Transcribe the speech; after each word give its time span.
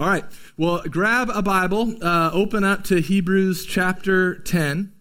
All 0.00 0.06
right. 0.06 0.24
Well, 0.56 0.80
grab 0.88 1.28
a 1.28 1.42
Bible, 1.42 1.94
uh, 2.02 2.30
open 2.32 2.64
up 2.64 2.84
to 2.84 3.02
Hebrews 3.02 3.66
chapter 3.66 4.36
10. 4.36 4.94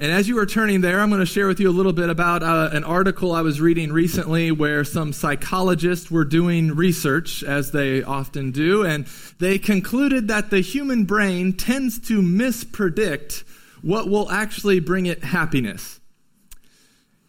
And 0.00 0.12
as 0.12 0.26
you 0.28 0.36
are 0.40 0.44
turning 0.44 0.80
there, 0.80 1.00
I'm 1.00 1.08
going 1.08 1.20
to 1.20 1.24
share 1.24 1.46
with 1.46 1.60
you 1.60 1.70
a 1.70 1.70
little 1.70 1.92
bit 1.92 2.10
about 2.10 2.42
uh, 2.42 2.70
an 2.72 2.82
article 2.82 3.30
I 3.30 3.42
was 3.42 3.60
reading 3.60 3.92
recently 3.92 4.50
where 4.50 4.82
some 4.82 5.12
psychologists 5.12 6.10
were 6.10 6.24
doing 6.24 6.74
research, 6.74 7.44
as 7.44 7.70
they 7.70 8.02
often 8.02 8.50
do, 8.50 8.84
and 8.84 9.06
they 9.38 9.56
concluded 9.56 10.26
that 10.26 10.50
the 10.50 10.58
human 10.58 11.04
brain 11.04 11.52
tends 11.52 12.00
to 12.08 12.20
mispredict 12.20 13.44
what 13.82 14.10
will 14.10 14.28
actually 14.32 14.80
bring 14.80 15.06
it 15.06 15.22
happiness. 15.22 16.00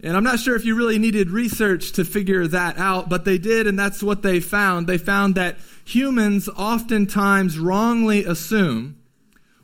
And 0.01 0.15
I'm 0.15 0.23
not 0.23 0.39
sure 0.39 0.55
if 0.55 0.63
you 0.63 0.75
really 0.75 0.99
needed 0.99 1.31
research 1.31 1.93
to 1.93 2.05
figure 2.05 2.45
that 2.47 2.77
out, 2.77 3.09
but 3.09 3.25
they 3.25 3.39
did, 3.39 3.65
and 3.65 3.79
that's 3.79 4.03
what 4.03 4.21
they 4.21 4.39
found. 4.39 4.85
They 4.85 4.99
found 4.99 5.35
that 5.35 5.57
humans 5.85 6.47
oftentimes 6.49 7.57
wrongly 7.57 8.23
assume 8.23 8.97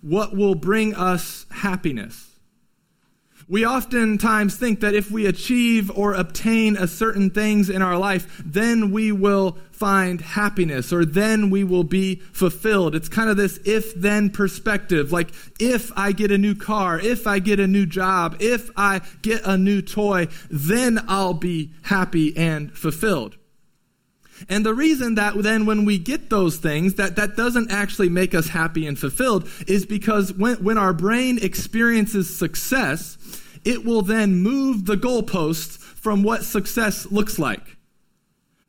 what 0.02 0.35
will 0.35 0.55
bring 0.55 0.95
us 0.95 1.45
happiness. 1.49 2.33
We 3.47 3.65
oftentimes 3.65 4.55
think 4.55 4.79
that 4.79 4.93
if 4.93 5.11
we 5.11 5.25
achieve 5.25 5.91
or 5.91 6.13
obtain 6.13 6.77
a 6.77 6.88
certain 6.88 7.29
things 7.29 7.69
in 7.69 7.81
our 7.81 7.97
life, 7.97 8.41
then 8.45 8.91
we 8.91 9.11
will 9.11 9.57
find 9.71 10.21
happiness 10.21 10.93
or 10.93 11.03
then 11.03 11.49
we 11.49 11.63
will 11.63 11.83
be 11.83 12.16
fulfilled. 12.31 12.95
It's 12.95 13.09
kind 13.09 13.29
of 13.29 13.38
this 13.38 13.59
if 13.66 13.93
then 13.95 14.29
perspective. 14.29 15.11
Like, 15.11 15.31
if 15.59 15.91
I 15.97 16.11
get 16.11 16.31
a 16.31 16.38
new 16.38 16.55
car, 16.55 16.99
if 16.99 17.27
I 17.27 17.39
get 17.39 17.59
a 17.59 17.67
new 17.67 17.85
job, 17.85 18.38
if 18.39 18.69
I 18.77 19.02
get 19.21 19.41
a 19.45 19.57
new 19.57 19.81
toy, 19.81 20.27
then 20.49 21.03
I'll 21.07 21.33
be 21.33 21.71
happy 21.83 22.35
and 22.38 22.71
fulfilled. 22.77 23.38
And 24.49 24.65
the 24.65 24.73
reason 24.73 25.15
that 25.15 25.41
then 25.41 25.65
when 25.65 25.85
we 25.85 25.97
get 25.97 26.29
those 26.29 26.57
things, 26.57 26.95
that 26.95 27.15
that 27.15 27.35
doesn't 27.35 27.71
actually 27.71 28.09
make 28.09 28.35
us 28.35 28.49
happy 28.49 28.85
and 28.85 28.97
fulfilled 28.97 29.49
is 29.67 29.85
because 29.85 30.33
when, 30.33 30.63
when 30.63 30.77
our 30.77 30.94
brain 30.94 31.39
experiences 31.41 32.35
success, 32.35 33.17
it 33.63 33.85
will 33.85 34.02
then 34.02 34.38
move 34.38 34.85
the 34.85 34.97
goalposts 34.97 35.77
from 35.77 36.23
what 36.23 36.44
success 36.44 37.09
looks 37.11 37.39
like. 37.39 37.77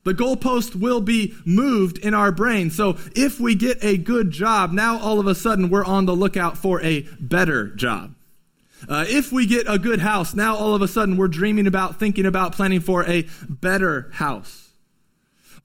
The 0.05 0.15
goalpost 0.15 0.77
will 0.77 1.01
be 1.01 1.35
moved 1.47 1.99
in 1.99 2.15
our 2.15 2.31
brain. 2.31 2.71
So 2.71 2.99
if 3.17 3.41
we 3.41 3.55
get 3.55 3.83
a 3.83 3.97
good 3.97 4.31
job, 4.31 4.71
now 4.71 4.99
all 4.99 5.19
of 5.19 5.27
a 5.27 5.35
sudden 5.35 5.71
we're 5.71 5.85
on 5.85 6.05
the 6.05 6.15
lookout 6.15 6.59
for 6.59 6.81
a 6.83 7.09
better 7.19 7.69
job. 7.69 8.15
Uh, 8.87 9.07
if 9.09 9.33
we 9.33 9.47
get 9.47 9.67
a 9.67 9.79
good 9.79 10.01
house, 10.01 10.35
now 10.35 10.57
all 10.57 10.75
of 10.75 10.83
a 10.83 10.89
sudden 10.89 11.17
we're 11.17 11.29
dreaming 11.29 11.67
about, 11.67 11.99
thinking 11.99 12.27
about, 12.27 12.53
planning 12.53 12.81
for 12.81 13.03
a 13.05 13.27
better 13.49 14.11
house. 14.13 14.74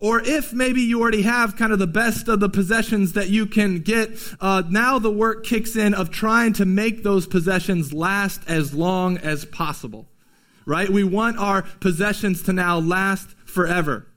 Or 0.01 0.21
if 0.21 0.53
maybe 0.53 0.81
you 0.81 1.01
already 1.01 1.23
have 1.23 1.57
kind 1.57 1.73
of 1.73 1.79
the 1.79 1.87
best 1.87 2.29
of 2.29 2.39
the 2.39 2.47
possessions 2.47 3.13
that 3.13 3.29
you 3.29 3.45
can 3.45 3.79
get, 3.79 4.11
uh, 4.39 4.63
now 4.69 4.97
the 4.97 5.11
work 5.11 5.43
kicks 5.43 5.75
in 5.75 5.93
of 5.93 6.09
trying 6.09 6.53
to 6.53 6.65
make 6.65 7.03
those 7.03 7.27
possessions 7.27 7.91
last 7.91 8.41
as 8.47 8.73
long 8.73 9.17
as 9.17 9.43
possible. 9.43 10.07
Right? 10.65 10.89
We 10.89 11.03
want 11.03 11.37
our 11.37 11.63
possessions 11.81 12.43
to 12.43 12.53
now 12.53 12.79
last 12.79 13.29
forever. 13.43 14.07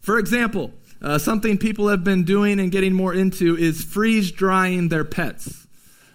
For 0.00 0.18
example, 0.18 0.72
uh, 1.00 1.18
something 1.18 1.56
people 1.56 1.88
have 1.88 2.02
been 2.02 2.24
doing 2.24 2.58
and 2.58 2.72
getting 2.72 2.92
more 2.92 3.14
into 3.14 3.56
is 3.56 3.84
freeze 3.84 4.32
drying 4.32 4.88
their 4.88 5.04
pets. 5.04 5.66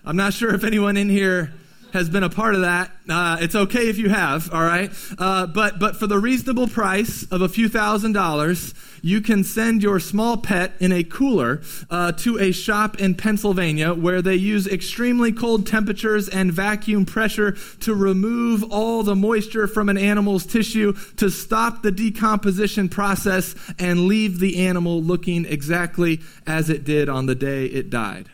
I'm 0.03 0.17
not 0.17 0.33
sure 0.33 0.53
if 0.53 0.63
anyone 0.63 0.97
in 0.97 1.09
here 1.09 1.53
has 1.93 2.09
been 2.09 2.23
a 2.23 2.29
part 2.29 2.55
of 2.55 2.61
that. 2.61 2.91
Uh, 3.07 3.37
it's 3.39 3.55
okay 3.55 3.87
if 3.87 3.97
you 3.97 4.09
have, 4.09 4.53
all 4.53 4.63
right? 4.63 4.91
Uh, 5.17 5.47
but, 5.47 5.79
but 5.79 5.95
for 5.95 6.07
the 6.07 6.19
reasonable 6.19 6.67
price 6.67 7.23
of 7.31 7.41
a 7.41 7.49
few 7.49 7.69
thousand 7.69 8.13
dollars, 8.13 8.73
you 9.01 9.21
can 9.21 9.43
send 9.43 9.83
your 9.83 9.99
small 9.99 10.35
pet 10.35 10.73
in 10.79 10.91
a 10.91 11.03
cooler 11.03 11.61
uh, 11.91 12.11
to 12.11 12.39
a 12.39 12.51
shop 12.51 12.99
in 12.99 13.13
Pennsylvania 13.13 13.93
where 13.93 14.21
they 14.21 14.35
use 14.35 14.67
extremely 14.67 15.31
cold 15.31 15.67
temperatures 15.67 16.27
and 16.27 16.51
vacuum 16.51 17.05
pressure 17.05 17.51
to 17.81 17.93
remove 17.93 18.63
all 18.71 19.03
the 19.03 19.15
moisture 19.15 19.67
from 19.67 19.89
an 19.89 19.97
animal's 19.97 20.45
tissue 20.45 20.93
to 21.17 21.29
stop 21.29 21.83
the 21.83 21.91
decomposition 21.91 22.89
process 22.89 23.55
and 23.77 24.07
leave 24.07 24.39
the 24.39 24.65
animal 24.65 25.03
looking 25.03 25.45
exactly 25.45 26.19
as 26.47 26.69
it 26.69 26.83
did 26.83 27.07
on 27.07 27.27
the 27.27 27.35
day 27.35 27.65
it 27.65 27.91
died. 27.91 28.27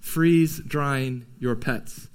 Freeze 0.00 0.58
drying 0.58 1.24
your 1.38 1.54
pets. 1.54 2.08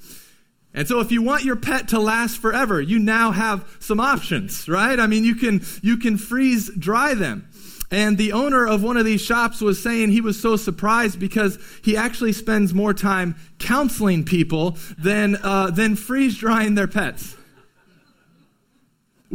And 0.76 0.88
so 0.88 1.00
if 1.00 1.10
you 1.12 1.22
want 1.22 1.46
your 1.46 1.56
pet 1.56 1.88
to 1.90 2.00
last 2.00 2.38
forever, 2.38 2.82
you 2.82 3.00
now 3.00 3.32
have 3.32 3.78
some 3.80 4.02
options, 4.02 4.68
right? 4.68 5.00
I 5.00 5.08
mean, 5.08 5.24
you 5.24 5.36
can, 5.36 5.66
you 5.82 5.98
can 5.98 6.18
freeze 6.18 6.70
dry 6.78 7.14
them. 7.14 7.48
And 7.92 8.18
the 8.18 8.34
owner 8.34 8.68
of 8.68 8.84
one 8.84 8.98
of 8.98 9.06
these 9.06 9.22
shops 9.22 9.62
was 9.62 9.82
saying 9.82 10.12
he 10.12 10.20
was 10.20 10.40
so 10.40 10.58
surprised 10.58 11.18
because 11.18 11.58
he 11.82 11.96
actually 11.96 12.34
spends 12.34 12.74
more 12.74 12.94
time 12.94 13.36
counseling 13.58 14.26
people 14.26 14.78
than, 14.98 15.38
uh, 15.42 15.72
than 15.72 15.96
freeze 15.96 16.38
drying 16.38 16.76
their 16.76 16.88
pets. 16.88 17.36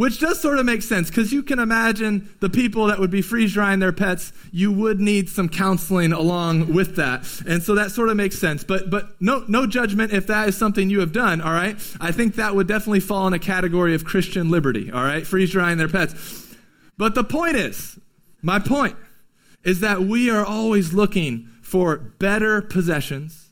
Which 0.01 0.19
does 0.19 0.41
sort 0.41 0.59
of 0.59 0.65
make 0.65 0.81
sense 0.81 1.11
because 1.11 1.31
you 1.31 1.43
can 1.43 1.59
imagine 1.59 2.35
the 2.41 2.49
people 2.49 2.87
that 2.87 2.99
would 2.99 3.11
be 3.11 3.21
freeze 3.21 3.53
drying 3.53 3.81
their 3.81 3.93
pets, 3.93 4.33
you 4.51 4.73
would 4.73 4.99
need 4.99 5.29
some 5.29 5.47
counseling 5.47 6.15
along 6.15 6.73
with 6.73 6.97
that. 6.97 7.27
And 7.47 7.63
so 7.63 7.75
that 7.75 7.91
sort 7.91 8.09
of 8.09 8.17
makes 8.17 8.39
sense. 8.39 8.65
But, 8.65 8.89
but 8.89 9.21
no, 9.21 9.45
no 9.47 9.67
judgment 9.67 10.15
if 10.15 10.27
that 10.29 10.49
is 10.49 10.57
something 10.57 10.89
you 10.89 11.01
have 11.01 11.13
done, 11.13 11.43
all 11.43 11.53
right? 11.53 11.77
I 12.01 12.13
think 12.13 12.37
that 12.37 12.55
would 12.55 12.67
definitely 12.67 13.01
fall 13.01 13.27
in 13.27 13.35
a 13.35 13.39
category 13.39 13.95
of 13.95 14.07
Christian 14.07 14.51
liberty, 14.51 14.91
all 14.91 15.05
right? 15.05 15.27
Freeze 15.27 15.51
drying 15.51 15.77
their 15.77 15.87
pets. 15.87 16.57
But 16.97 17.15
the 17.15 17.23
point 17.23 17.57
is, 17.57 18.01
my 18.41 18.59
point 18.59 18.97
is 19.65 19.81
that 19.81 20.01
we 20.01 20.31
are 20.31 20.47
always 20.47 20.95
looking 20.95 21.47
for 21.61 21.99
better 21.99 22.63
possessions 22.63 23.51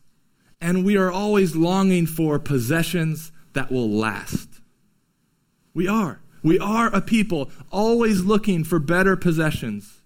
and 0.62 0.86
we 0.86 0.96
are 0.96 1.12
always 1.12 1.54
longing 1.54 2.06
for 2.06 2.38
possessions 2.38 3.32
that 3.52 3.70
will 3.70 3.90
last. 3.90 4.48
We 5.74 5.86
are. 5.86 6.22
We 6.42 6.58
are 6.58 6.94
a 6.94 7.00
people 7.00 7.50
always 7.70 8.22
looking 8.22 8.64
for 8.64 8.78
better 8.78 9.16
possessions 9.16 10.00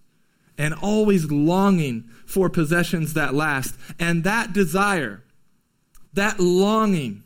and 0.58 0.74
always 0.74 1.30
longing 1.30 2.04
for 2.26 2.48
possessions 2.48 3.14
that 3.14 3.34
last. 3.34 3.74
And 3.98 4.24
that 4.24 4.52
desire, 4.52 5.22
that 6.14 6.40
longing, 6.40 7.24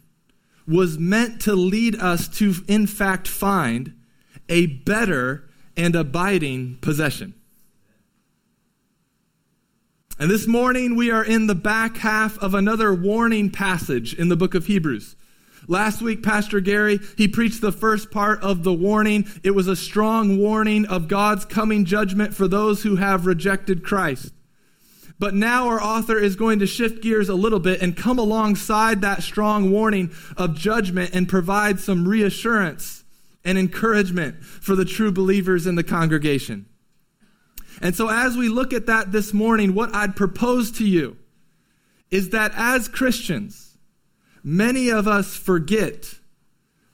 was 0.66 0.98
meant 0.98 1.40
to 1.42 1.54
lead 1.54 1.94
us 1.96 2.28
to, 2.28 2.54
in 2.66 2.86
fact, 2.86 3.28
find 3.28 3.94
a 4.48 4.66
better 4.66 5.48
and 5.76 5.94
abiding 5.94 6.78
possession. 6.80 7.34
And 10.18 10.30
this 10.30 10.46
morning 10.46 10.96
we 10.96 11.10
are 11.10 11.24
in 11.24 11.46
the 11.46 11.54
back 11.54 11.98
half 11.98 12.38
of 12.38 12.54
another 12.54 12.94
warning 12.94 13.50
passage 13.50 14.14
in 14.14 14.28
the 14.28 14.36
book 14.36 14.54
of 14.54 14.66
Hebrews. 14.66 15.14
Last 15.68 16.00
week, 16.00 16.22
Pastor 16.22 16.60
Gary, 16.60 17.00
he 17.16 17.26
preached 17.26 17.60
the 17.60 17.72
first 17.72 18.10
part 18.10 18.40
of 18.42 18.62
the 18.62 18.72
warning. 18.72 19.26
It 19.42 19.50
was 19.50 19.66
a 19.66 19.74
strong 19.74 20.38
warning 20.38 20.86
of 20.86 21.08
God's 21.08 21.44
coming 21.44 21.84
judgment 21.84 22.34
for 22.34 22.46
those 22.46 22.82
who 22.82 22.96
have 22.96 23.26
rejected 23.26 23.82
Christ. 23.82 24.32
But 25.18 25.34
now 25.34 25.68
our 25.68 25.80
author 25.80 26.18
is 26.18 26.36
going 26.36 26.58
to 26.58 26.66
shift 26.66 27.02
gears 27.02 27.28
a 27.28 27.34
little 27.34 27.58
bit 27.58 27.80
and 27.80 27.96
come 27.96 28.18
alongside 28.18 29.00
that 29.00 29.22
strong 29.22 29.70
warning 29.70 30.12
of 30.36 30.56
judgment 30.56 31.14
and 31.14 31.28
provide 31.28 31.80
some 31.80 32.06
reassurance 32.06 33.04
and 33.44 33.56
encouragement 33.56 34.44
for 34.44 34.76
the 34.76 34.84
true 34.84 35.10
believers 35.10 35.66
in 35.66 35.74
the 35.74 35.82
congregation. 35.82 36.66
And 37.80 37.94
so, 37.94 38.08
as 38.08 38.36
we 38.36 38.48
look 38.48 38.72
at 38.72 38.86
that 38.86 39.12
this 39.12 39.32
morning, 39.32 39.74
what 39.74 39.94
I'd 39.94 40.16
propose 40.16 40.70
to 40.72 40.86
you 40.86 41.16
is 42.10 42.30
that 42.30 42.52
as 42.54 42.88
Christians, 42.88 43.65
many 44.46 44.88
of 44.90 45.08
us 45.08 45.36
forget 45.36 46.14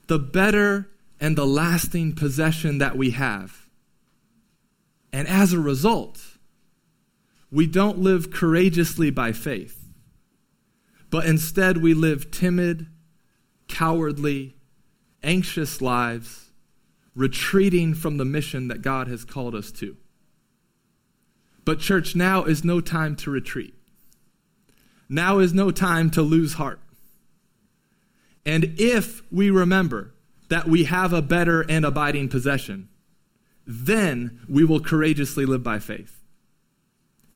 the 0.07 0.17
better 0.17 0.89
and 1.19 1.37
the 1.37 1.45
lasting 1.45 2.15
possession 2.15 2.79
that 2.79 2.97
we 2.97 3.11
have. 3.11 3.67
And 5.13 5.27
as 5.27 5.53
a 5.53 5.59
result, 5.59 6.19
we 7.51 7.67
don't 7.67 7.99
live 7.99 8.31
courageously 8.31 9.11
by 9.11 9.33
faith, 9.33 9.87
but 11.11 11.27
instead 11.27 11.77
we 11.77 11.93
live 11.93 12.31
timid, 12.31 12.87
cowardly, 13.67 14.55
anxious 15.21 15.79
lives, 15.79 16.49
retreating 17.13 17.93
from 17.93 18.17
the 18.17 18.25
mission 18.25 18.67
that 18.69 18.81
God 18.81 19.07
has 19.07 19.23
called 19.23 19.53
us 19.53 19.71
to. 19.73 19.95
But, 21.65 21.79
church, 21.79 22.15
now 22.15 22.45
is 22.45 22.63
no 22.63 22.81
time 22.81 23.15
to 23.17 23.29
retreat. 23.29 23.75
Now 25.07 25.37
is 25.37 25.53
no 25.53 25.69
time 25.69 26.09
to 26.09 26.23
lose 26.23 26.53
heart. 26.53 26.79
And 28.45 28.75
if 28.77 29.21
we 29.31 29.49
remember 29.49 30.13
that 30.49 30.67
we 30.67 30.83
have 30.85 31.13
a 31.13 31.21
better 31.21 31.61
and 31.61 31.85
abiding 31.85 32.29
possession, 32.29 32.89
then 33.65 34.41
we 34.49 34.63
will 34.63 34.79
courageously 34.79 35.45
live 35.45 35.63
by 35.63 35.79
faith. 35.79 36.19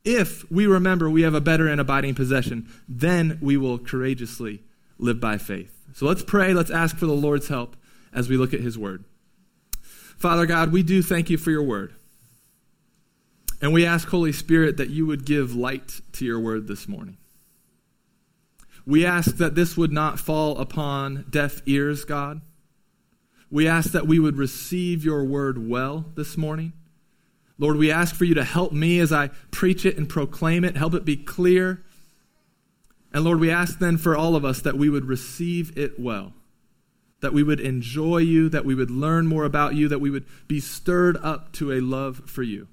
If 0.03 0.49
we 0.51 0.67
remember 0.67 1.09
we 1.09 1.23
have 1.23 1.33
a 1.33 1.41
better 1.41 1.67
and 1.67 1.81
abiding 1.81 2.15
possession, 2.15 2.69
then 2.87 3.39
we 3.41 3.57
will 3.57 3.77
courageously 3.77 4.63
live 4.97 5.19
by 5.19 5.37
faith. 5.37 5.73
So 5.93 6.05
let's 6.05 6.23
pray. 6.23 6.53
Let's 6.53 6.71
ask 6.71 6.97
for 6.97 7.05
the 7.05 7.13
Lord's 7.13 7.47
help 7.47 7.75
as 8.13 8.29
we 8.29 8.37
look 8.37 8.53
at 8.53 8.59
his 8.59 8.77
word. 8.77 9.03
Father 10.17 10.45
God, 10.45 10.71
we 10.71 10.83
do 10.83 11.01
thank 11.01 11.29
you 11.29 11.37
for 11.37 11.51
your 11.51 11.63
word. 11.63 11.93
And 13.61 13.73
we 13.73 13.85
ask, 13.85 14.07
Holy 14.07 14.31
Spirit, 14.31 14.77
that 14.77 14.89
you 14.89 15.05
would 15.05 15.25
give 15.25 15.55
light 15.55 16.01
to 16.13 16.25
your 16.25 16.39
word 16.39 16.67
this 16.67 16.87
morning. 16.87 17.17
We 18.87 19.05
ask 19.05 19.35
that 19.35 19.53
this 19.53 19.75
would 19.75 19.91
not 19.91 20.17
fall 20.17 20.57
upon 20.57 21.25
deaf 21.29 21.61
ears, 21.65 22.05
God. 22.05 22.39
We 23.51 23.67
ask 23.67 23.91
that 23.91 24.07
we 24.07 24.17
would 24.17 24.37
receive 24.37 25.03
your 25.03 25.25
word 25.25 25.69
well 25.69 26.05
this 26.15 26.37
morning. 26.37 26.71
Lord, 27.57 27.75
we 27.75 27.91
ask 27.91 28.15
for 28.15 28.23
you 28.23 28.35
to 28.35 28.45
help 28.45 28.71
me 28.71 28.99
as 28.99 29.11
I 29.11 29.27
preach 29.51 29.85
it 29.85 29.97
and 29.97 30.07
proclaim 30.07 30.63
it, 30.63 30.77
help 30.77 30.93
it 30.93 31.03
be 31.03 31.17
clear. 31.17 31.83
And 33.11 33.25
Lord, 33.25 33.41
we 33.41 33.51
ask 33.51 33.77
then 33.77 33.97
for 33.97 34.15
all 34.15 34.37
of 34.37 34.45
us 34.45 34.61
that 34.61 34.77
we 34.77 34.89
would 34.89 35.05
receive 35.05 35.77
it 35.77 35.99
well, 35.99 36.31
that 37.19 37.33
we 37.33 37.43
would 37.43 37.59
enjoy 37.59 38.19
you, 38.19 38.47
that 38.47 38.63
we 38.63 38.73
would 38.73 38.91
learn 38.91 39.27
more 39.27 39.43
about 39.43 39.75
you, 39.75 39.89
that 39.89 39.99
we 39.99 40.09
would 40.09 40.25
be 40.47 40.61
stirred 40.61 41.17
up 41.17 41.51
to 41.53 41.73
a 41.73 41.81
love 41.81 42.21
for 42.29 42.43
you. 42.43 42.69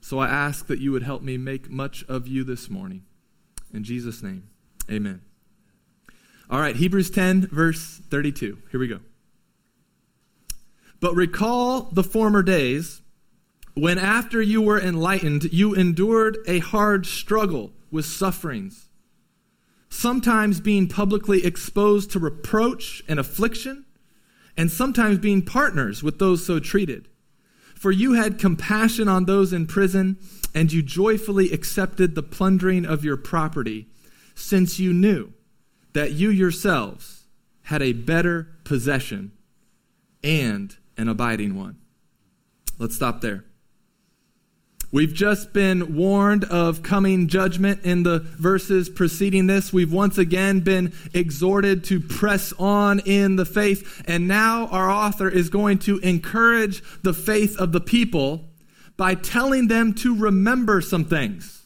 So 0.00 0.18
I 0.18 0.28
ask 0.28 0.68
that 0.68 0.78
you 0.78 0.92
would 0.92 1.02
help 1.02 1.20
me 1.20 1.36
make 1.36 1.68
much 1.68 2.02
of 2.08 2.26
you 2.26 2.44
this 2.44 2.70
morning. 2.70 3.02
In 3.76 3.84
Jesus' 3.84 4.22
name, 4.22 4.48
amen. 4.90 5.20
All 6.48 6.58
right, 6.58 6.74
Hebrews 6.74 7.10
10, 7.10 7.48
verse 7.48 8.00
32. 8.08 8.56
Here 8.70 8.80
we 8.80 8.88
go. 8.88 9.00
But 10.98 11.14
recall 11.14 11.90
the 11.92 12.02
former 12.02 12.42
days 12.42 13.02
when, 13.74 13.98
after 13.98 14.40
you 14.40 14.62
were 14.62 14.80
enlightened, 14.80 15.52
you 15.52 15.74
endured 15.74 16.38
a 16.48 16.60
hard 16.60 17.04
struggle 17.04 17.70
with 17.90 18.06
sufferings, 18.06 18.88
sometimes 19.90 20.58
being 20.58 20.88
publicly 20.88 21.44
exposed 21.44 22.10
to 22.12 22.18
reproach 22.18 23.02
and 23.06 23.20
affliction, 23.20 23.84
and 24.56 24.70
sometimes 24.70 25.18
being 25.18 25.42
partners 25.42 26.02
with 26.02 26.18
those 26.18 26.46
so 26.46 26.58
treated. 26.58 27.08
For 27.74 27.92
you 27.92 28.14
had 28.14 28.38
compassion 28.38 29.06
on 29.06 29.26
those 29.26 29.52
in 29.52 29.66
prison, 29.66 30.16
and 30.54 30.72
you 30.72 30.82
joyfully 30.82 31.52
accepted 31.52 32.14
the 32.14 32.22
plundering 32.22 32.84
of 32.84 33.04
your 33.04 33.16
property, 33.16 33.88
since 34.34 34.78
you 34.78 34.92
knew 34.92 35.32
that 35.92 36.12
you 36.12 36.30
yourselves 36.30 37.24
had 37.62 37.82
a 37.82 37.92
better 37.92 38.48
possession 38.64 39.32
and 40.22 40.76
an 40.96 41.08
abiding 41.08 41.56
one. 41.56 41.76
Let's 42.78 42.94
stop 42.94 43.20
there. 43.20 43.44
We've 44.92 45.12
just 45.12 45.52
been 45.52 45.96
warned 45.96 46.44
of 46.44 46.82
coming 46.82 47.26
judgment 47.26 47.84
in 47.84 48.04
the 48.04 48.20
verses 48.20 48.88
preceding 48.88 49.46
this. 49.46 49.72
We've 49.72 49.92
once 49.92 50.16
again 50.16 50.60
been 50.60 50.92
exhorted 51.12 51.84
to 51.84 52.00
press 52.00 52.52
on 52.58 53.00
in 53.00 53.36
the 53.36 53.44
faith. 53.44 54.04
And 54.06 54.28
now 54.28 54.68
our 54.68 54.88
author 54.88 55.28
is 55.28 55.50
going 55.50 55.80
to 55.80 55.98
encourage 55.98 56.82
the 57.02 57.12
faith 57.12 57.58
of 57.58 57.72
the 57.72 57.80
people 57.80 58.48
by 58.96 59.14
telling 59.14 59.68
them 59.68 59.94
to 59.94 60.14
remember 60.14 60.80
some 60.80 61.04
things. 61.04 61.64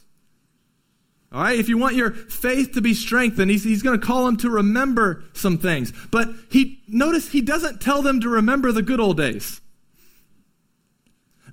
All 1.32 1.41
right, 1.41 1.59
if 1.59 1.69
you 1.69 1.79
want 1.79 1.94
your 1.94 2.11
faith 2.11 2.73
to 2.73 2.81
be 2.81 2.93
strengthened, 2.93 3.50
he's, 3.50 3.62
he's 3.62 3.82
going 3.82 4.00
to 4.00 4.05
call 4.05 4.27
them 4.27 4.37
to 4.38 4.50
remember 4.50 5.23
some 5.32 5.59
things. 5.59 5.93
But 6.11 6.29
he 6.50 6.82
notice 6.88 7.31
he 7.31 7.41
doesn't 7.41 7.81
tell 7.81 8.03
them 8.03 8.21
to 8.21 8.29
remember 8.29 8.73
the 8.73 8.82
good 8.82 8.99
old 8.99 9.17
days. 9.17 9.61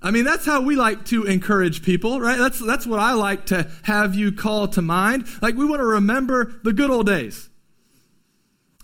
I 0.01 0.11
mean, 0.11 0.25
that's 0.25 0.45
how 0.45 0.61
we 0.61 0.75
like 0.75 1.05
to 1.05 1.23
encourage 1.23 1.83
people, 1.83 2.19
right? 2.19 2.37
That's, 2.37 2.59
that's 2.59 2.85
what 2.85 2.99
I 2.99 3.13
like 3.13 3.47
to 3.47 3.69
have 3.83 4.15
you 4.15 4.31
call 4.31 4.67
to 4.69 4.81
mind. 4.81 5.27
Like, 5.41 5.55
we 5.55 5.65
want 5.65 5.79
to 5.79 5.85
remember 5.85 6.59
the 6.63 6.73
good 6.73 6.89
old 6.89 7.07
days. 7.07 7.49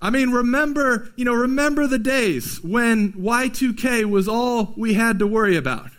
I 0.01 0.09
mean, 0.09 0.31
remember, 0.31 1.11
you 1.15 1.23
know, 1.23 1.33
remember 1.33 1.87
the 1.87 1.99
days 1.99 2.61
when 2.61 3.13
Y2K 3.13 4.05
was 4.05 4.27
all 4.27 4.73
we 4.75 4.95
had 4.95 5.19
to 5.19 5.27
worry 5.27 5.55
about, 5.55 5.91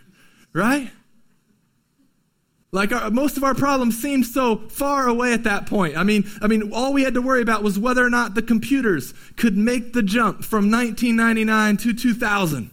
right? 0.55 0.91
Like 2.73 2.91
our, 2.93 3.11
most 3.11 3.37
of 3.37 3.45
our 3.45 3.55
problems 3.55 4.01
seemed 4.01 4.27
so 4.27 4.57
far 4.69 5.07
away 5.07 5.33
at 5.33 5.45
that 5.45 5.67
point. 5.67 5.97
I 5.97 6.03
mean, 6.03 6.25
I 6.41 6.47
mean, 6.47 6.73
all 6.73 6.93
we 6.93 7.05
had 7.05 7.15
to 7.15 7.23
worry 7.23 7.43
about 7.43 7.63
was 7.63 7.79
whether 7.79 8.05
or 8.05 8.11
not 8.11 8.35
the 8.35 8.43
computers 8.43 9.13
could 9.37 9.57
make 9.57 9.93
the 9.93 10.03
jump 10.03 10.43
from 10.43 10.71
1999 10.71 11.77
to 11.79 11.93
2000. 11.93 12.71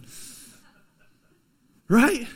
Right? 1.88 2.26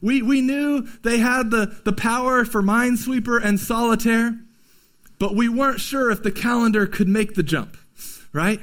We, 0.00 0.22
we 0.22 0.40
knew 0.40 0.88
they 1.02 1.18
had 1.18 1.50
the, 1.50 1.80
the 1.84 1.92
power 1.92 2.44
for 2.44 2.62
Minesweeper 2.62 3.40
and 3.44 3.60
Solitaire, 3.60 4.38
but 5.18 5.36
we 5.36 5.48
weren't 5.48 5.80
sure 5.80 6.10
if 6.10 6.22
the 6.22 6.32
calendar 6.32 6.86
could 6.86 7.08
make 7.08 7.34
the 7.34 7.42
jump. 7.42 7.76
Right? 8.32 8.60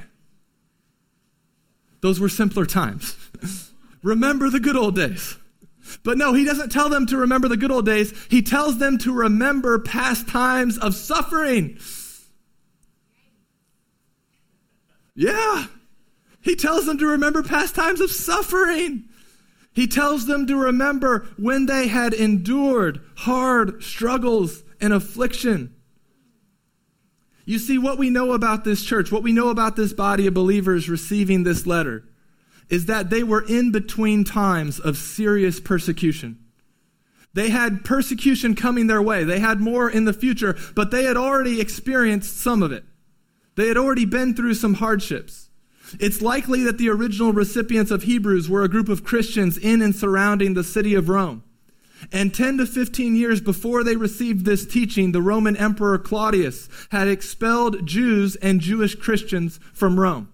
Those 2.02 2.20
were 2.20 2.30
simpler 2.30 2.66
times. 2.66 3.16
Remember 4.04 4.50
the 4.50 4.60
good 4.60 4.76
old 4.76 4.96
days. 4.96 5.38
But 6.04 6.18
no, 6.18 6.34
he 6.34 6.44
doesn't 6.44 6.72
tell 6.72 6.90
them 6.90 7.06
to 7.08 7.18
remember 7.18 7.48
the 7.48 7.58
good 7.58 7.72
old 7.72 7.86
days. 7.86 8.14
He 8.30 8.42
tells 8.42 8.78
them 8.78 8.98
to 9.00 9.14
remember 9.14 9.80
past 9.80 10.28
times 10.28 10.78
of 10.78 10.96
suffering. 10.96 11.78
Yeah. 15.16 15.68
He 16.42 16.56
tells 16.56 16.86
them 16.86 16.98
to 17.00 17.08
remember 17.08 17.42
past 17.42 17.76
times 17.76 18.02
of 18.02 18.12
suffering. 18.12 19.06
He 19.74 19.88
tells 19.88 20.26
them 20.26 20.48
to 20.48 20.56
remember 20.56 21.28
when 21.38 21.66
they 21.66 21.88
had 21.88 22.14
endured 22.14 23.02
hard 23.18 23.84
struggles 23.84 24.64
and 24.80 24.94
affliction. 24.94 25.76
You 27.46 27.60
see, 27.60 27.78
what 27.78 27.98
we 27.98 28.10
know 28.10 28.34
about 28.34 28.64
this 28.64 28.84
church, 28.84 29.12
what 29.12 29.22
we 29.24 29.32
know 29.32 29.50
about 29.50 29.76
this 29.76 29.94
body 29.94 30.28
of 30.28 30.34
believers 30.34 30.90
receiving 30.90 31.44
this 31.44 31.68
letter, 31.68 32.04
is 32.70 32.86
that 32.86 33.10
they 33.10 33.24
were 33.24 33.46
in 33.48 33.72
between 33.72 34.24
times 34.24 34.80
of 34.80 34.98
serious 34.98 35.60
persecution. 35.60 36.40
They 37.34 37.50
had 37.50 37.84
persecution 37.84 38.56
coming 38.56 38.88
their 38.88 39.02
way. 39.02 39.26
They 39.26 39.40
had 39.40 39.60
more 39.60 39.90
in 39.90 40.06
the 40.06 40.14
future, 40.14 40.56
but 40.74 40.90
they 40.90 41.04
had 41.04 41.18
already 41.18 41.60
experienced 41.60 42.38
some 42.38 42.64
of 42.64 42.72
it. 42.72 42.86
They 43.56 43.68
had 43.68 43.78
already 43.78 44.06
been 44.06 44.34
through 44.34 44.54
some 44.54 44.76
hardships. 44.76 45.50
It's 46.00 46.22
likely 46.22 46.64
that 46.64 46.78
the 46.78 46.90
original 46.90 47.34
recipients 47.34 47.92
of 47.92 48.04
Hebrews 48.04 48.50
were 48.50 48.64
a 48.64 48.70
group 48.70 48.90
of 48.90 49.04
Christians 49.04 49.58
in 49.58 49.82
and 49.82 49.96
surrounding 49.96 50.54
the 50.54 50.64
city 50.64 50.96
of 50.96 51.10
Rome. 51.10 51.44
And 52.12 52.34
10 52.34 52.58
to 52.58 52.66
15 52.66 53.16
years 53.16 53.42
before 53.42 53.84
they 53.84 53.96
received 53.96 54.46
this 54.46 54.66
teaching, 54.66 55.12
the 55.12 55.22
Roman 55.22 55.56
Emperor 55.56 55.98
Claudius 55.98 56.70
had 56.92 57.08
expelled 57.08 57.86
Jews 57.86 58.36
and 58.38 58.62
Jewish 58.62 58.96
Christians 58.96 59.60
from 59.74 60.00
Rome. 60.00 60.30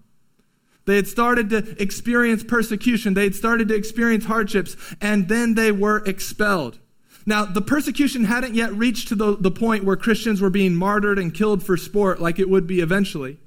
They 0.84 0.96
had 0.96 1.06
started 1.06 1.50
to 1.50 1.80
experience 1.80 2.42
persecution. 2.42 3.14
They 3.14 3.24
had 3.24 3.34
started 3.34 3.68
to 3.68 3.74
experience 3.74 4.24
hardships, 4.24 4.76
and 5.00 5.28
then 5.28 5.54
they 5.54 5.70
were 5.70 6.04
expelled. 6.04 6.78
Now, 7.24 7.44
the 7.44 7.62
persecution 7.62 8.24
hadn't 8.24 8.54
yet 8.54 8.72
reached 8.72 9.08
to 9.08 9.14
the, 9.14 9.36
the 9.36 9.50
point 9.50 9.84
where 9.84 9.96
Christians 9.96 10.40
were 10.40 10.50
being 10.50 10.74
martyred 10.74 11.18
and 11.18 11.32
killed 11.32 11.62
for 11.62 11.76
sport 11.76 12.20
like 12.20 12.40
it 12.40 12.50
would 12.50 12.66
be 12.66 12.80
eventually. 12.80 13.38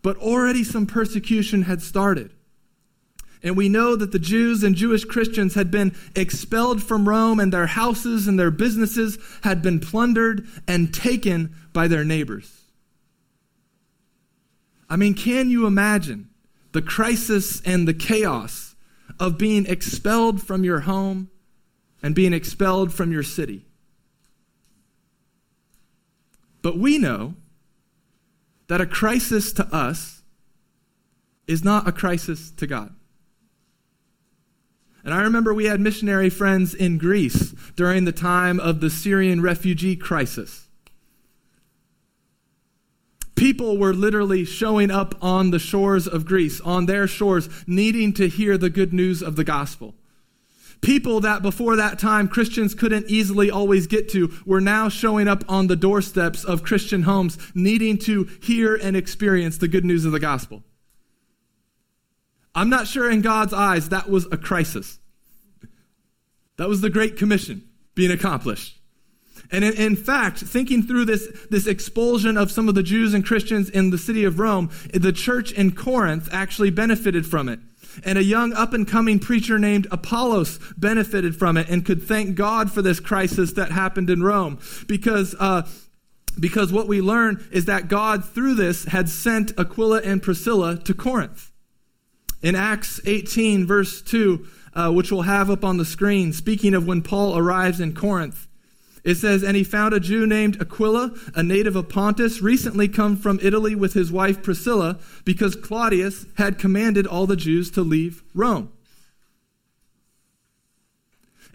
But 0.00 0.16
already 0.16 0.64
some 0.64 0.86
persecution 0.86 1.62
had 1.62 1.82
started. 1.82 2.32
And 3.42 3.56
we 3.56 3.68
know 3.68 3.96
that 3.96 4.12
the 4.12 4.18
Jews 4.18 4.62
and 4.62 4.74
Jewish 4.74 5.04
Christians 5.04 5.54
had 5.54 5.70
been 5.70 5.94
expelled 6.16 6.82
from 6.82 7.08
Rome, 7.08 7.38
and 7.38 7.52
their 7.52 7.66
houses 7.66 8.28
and 8.28 8.38
their 8.38 8.50
businesses 8.50 9.18
had 9.42 9.60
been 9.60 9.78
plundered 9.78 10.46
and 10.66 10.94
taken 10.94 11.54
by 11.72 11.88
their 11.88 12.04
neighbors. 12.04 12.62
I 14.88 14.96
mean, 14.96 15.14
can 15.14 15.50
you 15.50 15.66
imagine 15.66 16.28
the 16.72 16.82
crisis 16.82 17.60
and 17.62 17.86
the 17.86 17.94
chaos 17.94 18.74
of 19.20 19.38
being 19.38 19.66
expelled 19.66 20.42
from 20.42 20.64
your 20.64 20.80
home 20.80 21.30
and 22.02 22.14
being 22.14 22.32
expelled 22.32 22.92
from 22.92 23.12
your 23.12 23.22
city. 23.22 23.66
But 26.62 26.78
we 26.78 26.98
know 26.98 27.34
that 28.68 28.80
a 28.80 28.86
crisis 28.86 29.52
to 29.54 29.66
us 29.74 30.22
is 31.46 31.62
not 31.62 31.86
a 31.86 31.92
crisis 31.92 32.50
to 32.52 32.66
God. 32.66 32.94
And 35.04 35.12
I 35.12 35.22
remember 35.22 35.52
we 35.52 35.64
had 35.64 35.80
missionary 35.80 36.30
friends 36.30 36.74
in 36.74 36.96
Greece 36.96 37.54
during 37.74 38.04
the 38.04 38.12
time 38.12 38.60
of 38.60 38.80
the 38.80 38.88
Syrian 38.88 39.42
refugee 39.42 39.96
crisis 39.96 40.61
people 43.42 43.76
were 43.76 43.92
literally 43.92 44.44
showing 44.44 44.88
up 44.88 45.16
on 45.20 45.50
the 45.50 45.58
shores 45.58 46.06
of 46.06 46.24
Greece, 46.24 46.60
on 46.60 46.86
their 46.86 47.08
shores, 47.08 47.48
needing 47.66 48.12
to 48.12 48.28
hear 48.28 48.56
the 48.56 48.70
good 48.70 48.92
news 48.92 49.20
of 49.20 49.34
the 49.34 49.42
gospel. 49.42 49.96
People 50.80 51.18
that 51.18 51.42
before 51.42 51.74
that 51.74 51.98
time 51.98 52.28
Christians 52.28 52.72
couldn't 52.72 53.10
easily 53.10 53.50
always 53.50 53.88
get 53.88 54.08
to 54.10 54.32
were 54.46 54.60
now 54.60 54.88
showing 54.88 55.26
up 55.26 55.42
on 55.48 55.66
the 55.66 55.74
doorsteps 55.74 56.44
of 56.44 56.62
Christian 56.62 57.02
homes, 57.02 57.36
needing 57.52 57.98
to 57.98 58.28
hear 58.40 58.76
and 58.76 58.96
experience 58.96 59.58
the 59.58 59.66
good 59.66 59.84
news 59.84 60.04
of 60.04 60.12
the 60.12 60.20
gospel. 60.20 60.62
I'm 62.54 62.70
not 62.70 62.86
sure 62.86 63.10
in 63.10 63.22
God's 63.22 63.52
eyes 63.52 63.88
that 63.88 64.08
was 64.08 64.24
a 64.30 64.36
crisis. 64.36 65.00
That 66.58 66.68
was 66.68 66.80
the 66.80 66.90
Great 66.90 67.16
Commission 67.16 67.68
being 67.96 68.12
accomplished. 68.12 68.78
And 69.52 69.64
in, 69.64 69.74
in, 69.74 69.96
fact, 69.96 70.38
thinking 70.38 70.82
through 70.82 71.04
this, 71.04 71.28
this 71.50 71.66
expulsion 71.66 72.38
of 72.38 72.50
some 72.50 72.70
of 72.70 72.74
the 72.74 72.82
Jews 72.82 73.12
and 73.12 73.24
Christians 73.24 73.68
in 73.68 73.90
the 73.90 73.98
city 73.98 74.24
of 74.24 74.38
Rome, 74.38 74.70
the 74.94 75.12
church 75.12 75.52
in 75.52 75.72
Corinth 75.72 76.30
actually 76.32 76.70
benefited 76.70 77.26
from 77.26 77.50
it. 77.50 77.60
And 78.02 78.16
a 78.16 78.24
young 78.24 78.54
up 78.54 78.72
and 78.72 78.88
coming 78.88 79.18
preacher 79.18 79.58
named 79.58 79.86
Apollos 79.90 80.58
benefited 80.78 81.36
from 81.36 81.58
it 81.58 81.68
and 81.68 81.84
could 81.84 82.02
thank 82.02 82.34
God 82.34 82.72
for 82.72 82.80
this 82.80 82.98
crisis 82.98 83.52
that 83.52 83.70
happened 83.70 84.08
in 84.08 84.22
Rome 84.22 84.58
because, 84.86 85.34
uh, 85.38 85.68
because 86.40 86.72
what 86.72 86.88
we 86.88 87.02
learn 87.02 87.46
is 87.52 87.66
that 87.66 87.88
God, 87.88 88.24
through 88.24 88.54
this, 88.54 88.86
had 88.86 89.10
sent 89.10 89.52
Aquila 89.58 90.00
and 90.00 90.22
Priscilla 90.22 90.78
to 90.78 90.94
Corinth. 90.94 91.52
In 92.40 92.54
Acts 92.54 93.02
18, 93.04 93.66
verse 93.66 94.00
2, 94.00 94.46
uh, 94.74 94.90
which 94.90 95.12
we'll 95.12 95.22
have 95.22 95.50
up 95.50 95.62
on 95.62 95.76
the 95.76 95.84
screen, 95.84 96.32
speaking 96.32 96.72
of 96.72 96.86
when 96.86 97.02
Paul 97.02 97.36
arrives 97.36 97.78
in 97.78 97.94
Corinth, 97.94 98.48
it 99.04 99.16
says, 99.16 99.42
And 99.42 99.56
he 99.56 99.64
found 99.64 99.94
a 99.94 100.00
Jew 100.00 100.26
named 100.26 100.60
Aquila, 100.60 101.12
a 101.34 101.42
native 101.42 101.76
of 101.76 101.88
Pontus, 101.88 102.40
recently 102.40 102.88
come 102.88 103.16
from 103.16 103.40
Italy 103.42 103.74
with 103.74 103.94
his 103.94 104.12
wife 104.12 104.42
Priscilla, 104.42 104.98
because 105.24 105.56
Claudius 105.56 106.26
had 106.36 106.58
commanded 106.58 107.06
all 107.06 107.26
the 107.26 107.36
Jews 107.36 107.70
to 107.72 107.82
leave 107.82 108.22
Rome. 108.34 108.70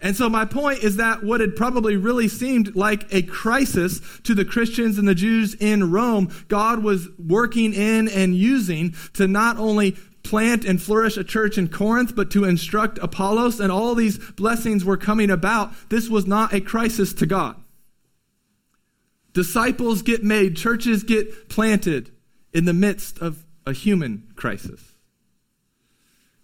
And 0.00 0.16
so 0.16 0.28
my 0.28 0.44
point 0.44 0.84
is 0.84 0.96
that 0.96 1.24
what 1.24 1.40
had 1.40 1.56
probably 1.56 1.96
really 1.96 2.28
seemed 2.28 2.76
like 2.76 3.12
a 3.12 3.22
crisis 3.22 4.00
to 4.22 4.34
the 4.34 4.44
Christians 4.44 4.96
and 4.96 5.08
the 5.08 5.14
Jews 5.14 5.54
in 5.54 5.90
Rome, 5.90 6.30
God 6.46 6.84
was 6.84 7.08
working 7.18 7.74
in 7.74 8.06
and 8.08 8.36
using 8.36 8.94
to 9.14 9.26
not 9.26 9.56
only 9.58 9.96
plant 10.28 10.64
and 10.64 10.80
flourish 10.80 11.16
a 11.16 11.24
church 11.24 11.56
in 11.56 11.68
Corinth, 11.68 12.14
but 12.14 12.30
to 12.32 12.44
instruct 12.44 12.98
Apollos, 12.98 13.60
and 13.60 13.72
all 13.72 13.94
these 13.94 14.18
blessings 14.18 14.84
were 14.84 14.96
coming 14.96 15.30
about. 15.30 15.72
This 15.88 16.08
was 16.08 16.26
not 16.26 16.52
a 16.52 16.60
crisis 16.60 17.12
to 17.14 17.26
God. 17.26 17.56
Disciples 19.32 20.02
get 20.02 20.22
made, 20.22 20.56
churches 20.56 21.02
get 21.02 21.48
planted 21.48 22.10
in 22.52 22.64
the 22.64 22.74
midst 22.74 23.18
of 23.20 23.44
a 23.66 23.72
human 23.72 24.28
crisis. 24.36 24.92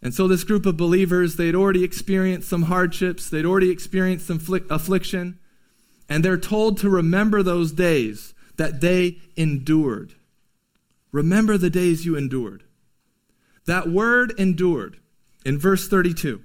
And 0.03 0.15
so, 0.15 0.29
this 0.29 0.45
group 0.45 0.67
of 0.67 0.77
believers, 0.77 1.37
they'd 1.37 1.55
already 1.55 1.83
experienced 1.83 2.49
some 2.49 2.63
hardships, 2.63 3.29
they'd 3.29 3.47
already 3.47 3.71
experienced 3.71 4.27
some 4.27 4.41
affliction, 4.71 5.39
and 6.09 6.25
they're 6.25 6.37
told 6.37 6.79
to 6.79 6.91
remember 6.91 7.43
those 7.43 7.73
days 7.73 8.35
that 8.57 8.81
they 8.81 9.19
endured. 9.37 10.15
Remember 11.11 11.57
the 11.57 11.71
days 11.71 12.05
you 12.05 12.17
endured. 12.17 12.65
That 13.67 13.89
word 13.89 14.33
endured 14.39 14.99
in 15.45 15.59
verse 15.59 15.89
32 15.89 16.43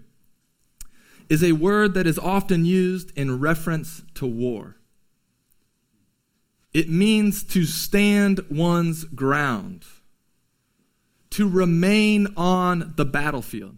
is 1.29 1.43
a 1.43 1.51
word 1.51 1.93
that 1.93 2.07
is 2.07 2.17
often 2.17 2.65
used 2.65 3.15
in 3.17 3.39
reference 3.39 4.01
to 4.15 4.25
war. 4.25 4.77
It 6.73 6.89
means 6.89 7.43
to 7.45 7.65
stand 7.65 8.41
one's 8.49 9.03
ground, 9.03 9.85
to 11.31 11.47
remain 11.47 12.27
on 12.37 12.93
the 12.95 13.05
battlefield. 13.05 13.75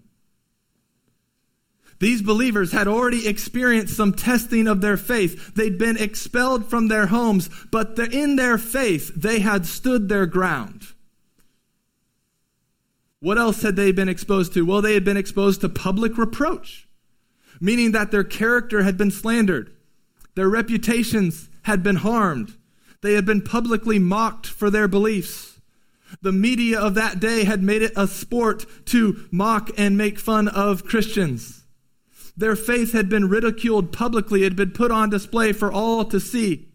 These 2.00 2.22
believers 2.22 2.72
had 2.72 2.88
already 2.88 3.28
experienced 3.28 3.96
some 3.96 4.14
testing 4.14 4.68
of 4.68 4.82
their 4.82 4.98
faith. 4.98 5.54
They'd 5.54 5.78
been 5.78 5.98
expelled 5.98 6.70
from 6.70 6.88
their 6.88 7.08
homes, 7.08 7.50
but 7.72 7.98
in 8.00 8.38
their 8.38 8.58
faith, 8.58 9.12
they 9.16 9.40
had 9.40 9.66
stood 9.68 10.10
their 10.10 10.26
ground. 10.26 10.88
What 13.22 13.38
else 13.38 13.62
had 13.62 13.76
they 13.76 13.92
been 13.92 14.10
exposed 14.10 14.54
to? 14.56 14.66
Well, 14.66 14.82
they 14.82 14.96
had 14.96 15.06
been 15.06 15.16
exposed 15.16 15.62
to 15.62 15.70
public 15.70 16.18
reproach, 16.18 16.88
meaning 17.60 17.92
that 17.92 18.10
their 18.10 18.24
character 18.24 18.82
had 18.82 18.98
been 18.98 19.12
slandered, 19.12 19.72
their 20.34 20.50
reputations 20.50 21.48
had 21.64 21.84
been 21.84 21.98
harmed, 21.98 22.58
they 23.02 23.14
had 23.14 23.26
been 23.26 23.44
publicly 23.44 24.00
mocked 24.00 24.48
for 24.48 24.72
their 24.72 24.88
beliefs. 24.88 25.62
The 26.22 26.32
media 26.32 26.80
of 26.80 26.96
that 26.96 27.20
day 27.20 27.44
had 27.44 27.62
made 27.62 27.84
it 27.84 27.94
a 27.96 28.08
sport 28.08 28.66
to 28.88 29.28
mock 29.32 29.70
and 29.78 29.96
make 29.96 30.20
fun 30.20 30.48
of 30.48 30.84
Christians. 30.84 31.64
Their 32.36 32.56
faith 32.56 32.92
had 32.92 33.08
been 33.08 33.30
ridiculed 33.30 33.94
publicly, 33.94 34.42
it 34.42 34.46
had 34.46 34.56
been 34.56 34.72
put 34.72 34.90
on 34.90 35.12
display 35.12 35.54
for 35.54 35.72
all 35.72 36.06
to 36.06 36.20
see. 36.20 36.70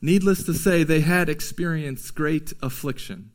Needless 0.00 0.44
to 0.44 0.54
say, 0.54 0.84
they 0.84 1.00
had 1.00 1.28
experienced 1.28 2.14
great 2.14 2.52
affliction. 2.62 3.32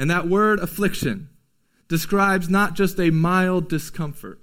And 0.00 0.08
that 0.08 0.26
word 0.26 0.60
affliction 0.60 1.28
describes 1.86 2.48
not 2.48 2.72
just 2.72 2.98
a 2.98 3.10
mild 3.10 3.68
discomfort, 3.68 4.40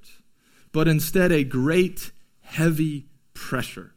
but 0.71 0.87
instead 0.87 1.31
a 1.31 1.43
great, 1.43 2.11
heavy 2.41 3.07
pressure. 3.33 3.95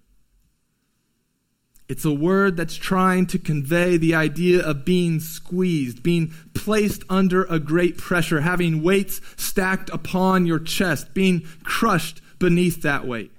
It's 1.86 2.06
a 2.06 2.14
word 2.14 2.56
that's 2.56 2.76
trying 2.76 3.26
to 3.26 3.38
convey 3.38 3.98
the 3.98 4.14
idea 4.14 4.64
of 4.64 4.86
being 4.86 5.20
squeezed, 5.20 6.02
being 6.02 6.32
placed 6.54 7.04
under 7.10 7.44
a 7.44 7.58
great 7.58 7.98
pressure, 7.98 8.40
having 8.40 8.82
weights 8.82 9.20
stacked 9.36 9.90
upon 9.90 10.46
your 10.46 10.60
chest, 10.60 11.12
being 11.12 11.46
crushed 11.62 12.22
beneath 12.38 12.80
that 12.82 13.06
weight. 13.06 13.32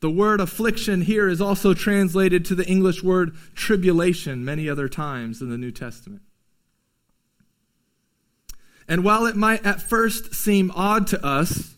The 0.00 0.10
word 0.10 0.40
affliction 0.40 1.02
here 1.02 1.28
is 1.28 1.40
also 1.40 1.74
translated 1.74 2.44
to 2.46 2.54
the 2.54 2.66
English 2.66 3.02
word 3.02 3.36
tribulation 3.54 4.44
many 4.44 4.68
other 4.68 4.88
times 4.88 5.42
in 5.42 5.50
the 5.50 5.58
New 5.58 5.72
Testament. 5.72 6.22
And 8.86 9.04
while 9.04 9.26
it 9.26 9.36
might 9.36 9.66
at 9.66 9.82
first 9.82 10.34
seem 10.34 10.70
odd 10.74 11.08
to 11.08 11.24
us 11.24 11.74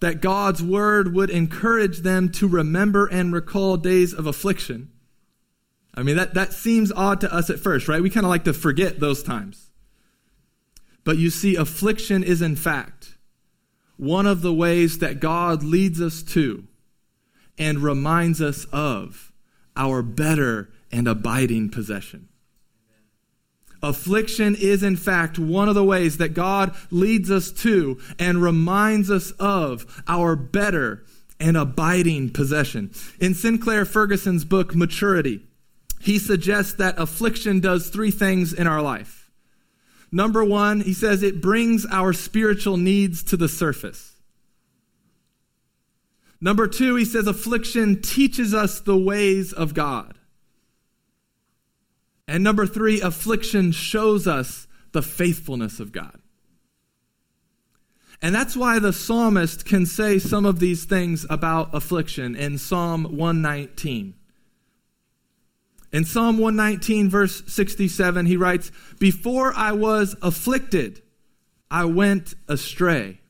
that 0.00 0.20
God's 0.20 0.62
word 0.62 1.14
would 1.14 1.30
encourage 1.30 1.98
them 1.98 2.30
to 2.32 2.46
remember 2.46 3.06
and 3.06 3.32
recall 3.32 3.76
days 3.76 4.12
of 4.12 4.26
affliction, 4.26 4.90
I 5.94 6.02
mean, 6.02 6.16
that, 6.16 6.34
that 6.34 6.52
seems 6.52 6.92
odd 6.92 7.20
to 7.22 7.34
us 7.34 7.50
at 7.50 7.58
first, 7.58 7.88
right? 7.88 8.02
We 8.02 8.10
kind 8.10 8.24
of 8.24 8.30
like 8.30 8.44
to 8.44 8.52
forget 8.52 9.00
those 9.00 9.22
times. 9.22 9.70
But 11.04 11.16
you 11.18 11.30
see, 11.30 11.56
affliction 11.56 12.22
is 12.22 12.42
in 12.42 12.54
fact 12.54 13.16
one 13.96 14.26
of 14.26 14.42
the 14.42 14.54
ways 14.54 14.98
that 14.98 15.20
God 15.20 15.62
leads 15.62 16.00
us 16.00 16.22
to 16.22 16.66
and 17.60 17.78
reminds 17.78 18.42
us 18.42 18.64
of 18.72 19.32
our 19.76 20.02
better 20.02 20.70
and 20.90 21.06
abiding 21.06 21.68
possession. 21.68 22.28
Affliction 23.82 24.56
is, 24.58 24.82
in 24.82 24.96
fact, 24.96 25.38
one 25.38 25.68
of 25.68 25.74
the 25.74 25.84
ways 25.84 26.16
that 26.18 26.34
God 26.34 26.74
leads 26.90 27.30
us 27.30 27.50
to 27.52 28.00
and 28.18 28.42
reminds 28.42 29.10
us 29.10 29.30
of 29.32 30.02
our 30.08 30.36
better 30.36 31.04
and 31.38 31.56
abiding 31.56 32.30
possession. 32.30 32.90
In 33.20 33.34
Sinclair 33.34 33.84
Ferguson's 33.84 34.44
book, 34.44 34.74
Maturity, 34.74 35.42
he 36.00 36.18
suggests 36.18 36.74
that 36.74 36.98
affliction 36.98 37.60
does 37.60 37.88
three 37.88 38.10
things 38.10 38.52
in 38.52 38.66
our 38.66 38.82
life. 38.82 39.30
Number 40.12 40.44
one, 40.44 40.80
he 40.80 40.92
says 40.92 41.22
it 41.22 41.40
brings 41.40 41.86
our 41.86 42.12
spiritual 42.12 42.76
needs 42.76 43.22
to 43.24 43.36
the 43.36 43.48
surface. 43.48 44.09
Number 46.40 46.66
two, 46.66 46.96
he 46.96 47.04
says 47.04 47.26
affliction 47.26 48.00
teaches 48.00 48.54
us 48.54 48.80
the 48.80 48.96
ways 48.96 49.52
of 49.52 49.74
God. 49.74 50.18
And 52.26 52.42
number 52.44 52.66
three, 52.66 53.00
affliction 53.00 53.72
shows 53.72 54.26
us 54.26 54.66
the 54.92 55.02
faithfulness 55.02 55.80
of 55.80 55.92
God. 55.92 56.20
And 58.22 58.34
that's 58.34 58.56
why 58.56 58.78
the 58.78 58.92
psalmist 58.92 59.64
can 59.64 59.86
say 59.86 60.18
some 60.18 60.44
of 60.44 60.60
these 60.60 60.84
things 60.84 61.26
about 61.30 61.74
affliction 61.74 62.36
in 62.36 62.58
Psalm 62.58 63.04
119. 63.04 64.14
In 65.92 66.04
Psalm 66.04 66.38
119, 66.38 67.10
verse 67.10 67.42
67, 67.46 68.26
he 68.26 68.36
writes, 68.36 68.70
Before 68.98 69.52
I 69.54 69.72
was 69.72 70.14
afflicted, 70.22 71.02
I 71.70 71.86
went 71.86 72.34
astray, 72.46 73.20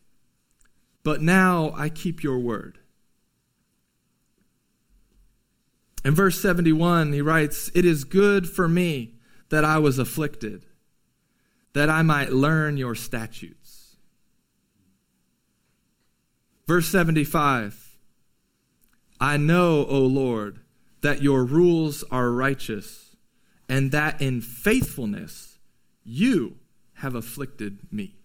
but 1.02 1.22
now 1.22 1.72
I 1.74 1.88
keep 1.88 2.22
your 2.22 2.38
word. 2.38 2.79
In 6.04 6.14
verse 6.14 6.40
71, 6.40 7.12
he 7.12 7.20
writes, 7.20 7.70
It 7.74 7.84
is 7.84 8.04
good 8.04 8.48
for 8.48 8.68
me 8.68 9.14
that 9.50 9.64
I 9.64 9.78
was 9.78 9.98
afflicted, 9.98 10.64
that 11.72 11.90
I 11.90 12.02
might 12.02 12.32
learn 12.32 12.76
your 12.76 12.94
statutes. 12.94 13.96
Verse 16.66 16.88
75, 16.88 17.98
I 19.20 19.36
know, 19.36 19.84
O 19.86 20.00
Lord, 20.00 20.60
that 21.02 21.22
your 21.22 21.44
rules 21.44 22.04
are 22.10 22.30
righteous, 22.30 23.16
and 23.68 23.90
that 23.92 24.22
in 24.22 24.40
faithfulness 24.40 25.58
you 26.04 26.56
have 26.94 27.14
afflicted 27.14 27.80
me. 27.90 28.19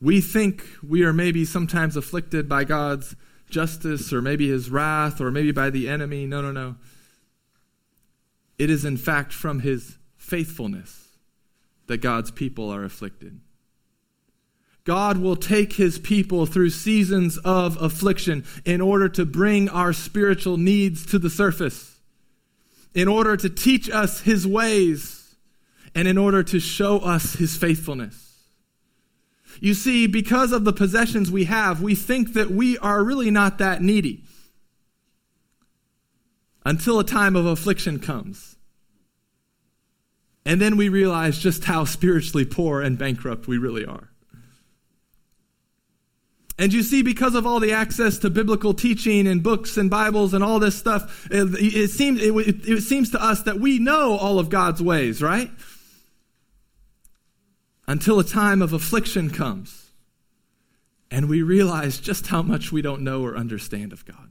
We 0.00 0.20
think 0.20 0.64
we 0.82 1.02
are 1.04 1.12
maybe 1.12 1.44
sometimes 1.44 1.96
afflicted 1.96 2.48
by 2.48 2.64
God's 2.64 3.14
justice 3.50 4.12
or 4.12 4.22
maybe 4.22 4.48
his 4.48 4.70
wrath 4.70 5.20
or 5.20 5.30
maybe 5.30 5.52
by 5.52 5.70
the 5.70 5.88
enemy. 5.88 6.26
No, 6.26 6.40
no, 6.40 6.52
no. 6.52 6.76
It 8.58 8.70
is 8.70 8.84
in 8.84 8.96
fact 8.96 9.32
from 9.32 9.60
his 9.60 9.98
faithfulness 10.16 11.08
that 11.86 11.98
God's 11.98 12.30
people 12.30 12.70
are 12.70 12.84
afflicted. 12.84 13.40
God 14.84 15.18
will 15.18 15.36
take 15.36 15.74
his 15.74 15.98
people 15.98 16.46
through 16.46 16.70
seasons 16.70 17.36
of 17.38 17.80
affliction 17.82 18.44
in 18.64 18.80
order 18.80 19.08
to 19.10 19.26
bring 19.26 19.68
our 19.68 19.92
spiritual 19.92 20.56
needs 20.56 21.04
to 21.06 21.18
the 21.18 21.28
surface, 21.28 22.00
in 22.94 23.06
order 23.06 23.36
to 23.36 23.50
teach 23.50 23.90
us 23.90 24.20
his 24.20 24.46
ways, 24.46 25.36
and 25.94 26.08
in 26.08 26.16
order 26.16 26.42
to 26.42 26.58
show 26.58 26.98
us 26.98 27.34
his 27.34 27.56
faithfulness. 27.56 28.29
You 29.60 29.74
see, 29.74 30.06
because 30.06 30.52
of 30.52 30.64
the 30.64 30.72
possessions 30.72 31.30
we 31.30 31.44
have, 31.44 31.82
we 31.82 31.94
think 31.94 32.32
that 32.32 32.50
we 32.50 32.78
are 32.78 33.04
really 33.04 33.30
not 33.30 33.58
that 33.58 33.82
needy 33.82 34.24
until 36.64 36.98
a 36.98 37.04
time 37.04 37.36
of 37.36 37.46
affliction 37.46 37.98
comes. 37.98 38.56
And 40.46 40.60
then 40.60 40.78
we 40.78 40.88
realize 40.88 41.38
just 41.38 41.64
how 41.64 41.84
spiritually 41.84 42.46
poor 42.46 42.80
and 42.80 42.96
bankrupt 42.96 43.46
we 43.46 43.58
really 43.58 43.84
are. 43.84 44.08
And 46.58 46.72
you 46.72 46.82
see, 46.82 47.02
because 47.02 47.34
of 47.34 47.46
all 47.46 47.60
the 47.60 47.72
access 47.72 48.18
to 48.18 48.28
biblical 48.28 48.74
teaching 48.74 49.26
and 49.26 49.42
books 49.42 49.76
and 49.78 49.88
Bibles 49.88 50.34
and 50.34 50.44
all 50.44 50.58
this 50.58 50.76
stuff, 50.76 51.26
it, 51.30 51.48
it 51.58 51.88
seems, 51.88 52.20
it, 52.22 52.32
it 52.34 52.82
seems 52.82 53.10
to 53.12 53.22
us 53.22 53.42
that 53.42 53.60
we 53.60 53.78
know 53.78 54.16
all 54.16 54.38
of 54.38 54.50
God's 54.50 54.82
ways, 54.82 55.22
right? 55.22 55.50
Until 57.90 58.20
a 58.20 58.24
time 58.24 58.62
of 58.62 58.72
affliction 58.72 59.30
comes 59.30 59.90
and 61.10 61.28
we 61.28 61.42
realize 61.42 61.98
just 61.98 62.28
how 62.28 62.40
much 62.40 62.70
we 62.70 62.82
don't 62.82 63.02
know 63.02 63.24
or 63.24 63.36
understand 63.36 63.92
of 63.92 64.04
God. 64.04 64.30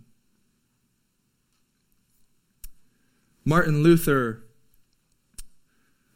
Martin 3.44 3.84
Luther 3.84 4.46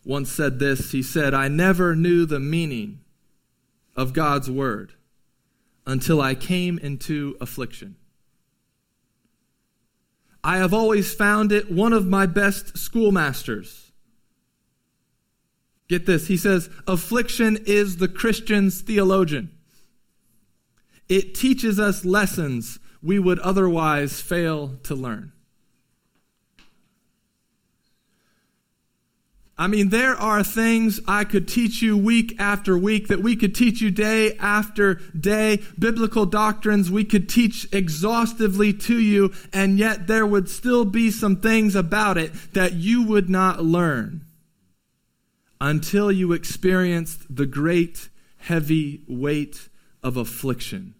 once 0.06 0.32
said 0.32 0.60
this. 0.60 0.94
He 0.94 1.04
said, 1.04 1.34
I 1.34 1.50
never 1.50 1.98
knew 1.98 2.26
the 2.26 2.40
meaning 2.40 3.02
of 3.94 4.14
God's 4.14 4.50
word 4.50 4.94
until 5.86 6.22
I 6.22 6.36
came 6.36 6.80
into 6.80 7.36
affliction. 7.42 7.98
I 10.46 10.60
have 10.60 10.74
always 10.74 11.14
found 11.14 11.52
it 11.52 11.70
one 11.70 11.92
of 11.92 12.08
my 12.08 12.26
best 12.26 12.78
schoolmasters. 12.78 13.83
Get 15.94 16.08
this, 16.08 16.26
he 16.26 16.38
says, 16.38 16.72
affliction 16.88 17.56
is 17.68 17.98
the 17.98 18.08
Christian's 18.08 18.82
theologian. 18.82 19.52
It 21.08 21.36
teaches 21.36 21.80
us 21.80 22.04
lessons 22.04 22.80
we 23.04 23.20
would 23.20 23.38
otherwise 23.38 24.20
fail 24.20 24.70
to 24.86 24.96
learn. 24.96 25.34
I 29.56 29.68
mean, 29.68 29.90
there 29.90 30.16
are 30.16 30.44
things 30.44 31.00
I 31.08 31.26
could 31.26 31.48
teach 31.48 31.84
you 31.84 31.96
week 31.96 32.38
after 32.40 32.76
week 32.76 33.10
that 33.10 33.22
we 33.22 33.36
could 33.36 33.54
teach 33.54 33.80
you 33.80 33.92
day 33.92 34.36
after 34.38 34.96
day, 35.16 35.62
biblical 35.78 36.26
doctrines 36.26 36.90
we 36.90 37.06
could 37.06 37.30
teach 37.30 37.72
exhaustively 37.72 38.74
to 38.74 39.00
you, 39.00 39.32
and 39.54 39.78
yet 39.78 40.08
there 40.08 40.26
would 40.26 40.50
still 40.50 40.86
be 40.86 41.12
some 41.12 41.36
things 41.36 41.76
about 41.76 42.18
it 42.18 42.32
that 42.54 42.74
you 42.74 43.04
would 43.04 43.30
not 43.30 43.64
learn 43.64 44.26
until 45.64 46.12
you 46.12 46.34
experienced 46.34 47.34
the 47.34 47.46
great, 47.46 48.10
heavy 48.36 49.02
weight 49.08 49.70
of 50.04 50.18
affliction, 50.18 50.94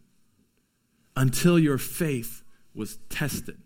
until 1.18 1.60
your 1.60 1.78
faith 1.78 2.44
was 2.74 2.98
tested. 3.10 3.58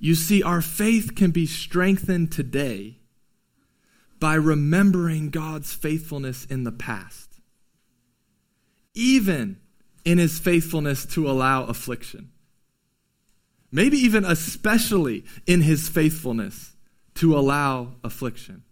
You 0.00 0.16
see, 0.16 0.42
our 0.42 0.60
faith 0.60 1.14
can 1.14 1.30
be 1.30 1.46
strengthened 1.46 2.32
today 2.32 2.98
by 4.18 4.34
remembering 4.34 5.30
God's 5.30 5.72
faithfulness 5.72 6.44
in 6.44 6.64
the 6.64 6.72
past, 6.72 7.38
even 8.92 9.60
in 10.04 10.18
his 10.18 10.40
faithfulness 10.40 11.06
to 11.06 11.30
allow 11.30 11.66
affliction. 11.66 12.32
Maybe 13.70 13.98
even 13.98 14.24
especially 14.24 15.24
in 15.46 15.60
his 15.60 15.88
faithfulness 15.88 16.71
to 17.16 17.36
allow 17.36 17.94
affliction. 18.02 18.62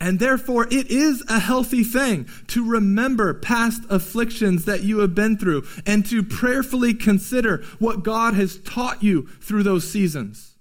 And 0.00 0.18
therefore, 0.18 0.66
it 0.68 0.90
is 0.90 1.22
a 1.28 1.38
healthy 1.38 1.84
thing 1.84 2.28
to 2.48 2.68
remember 2.68 3.34
past 3.34 3.84
afflictions 3.88 4.64
that 4.64 4.82
you 4.82 4.98
have 4.98 5.14
been 5.14 5.38
through 5.38 5.64
and 5.86 6.04
to 6.06 6.24
prayerfully 6.24 6.92
consider 6.94 7.58
what 7.78 8.02
God 8.02 8.34
has 8.34 8.58
taught 8.58 9.02
you 9.02 9.28
through 9.40 9.62
those 9.62 9.88
seasons 9.88 10.58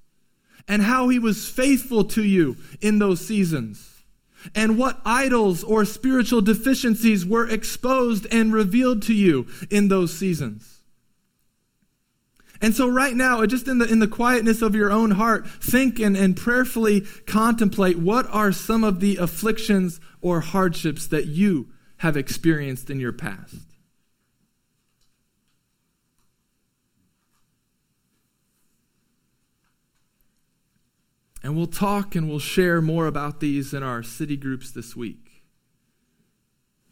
and 0.68 0.84
how 0.84 1.10
He 1.10 1.18
was 1.18 1.50
faithful 1.50 2.04
to 2.06 2.24
you 2.24 2.56
in 2.82 3.00
those 3.00 3.26
seasons 3.26 4.04
and 4.56 4.78
what 4.78 5.02
idols 5.06 5.64
or 5.64 5.86
spiritual 5.86 6.42
deficiencies 6.42 7.26
were 7.26 7.50
exposed 7.50 8.28
and 8.32 8.54
revealed 8.54 9.02
to 9.04 9.14
you 9.14 9.48
in 9.70 9.88
those 9.88 10.16
seasons. 10.16 10.71
And 12.62 12.76
so 12.76 12.88
right 12.88 13.16
now, 13.16 13.42
uh, 13.42 13.48
just 13.48 13.68
in 13.68 13.80
the, 13.80 13.92
in 13.92 14.00
the 14.00 14.08
quietness 14.08 14.62
of 14.62 14.76
your 14.76 14.92
own 14.92 15.12
heart, 15.12 15.50
think 15.50 16.00
and, 16.00 16.16
and 16.16 16.38
prayerfully 16.38 17.02
contemplate 17.26 17.98
what 17.98 18.28
are 18.30 18.52
some 18.52 18.84
of 18.84 19.00
the 19.00 19.18
afflictions 19.18 20.00
or 20.22 20.42
hardships 20.42 21.08
that 21.08 21.26
you 21.26 21.70
have 21.98 22.16
experienced 22.16 22.92
in 22.92 23.00
your 23.00 23.12
past. 23.12 23.56
And 31.44 31.58
we'll 31.58 31.66
talk 31.66 32.14
and 32.14 32.30
we'll 32.30 32.38
share 32.38 32.82
more 32.82 33.08
about 33.08 33.40
these 33.40 33.74
in 33.74 33.82
our 33.82 34.04
city 34.04 34.38
groups 34.38 34.70
this 34.70 34.96
week. 34.96 35.44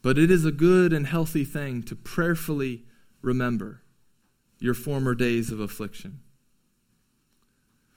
But 0.01 0.17
it 0.17 0.31
is 0.31 0.45
a 0.45 0.51
good 0.51 0.91
and 0.91 1.05
healthy 1.05 1.45
thing 1.45 1.83
to 1.83 1.95
prayerfully 1.95 2.85
remember 3.21 3.83
your 4.59 4.73
former 4.73 5.15
days 5.15 5.51
of 5.51 5.59
affliction. 5.59 6.19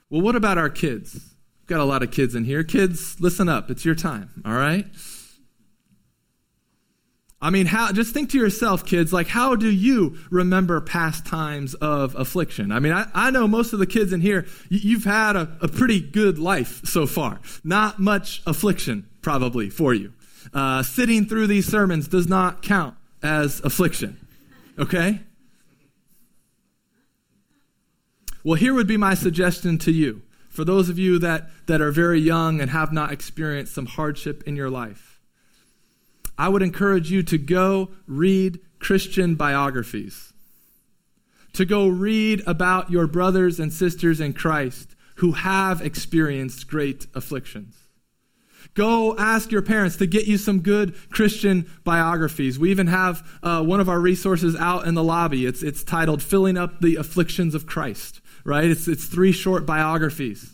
Well, 0.09 0.21
what 0.21 0.35
about 0.35 0.57
our 0.57 0.69
kids? 0.69 1.13
We've 1.13 1.67
got 1.67 1.79
a 1.79 1.85
lot 1.85 2.03
of 2.03 2.11
kids 2.11 2.35
in 2.35 2.43
here. 2.43 2.63
Kids, 2.63 3.19
listen 3.19 3.49
up. 3.49 3.71
It's 3.71 3.85
your 3.85 3.95
time, 3.95 4.29
all 4.45 4.53
right? 4.53 4.85
I 7.41 7.49
mean, 7.49 7.65
how, 7.65 7.91
just 7.91 8.13
think 8.13 8.29
to 8.29 8.37
yourself, 8.37 8.85
kids, 8.85 9.11
like, 9.11 9.27
how 9.27 9.55
do 9.57 9.69
you 9.69 10.17
remember 10.31 10.79
past 10.79 11.25
times 11.25 11.73
of 11.73 12.15
affliction? 12.15 12.71
I 12.71 12.79
mean, 12.79 12.93
I, 12.93 13.07
I 13.13 13.31
know 13.31 13.49
most 13.49 13.73
of 13.73 13.79
the 13.79 13.85
kids 13.85 14.13
in 14.13 14.21
here, 14.21 14.45
you've 14.69 15.03
had 15.03 15.35
a, 15.35 15.57
a 15.61 15.67
pretty 15.67 15.99
good 15.99 16.39
life 16.39 16.85
so 16.85 17.05
far. 17.05 17.41
Not 17.61 17.99
much 17.99 18.41
affliction, 18.45 19.09
probably, 19.21 19.69
for 19.69 19.93
you. 19.93 20.13
Uh, 20.53 20.83
sitting 20.83 21.25
through 21.25 21.47
these 21.47 21.65
sermons 21.67 22.07
does 22.07 22.29
not 22.29 22.61
count 22.61 22.95
as 23.21 23.59
affliction, 23.61 24.25
okay? 24.79 25.19
Well, 28.43 28.55
here 28.55 28.73
would 28.73 28.87
be 28.87 28.97
my 28.97 29.13
suggestion 29.13 29.77
to 29.79 29.91
you 29.91 30.21
for 30.49 30.65
those 30.65 30.89
of 30.89 30.99
you 30.99 31.17
that, 31.19 31.49
that 31.65 31.81
are 31.81 31.91
very 31.91 32.19
young 32.19 32.61
and 32.61 32.69
have 32.69 32.91
not 32.93 33.11
experienced 33.11 33.73
some 33.73 33.87
hardship 33.87 34.43
in 34.45 34.55
your 34.55 34.69
life. 34.69 35.19
I 36.37 36.49
would 36.49 36.61
encourage 36.61 37.09
you 37.09 37.23
to 37.23 37.37
go 37.37 37.89
read 38.05 38.59
Christian 38.79 39.35
biographies, 39.35 40.33
to 41.53 41.65
go 41.65 41.87
read 41.87 42.43
about 42.45 42.91
your 42.91 43.07
brothers 43.07 43.59
and 43.59 43.71
sisters 43.71 44.19
in 44.19 44.33
Christ 44.33 44.95
who 45.17 45.31
have 45.31 45.81
experienced 45.81 46.67
great 46.67 47.07
afflictions. 47.15 47.77
Go 48.73 49.15
ask 49.17 49.51
your 49.51 49.61
parents 49.61 49.97
to 49.97 50.07
get 50.07 50.25
you 50.25 50.37
some 50.37 50.61
good 50.61 50.95
Christian 51.11 51.69
biographies. 51.83 52.57
We 52.57 52.71
even 52.71 52.87
have 52.87 53.27
uh, 53.41 53.63
one 53.63 53.79
of 53.79 53.87
our 53.87 53.99
resources 53.99 54.55
out 54.55 54.87
in 54.87 54.95
the 54.95 55.03
lobby. 55.03 55.45
It's, 55.45 55.61
it's 55.61 55.83
titled 55.83 56.23
Filling 56.23 56.57
Up 56.57 56.81
the 56.81 56.95
Afflictions 56.95 57.53
of 57.55 57.67
Christ 57.67 58.19
right? 58.43 58.65
It's, 58.65 58.87
it's 58.87 59.05
three 59.05 59.31
short 59.31 59.65
biographies. 59.65 60.53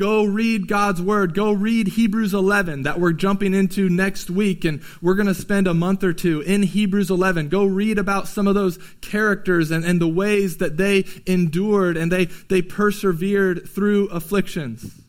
Go 0.00 0.24
read 0.24 0.66
God's 0.66 1.02
Word. 1.02 1.34
Go 1.34 1.52
read 1.52 1.88
Hebrews 1.88 2.32
11 2.32 2.84
that 2.84 2.98
we're 2.98 3.12
jumping 3.12 3.52
into 3.52 3.90
next 3.90 4.30
week, 4.30 4.64
and 4.64 4.80
we're 5.02 5.14
going 5.14 5.26
to 5.26 5.34
spend 5.34 5.66
a 5.66 5.74
month 5.74 6.02
or 6.02 6.14
two 6.14 6.40
in 6.40 6.62
Hebrews 6.62 7.10
11. 7.10 7.50
Go 7.50 7.66
read 7.66 7.98
about 7.98 8.26
some 8.26 8.46
of 8.46 8.54
those 8.54 8.78
characters 9.02 9.70
and, 9.70 9.84
and 9.84 10.00
the 10.00 10.08
ways 10.08 10.56
that 10.56 10.78
they 10.78 11.04
endured 11.26 11.98
and 11.98 12.10
they, 12.10 12.24
they 12.24 12.62
persevered 12.62 13.68
through 13.68 14.06
afflictions. 14.08 15.02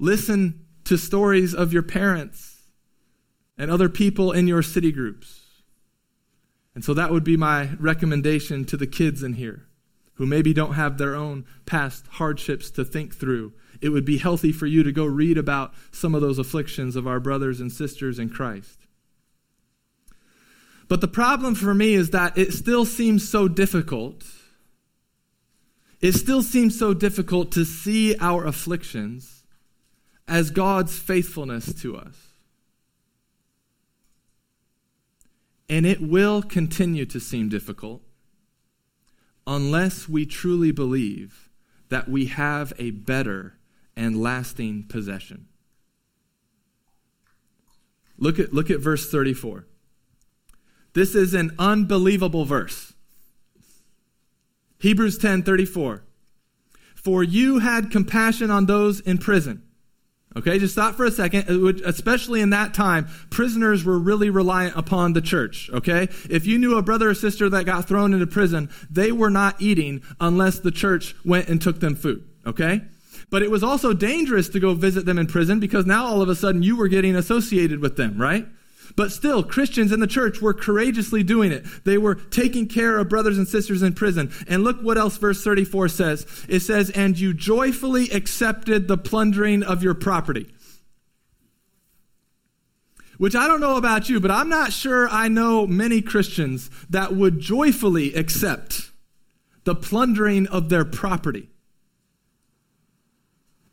Listen 0.00 0.66
to 0.82 0.98
stories 0.98 1.54
of 1.54 1.72
your 1.72 1.84
parents 1.84 2.62
and 3.56 3.70
other 3.70 3.88
people 3.88 4.32
in 4.32 4.48
your 4.48 4.62
city 4.62 4.90
groups. 4.90 5.43
And 6.74 6.84
so 6.84 6.94
that 6.94 7.10
would 7.10 7.24
be 7.24 7.36
my 7.36 7.70
recommendation 7.78 8.64
to 8.66 8.76
the 8.76 8.86
kids 8.86 9.22
in 9.22 9.34
here 9.34 9.66
who 10.14 10.26
maybe 10.26 10.54
don't 10.54 10.74
have 10.74 10.98
their 10.98 11.14
own 11.14 11.44
past 11.66 12.06
hardships 12.06 12.70
to 12.70 12.84
think 12.84 13.14
through. 13.14 13.52
It 13.80 13.88
would 13.88 14.04
be 14.04 14.18
healthy 14.18 14.52
for 14.52 14.66
you 14.66 14.82
to 14.82 14.92
go 14.92 15.04
read 15.04 15.36
about 15.36 15.74
some 15.92 16.14
of 16.14 16.20
those 16.20 16.38
afflictions 16.38 16.96
of 16.96 17.06
our 17.06 17.20
brothers 17.20 17.60
and 17.60 17.70
sisters 17.70 18.18
in 18.18 18.30
Christ. 18.30 18.86
But 20.88 21.00
the 21.00 21.08
problem 21.08 21.54
for 21.54 21.74
me 21.74 21.94
is 21.94 22.10
that 22.10 22.36
it 22.38 22.52
still 22.52 22.84
seems 22.84 23.28
so 23.28 23.48
difficult. 23.48 24.24
It 26.00 26.12
still 26.12 26.42
seems 26.42 26.78
so 26.78 26.94
difficult 26.94 27.52
to 27.52 27.64
see 27.64 28.16
our 28.18 28.44
afflictions 28.44 29.44
as 30.28 30.50
God's 30.50 30.96
faithfulness 30.96 31.72
to 31.82 31.96
us. 31.96 32.23
And 35.68 35.86
it 35.86 36.00
will 36.00 36.42
continue 36.42 37.06
to 37.06 37.20
seem 37.20 37.48
difficult 37.48 38.02
unless 39.46 40.08
we 40.08 40.26
truly 40.26 40.72
believe 40.72 41.50
that 41.88 42.08
we 42.08 42.26
have 42.26 42.72
a 42.78 42.90
better 42.90 43.54
and 43.96 44.20
lasting 44.20 44.84
possession. 44.84 45.46
Look 48.18 48.38
at, 48.38 48.52
look 48.52 48.70
at 48.70 48.80
verse 48.80 49.10
34. 49.10 49.66
This 50.92 51.14
is 51.14 51.34
an 51.34 51.54
unbelievable 51.58 52.44
verse. 52.44 52.94
Hebrews 54.78 55.18
10 55.18 55.42
34. 55.42 56.02
For 56.94 57.22
you 57.22 57.58
had 57.58 57.90
compassion 57.90 58.50
on 58.50 58.66
those 58.66 59.00
in 59.00 59.18
prison. 59.18 59.62
Okay, 60.36 60.58
just 60.58 60.74
stop 60.74 60.96
for 60.96 61.04
a 61.04 61.10
second. 61.10 61.48
Especially 61.84 62.40
in 62.40 62.50
that 62.50 62.74
time, 62.74 63.06
prisoners 63.30 63.84
were 63.84 63.98
really 63.98 64.30
reliant 64.30 64.76
upon 64.76 65.12
the 65.12 65.20
church. 65.20 65.70
Okay, 65.72 66.08
if 66.28 66.46
you 66.46 66.58
knew 66.58 66.76
a 66.76 66.82
brother 66.82 67.10
or 67.10 67.14
sister 67.14 67.48
that 67.50 67.64
got 67.66 67.86
thrown 67.86 68.12
into 68.12 68.26
prison, 68.26 68.68
they 68.90 69.12
were 69.12 69.30
not 69.30 69.60
eating 69.62 70.02
unless 70.20 70.58
the 70.58 70.72
church 70.72 71.14
went 71.24 71.48
and 71.48 71.62
took 71.62 71.80
them 71.80 71.94
food. 71.94 72.28
Okay, 72.46 72.82
but 73.30 73.42
it 73.42 73.50
was 73.50 73.62
also 73.62 73.92
dangerous 73.92 74.48
to 74.50 74.60
go 74.60 74.74
visit 74.74 75.06
them 75.06 75.18
in 75.18 75.26
prison 75.26 75.60
because 75.60 75.86
now 75.86 76.04
all 76.04 76.20
of 76.20 76.28
a 76.28 76.34
sudden 76.34 76.62
you 76.62 76.76
were 76.76 76.88
getting 76.88 77.14
associated 77.14 77.80
with 77.80 77.96
them, 77.96 78.20
right? 78.20 78.46
But 78.96 79.10
still, 79.10 79.42
Christians 79.42 79.90
in 79.90 79.98
the 79.98 80.06
church 80.06 80.40
were 80.40 80.54
courageously 80.54 81.24
doing 81.24 81.50
it. 81.50 81.64
They 81.84 81.98
were 81.98 82.14
taking 82.14 82.68
care 82.68 82.98
of 82.98 83.08
brothers 83.08 83.38
and 83.38 83.48
sisters 83.48 83.82
in 83.82 83.94
prison. 83.94 84.32
And 84.46 84.62
look 84.62 84.80
what 84.80 84.98
else 84.98 85.16
verse 85.16 85.42
34 85.42 85.88
says. 85.88 86.46
It 86.48 86.60
says, 86.60 86.90
And 86.90 87.18
you 87.18 87.34
joyfully 87.34 88.10
accepted 88.10 88.86
the 88.86 88.98
plundering 88.98 89.64
of 89.64 89.82
your 89.82 89.94
property. 89.94 90.46
Which 93.18 93.34
I 93.34 93.48
don't 93.48 93.60
know 93.60 93.76
about 93.76 94.08
you, 94.08 94.20
but 94.20 94.30
I'm 94.30 94.48
not 94.48 94.72
sure 94.72 95.08
I 95.08 95.28
know 95.28 95.66
many 95.66 96.00
Christians 96.00 96.70
that 96.90 97.14
would 97.14 97.40
joyfully 97.40 98.14
accept 98.14 98.90
the 99.64 99.74
plundering 99.74 100.46
of 100.48 100.68
their 100.68 100.84
property. 100.84 101.48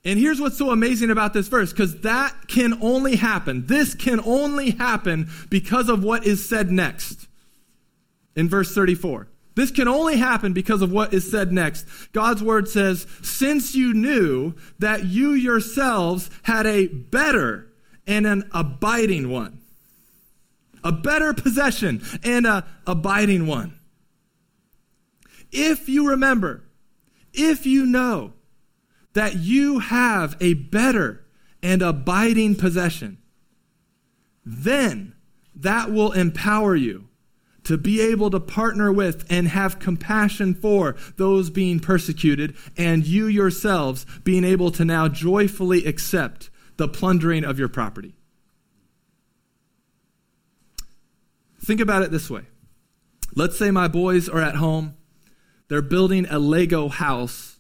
And 0.03 0.17
here's 0.17 0.41
what's 0.41 0.57
so 0.57 0.71
amazing 0.71 1.11
about 1.11 1.33
this 1.33 1.47
verse 1.47 1.71
because 1.71 2.01
that 2.01 2.47
can 2.47 2.81
only 2.81 3.15
happen. 3.15 3.67
This 3.67 3.93
can 3.93 4.19
only 4.21 4.71
happen 4.71 5.29
because 5.49 5.89
of 5.89 6.03
what 6.03 6.25
is 6.25 6.47
said 6.47 6.71
next 6.71 7.27
in 8.35 8.49
verse 8.49 8.73
34. 8.73 9.27
This 9.53 9.69
can 9.69 9.87
only 9.87 10.17
happen 10.17 10.53
because 10.53 10.81
of 10.81 10.91
what 10.91 11.13
is 11.13 11.29
said 11.29 11.51
next. 11.51 11.85
God's 12.13 12.41
word 12.41 12.67
says, 12.67 13.05
Since 13.21 13.75
you 13.75 13.93
knew 13.93 14.55
that 14.79 15.05
you 15.05 15.33
yourselves 15.33 16.29
had 16.43 16.65
a 16.65 16.87
better 16.87 17.67
and 18.07 18.25
an 18.25 18.49
abiding 18.53 19.29
one, 19.29 19.59
a 20.83 20.91
better 20.91 21.33
possession 21.33 22.01
and 22.23 22.47
a 22.47 22.65
abiding 22.87 23.45
one. 23.45 23.77
If 25.51 25.89
you 25.89 26.09
remember, 26.09 26.63
if 27.33 27.65
you 27.65 27.85
know, 27.85 28.33
that 29.13 29.36
you 29.38 29.80
have 29.80 30.38
a 30.39 30.54
better 30.54 31.26
and 31.62 31.82
abiding 31.82 32.56
possession, 32.56 33.17
then 34.45 35.13
that 35.56 35.91
will 35.91 36.12
empower 36.12 36.76
you 36.76 37.08
to 37.63 37.78
be 37.78 38.02
able 38.02 38.30
to 38.32 38.39
partner 38.39 38.91
with 38.91 39.26
and 39.30 39.47
have 39.47 39.80
compassion 39.80 40.54
for 40.56 40.95
those 41.17 41.50
being 41.50 41.80
persecuted, 41.80 42.56
and 42.76 43.06
you 43.06 43.28
yourselves 43.28 44.06
being 44.24 44.43
able 44.43 44.71
to 44.71 44.84
now 44.84 45.08
joyfully 45.08 45.86
accept 45.86 46.50
the 46.78 46.88
plundering 46.88 47.43
of 47.43 47.60
your 47.60 47.67
property. 47.67 48.15
Think 51.63 51.80
about 51.80 52.02
it 52.02 52.10
this 52.10 52.30
way. 52.30 52.47
Let's 53.36 53.58
say 53.58 53.69
my 53.69 53.88
boys 53.88 54.28
are 54.28 54.41
at 54.41 54.56
home, 54.56 54.95
they're 55.67 55.84
building 55.84 56.26
a 56.30 56.39
Lego 56.39 56.89
house 56.89 57.50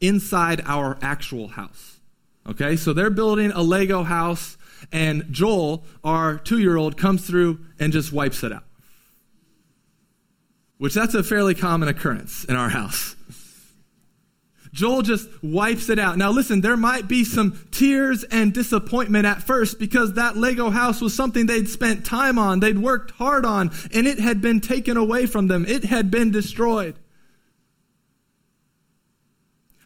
inside 0.00 0.62
our 0.66 0.98
actual 1.02 1.48
house. 1.48 2.00
Okay, 2.48 2.76
so 2.76 2.92
they're 2.92 3.10
building 3.10 3.52
a 3.52 3.62
Lego 3.62 4.02
house, 4.02 4.56
and 4.90 5.24
Joel, 5.30 5.84
our 6.02 6.38
two 6.38 6.58
year 6.58 6.76
old, 6.76 6.96
comes 6.96 7.26
through 7.26 7.60
and 7.78 7.92
just 7.92 8.12
wipes 8.12 8.42
it 8.42 8.52
out. 8.52 8.64
Which 10.78 10.94
that's 10.94 11.14
a 11.14 11.22
fairly 11.22 11.54
common 11.54 11.88
occurrence 11.88 12.44
in 12.44 12.56
our 12.56 12.70
house. 12.70 13.14
Joel 14.72 15.02
just 15.02 15.28
wipes 15.42 15.88
it 15.88 15.98
out. 15.98 16.16
Now, 16.16 16.30
listen, 16.30 16.60
there 16.60 16.76
might 16.76 17.08
be 17.08 17.24
some 17.24 17.58
tears 17.72 18.24
and 18.24 18.54
disappointment 18.54 19.26
at 19.26 19.42
first 19.42 19.78
because 19.78 20.14
that 20.14 20.36
Lego 20.36 20.70
house 20.70 21.00
was 21.00 21.14
something 21.14 21.46
they'd 21.46 21.68
spent 21.68 22.06
time 22.06 22.38
on, 22.38 22.60
they'd 22.60 22.78
worked 22.78 23.10
hard 23.12 23.44
on, 23.44 23.72
and 23.92 24.06
it 24.06 24.20
had 24.20 24.40
been 24.40 24.60
taken 24.60 24.96
away 24.96 25.26
from 25.26 25.48
them. 25.48 25.66
It 25.66 25.84
had 25.84 26.10
been 26.10 26.30
destroyed. 26.30 26.94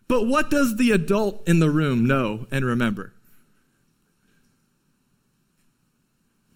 But 0.09 0.27
what 0.27 0.51
does 0.51 0.77
the 0.77 0.91
adult 0.91 1.47
in 1.49 1.61
the 1.61 1.71
room 1.71 2.07
know 2.07 2.47
and 2.51 2.65
remember? 2.65 3.13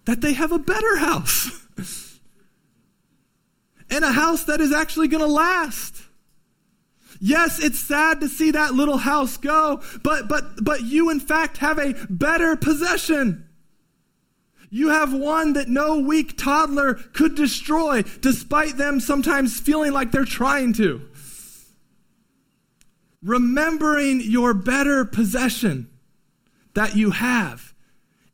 That 0.05 0.21
they 0.21 0.33
have 0.33 0.51
a 0.51 0.59
better 0.59 0.97
house. 0.97 1.67
and 3.89 4.03
a 4.03 4.11
house 4.11 4.43
that 4.45 4.61
is 4.61 4.71
actually 4.71 5.07
going 5.07 5.23
to 5.23 5.31
last. 5.31 6.03
Yes, 7.19 7.59
it's 7.61 7.79
sad 7.79 8.21
to 8.21 8.29
see 8.29 8.51
that 8.51 8.73
little 8.73 8.97
house 8.97 9.35
go, 9.37 9.81
but 10.03 10.29
but 10.29 10.63
but 10.63 10.83
you 10.83 11.09
in 11.09 11.19
fact 11.19 11.57
have 11.57 11.77
a 11.77 11.93
better 12.09 12.55
possession. 12.55 13.45
You 14.69 14.89
have 14.89 15.13
one 15.13 15.53
that 15.53 15.67
no 15.67 15.99
weak 15.99 16.37
toddler 16.37 16.93
could 16.93 17.35
destroy, 17.35 18.03
despite 18.21 18.77
them 18.77 18.99
sometimes 18.99 19.59
feeling 19.59 19.91
like 19.91 20.11
they're 20.11 20.25
trying 20.25 20.73
to 20.73 21.08
remembering 23.21 24.21
your 24.21 24.53
better 24.53 25.05
possession 25.05 25.89
that 26.73 26.95
you 26.95 27.11
have 27.11 27.73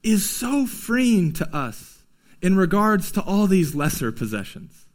is 0.03 0.29
so 0.29 0.65
freeing 0.65 1.33
to 1.33 1.55
us 1.55 2.03
in 2.41 2.55
regards 2.55 3.11
to 3.11 3.21
all 3.21 3.47
these 3.47 3.73
lesser 3.73 4.11
possessions. 4.11 4.85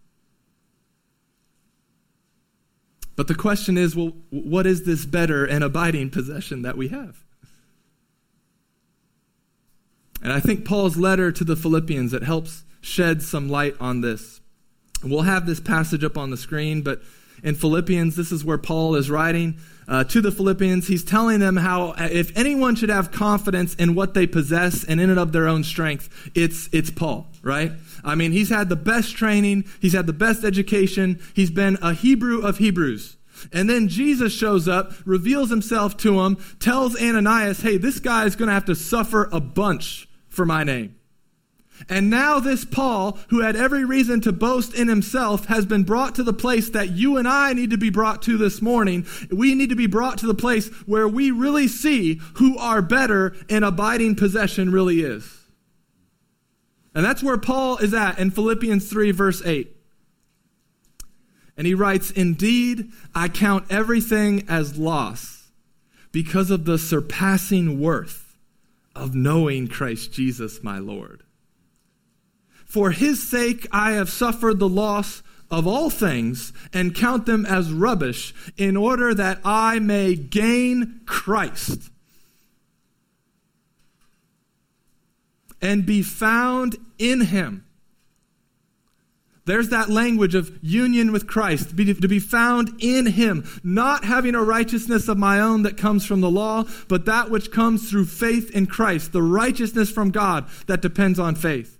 But 3.17 3.27
the 3.27 3.35
question 3.35 3.77
is 3.77 3.97
well, 3.97 4.13
what 4.31 4.67
is 4.67 4.85
this 4.85 5.05
better 5.05 5.45
and 5.45 5.65
abiding 5.65 6.11
possession 6.11 6.63
that 6.63 6.77
we 6.77 6.89
have? 6.89 7.25
And 10.23 10.33
I 10.33 10.41
think 10.41 10.65
Paul's 10.65 10.97
letter 10.97 11.33
to 11.33 11.45
the 11.45 11.57
Philippians 11.57 12.13
it 12.13 12.23
helps 12.23 12.65
shed 12.81 13.23
some 13.23 13.49
light 13.49 13.75
on 13.81 14.01
this. 14.01 14.41
We'll 15.03 15.23
have 15.23 15.47
this 15.47 15.61
passage 15.61 16.05
up 16.05 16.17
on 16.17 16.31
the 16.31 16.37
screen, 16.37 16.83
but 16.83 17.03
in 17.43 17.55
Philippians, 17.55 18.17
this 18.17 18.33
is 18.33 18.45
where 18.45 18.59
Paul 18.59 18.95
is 18.95 19.11
writing 19.11 19.59
uh, 19.91 20.05
to 20.05 20.23
the 20.23 20.31
Philippians. 20.31 20.87
He's 20.87 21.05
telling 21.05 21.41
them 21.41 21.57
how 21.57 21.91
uh, 21.91 22.09
if 22.11 22.35
anyone 22.39 22.77
should 22.77 22.89
have 22.89 23.11
confidence 23.11 23.75
in 23.75 23.95
what 23.95 24.15
they 24.15 24.27
possess 24.27 24.85
and 24.85 25.01
in 25.01 25.11
and 25.11 25.19
of 25.19 25.33
their 25.33 25.49
own 25.49 25.65
strength, 25.65 26.31
it's, 26.35 26.69
it's 26.73 26.91
Paul, 26.91 27.27
right? 27.43 27.73
I 28.05 28.15
mean, 28.15 28.33
he's 28.33 28.49
had 28.49 28.69
the 28.69 28.77
best 28.77 29.17
training, 29.17 29.65
he's 29.81 29.93
had 29.93 30.07
the 30.07 30.15
best 30.15 30.45
education, 30.45 31.21
he's 31.35 31.51
been 31.51 31.77
a 31.83 31.93
Hebrew 31.93 32.41
of 32.41 32.59
Hebrews. 32.59 33.17
And 33.53 33.69
then 33.69 33.89
Jesus 33.89 34.33
shows 34.33 34.69
up, 34.69 34.93
reveals 35.05 35.51
himself 35.51 35.97
to 35.99 36.21
him, 36.21 36.37
tells 36.61 37.01
Ananias, 37.01 37.61
hey, 37.61 37.77
this 37.79 37.99
guy 37.99 38.27
is 38.27 38.37
going 38.37 38.49
to 38.49 38.55
have 38.55 38.67
to 38.67 38.75
suffer 38.75 39.29
a 39.33 39.41
bunch 39.41 40.09
for 40.29 40.47
my 40.47 40.63
name. 40.63 41.00
And 41.89 42.11
now, 42.11 42.41
this 42.41 42.65
Paul, 42.65 43.19
who 43.29 43.41
had 43.41 43.57
every 43.57 43.85
reason 43.85 44.21
to 44.23 44.33
boast 44.33 44.75
in 44.75 44.89
himself, 44.89 45.47
has 45.47 45.65
been 45.67 45.85
brought 45.85 46.15
to 46.17 46.23
the 46.23 46.33
place 46.33 46.71
that 46.71 46.91
you 46.91 47.17
and 47.17 47.27
I 47.27 47.53
need 47.53 47.71
to 47.71 47.79
be 47.79 47.91
brought 47.91 48.23
to 48.23 48.37
this 48.37 48.61
morning. 48.61 49.07
We 49.31 49.55
need 49.55 49.71
to 49.71 49.77
be 49.77 49.87
brought 49.87 50.19
to 50.19 50.27
the 50.27 50.35
place 50.35 50.69
where 50.87 51.09
we 51.09 51.31
really 51.31 51.69
see 51.69 52.21
who 52.35 52.59
our 52.59 52.83
better 52.83 53.35
and 53.49 53.65
abiding 53.65 54.17
possession 54.17 54.71
really 54.71 55.01
is. 55.01 55.39
And 56.95 57.05
that's 57.05 57.23
where 57.23 57.39
Paul 57.39 57.79
is 57.79 57.95
at 57.95 58.19
in 58.19 58.31
Philippians 58.31 58.89
3, 58.91 59.13
verse 59.13 59.43
8. 59.45 59.77
And 61.57 61.67
he 61.67 61.75
writes, 61.75 62.11
Indeed, 62.11 62.91
I 63.15 63.29
count 63.29 63.67
everything 63.71 64.45
as 64.49 64.79
loss 64.79 65.51
because 66.13 66.51
of 66.51 66.65
the 66.65 66.79
surpassing 66.79 67.81
worth 67.81 68.37
of 68.95 69.15
knowing 69.15 69.69
Christ 69.69 70.13
Jesus 70.13 70.63
my 70.63 70.79
Lord 70.79 71.23
for 72.71 72.93
his 72.93 73.29
sake 73.29 73.67
I 73.73 73.93
have 73.93 74.09
suffered 74.09 74.61
the 74.61 74.69
loss 74.69 75.25
of 75.51 75.67
all 75.67 75.91
things 75.91 76.53
and 76.73 76.95
count 76.95 77.27
them 77.27 77.45
as 77.45 77.73
rubbish 77.73 78.33
in 78.57 78.77
order 78.77 79.13
that 79.13 79.41
I 79.45 79.81
may 79.81 80.15
gain 80.15 81.01
Christ 81.05 81.91
and 85.61 85.85
be 85.85 86.03
found 86.03 86.77
in 86.97 87.23
him 87.23 87.65
There's 89.47 89.71
that 89.71 89.89
language 89.89 90.37
of 90.37 90.57
union 90.63 91.11
with 91.11 91.27
Christ, 91.27 91.71
to 91.71 92.09
be, 92.09 92.19
found 92.21 92.73
in 92.79 93.07
Him, 93.07 93.45
not 93.65 94.05
having 94.05 94.37
a 94.37 94.45
righteousness 94.45 95.09
of 95.09 95.19
my 95.19 95.41
own 95.41 95.65
that 95.65 95.77
comes 95.77 96.07
from 96.07 96.21
the 96.21 96.31
law, 96.31 96.67
but 96.87 97.07
that 97.07 97.31
which 97.31 97.51
comes 97.51 97.91
through 97.91 98.05
faith 98.05 98.53
in 98.53 98.67
Christ, 98.69 99.11
the 99.11 99.23
righteousness 99.23 99.91
from 99.91 100.13
God 100.13 100.47
that 100.69 100.83
depends 100.83 101.19
on 101.19 101.35
faith. 101.35 101.80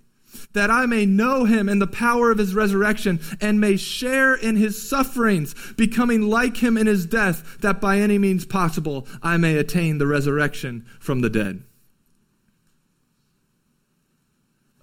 That 0.53 0.69
I 0.69 0.85
may 0.85 1.05
know 1.05 1.45
Him 1.45 1.69
in 1.69 1.79
the 1.79 1.87
power 1.87 2.31
of 2.31 2.37
His 2.37 2.53
resurrection 2.53 3.19
and 3.39 3.59
may 3.59 3.77
share 3.77 4.35
in 4.35 4.55
His 4.57 4.87
sufferings, 4.87 5.55
becoming 5.77 6.23
like 6.23 6.57
Him 6.57 6.77
in 6.77 6.87
His 6.87 7.05
death, 7.05 7.57
that 7.61 7.79
by 7.79 7.99
any 7.99 8.17
means 8.17 8.45
possible 8.45 9.07
I 9.23 9.37
may 9.37 9.57
attain 9.57 9.97
the 9.97 10.07
resurrection 10.07 10.85
from 10.99 11.21
the 11.21 11.29
dead. 11.29 11.63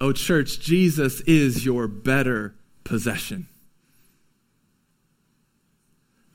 Oh, 0.01 0.13
church, 0.13 0.59
Jesus 0.59 1.21
is 1.21 1.65
your 1.65 1.87
better 1.87 2.55
possession. 2.83 3.47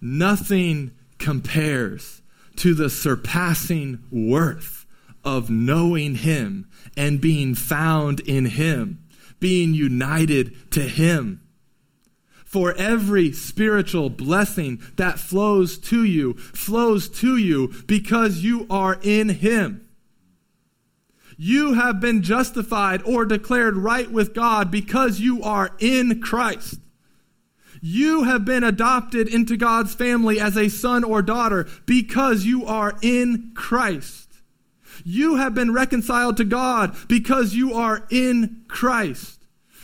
Nothing 0.00 0.92
compares 1.18 2.20
to 2.56 2.74
the 2.74 2.90
surpassing 2.90 4.04
worth 4.10 4.84
of 5.24 5.48
knowing 5.48 6.16
Him 6.16 6.68
and 6.96 7.20
being 7.20 7.54
found 7.54 8.20
in 8.20 8.44
Him, 8.44 9.02
being 9.44 9.74
united 9.74 10.56
to 10.70 10.80
Him. 10.80 11.38
For 12.46 12.72
every 12.78 13.30
spiritual 13.30 14.08
blessing 14.08 14.80
that 14.96 15.18
flows 15.18 15.76
to 15.80 16.02
you, 16.02 16.32
flows 16.32 17.10
to 17.20 17.36
you 17.36 17.70
because 17.86 18.38
you 18.38 18.66
are 18.70 18.98
in 19.02 19.28
Him. 19.28 19.86
You 21.36 21.74
have 21.74 22.00
been 22.00 22.22
justified 22.22 23.02
or 23.02 23.26
declared 23.26 23.76
right 23.76 24.10
with 24.10 24.32
God 24.32 24.70
because 24.70 25.20
you 25.20 25.42
are 25.42 25.72
in 25.78 26.22
Christ. 26.22 26.80
You 27.82 28.22
have 28.22 28.46
been 28.46 28.64
adopted 28.64 29.28
into 29.28 29.58
God's 29.58 29.94
family 29.94 30.40
as 30.40 30.56
a 30.56 30.70
son 30.70 31.04
or 31.04 31.20
daughter 31.20 31.68
because 31.84 32.46
you 32.46 32.64
are 32.64 32.94
in 33.02 33.52
Christ. 33.54 34.33
You 35.04 35.36
have 35.36 35.54
been 35.54 35.72
reconciled 35.72 36.36
to 36.36 36.44
God 36.44 36.96
because 37.08 37.54
you 37.54 37.74
are 37.74 38.06
in 38.10 38.64
Christ. 38.68 39.40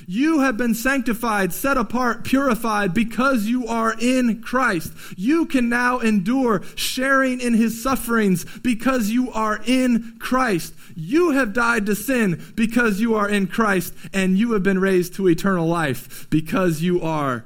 You 0.07 0.41
have 0.41 0.57
been 0.57 0.75
sanctified, 0.75 1.53
set 1.53 1.77
apart, 1.77 2.25
purified 2.25 2.95
because 2.95 3.47
you 3.47 3.67
are 3.67 3.95
in 4.01 4.43
Christ. 4.43 4.93
You 5.17 5.47
can 5.47 5.69
now 5.69 5.99
endure 5.99 6.63
sharing 6.75 7.41
in 7.41 7.55
his 7.55 7.83
sufferings 7.83 8.45
because 8.61 9.11
you 9.11 9.31
are 9.31 9.61
in 9.67 10.17
Christ. 10.19 10.75
You 10.97 11.31
have 11.31 11.53
died 11.53 11.87
to 11.87 11.95
sin 11.95 12.43
because 12.55 13.01
you 13.01 13.15
are 13.15 13.29
in 13.29 13.47
Christ, 13.47 13.95
and 14.13 14.39
you 14.39 14.53
have 14.53 14.63
been 14.63 14.81
raised 14.81 15.15
to 15.15 15.29
eternal 15.29 15.67
life 15.67 16.29
because 16.31 16.83
you 16.83 17.01
are 17.03 17.45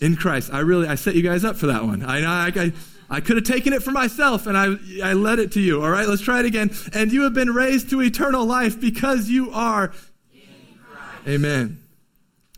in 0.00 0.16
Christ. 0.16 0.52
I 0.52 0.60
really, 0.60 0.88
I 0.88 0.96
set 0.96 1.14
you 1.14 1.22
guys 1.22 1.44
up 1.44 1.56
for 1.56 1.66
that 1.66 1.84
one. 1.84 2.02
I, 2.02 2.22
I, 2.22 2.52
I, 2.54 2.72
I 3.12 3.20
could 3.20 3.36
have 3.36 3.44
taken 3.44 3.74
it 3.74 3.82
for 3.82 3.90
myself 3.90 4.46
and 4.46 4.56
I, 4.56 4.74
I 5.04 5.12
led 5.12 5.38
it 5.38 5.52
to 5.52 5.60
you. 5.60 5.82
All 5.82 5.90
right, 5.90 6.08
let's 6.08 6.22
try 6.22 6.40
it 6.40 6.46
again. 6.46 6.74
And 6.94 7.12
you 7.12 7.22
have 7.24 7.34
been 7.34 7.50
raised 7.50 7.90
to 7.90 8.00
eternal 8.00 8.44
life 8.46 8.80
because 8.80 9.28
you 9.28 9.52
are 9.52 9.92
Amen. 11.26 11.82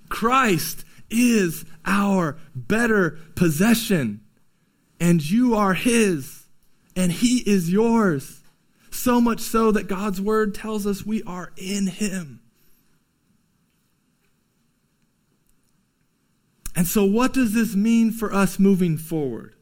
Christ 0.08 0.84
is 1.10 1.64
our 1.84 2.38
better 2.54 3.18
possession, 3.34 4.22
and 4.98 5.28
you 5.28 5.54
are 5.54 5.74
His, 5.74 6.46
and 6.96 7.12
He 7.12 7.38
is 7.38 7.70
yours. 7.70 8.40
So 8.90 9.20
much 9.20 9.40
so 9.40 9.72
that 9.72 9.88
God's 9.88 10.20
Word 10.20 10.54
tells 10.54 10.86
us 10.86 11.04
we 11.04 11.22
are 11.24 11.52
in 11.56 11.88
Him. 11.88 12.40
And 16.76 16.86
so, 16.86 17.04
what 17.04 17.32
does 17.32 17.52
this 17.52 17.74
mean 17.74 18.10
for 18.10 18.32
us 18.32 18.58
moving 18.58 18.96
forward? 18.96 19.54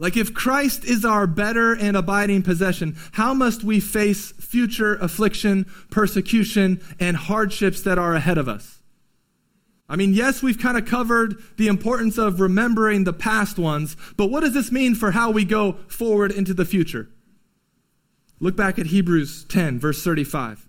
Like, 0.00 0.16
if 0.16 0.32
Christ 0.32 0.86
is 0.86 1.04
our 1.04 1.26
better 1.26 1.74
and 1.74 1.94
abiding 1.94 2.42
possession, 2.42 2.96
how 3.12 3.34
must 3.34 3.62
we 3.62 3.80
face 3.80 4.32
future 4.32 4.94
affliction, 4.94 5.66
persecution, 5.90 6.80
and 6.98 7.18
hardships 7.18 7.82
that 7.82 7.98
are 7.98 8.14
ahead 8.14 8.38
of 8.38 8.48
us? 8.48 8.80
I 9.90 9.96
mean, 9.96 10.14
yes, 10.14 10.42
we've 10.42 10.58
kind 10.58 10.78
of 10.78 10.86
covered 10.86 11.36
the 11.58 11.68
importance 11.68 12.16
of 12.16 12.40
remembering 12.40 13.04
the 13.04 13.12
past 13.12 13.58
ones, 13.58 13.94
but 14.16 14.28
what 14.30 14.40
does 14.40 14.54
this 14.54 14.72
mean 14.72 14.94
for 14.94 15.10
how 15.10 15.30
we 15.30 15.44
go 15.44 15.72
forward 15.86 16.32
into 16.32 16.54
the 16.54 16.64
future? 16.64 17.10
Look 18.38 18.56
back 18.56 18.78
at 18.78 18.86
Hebrews 18.86 19.44
10, 19.50 19.78
verse 19.78 20.02
35. 20.02 20.66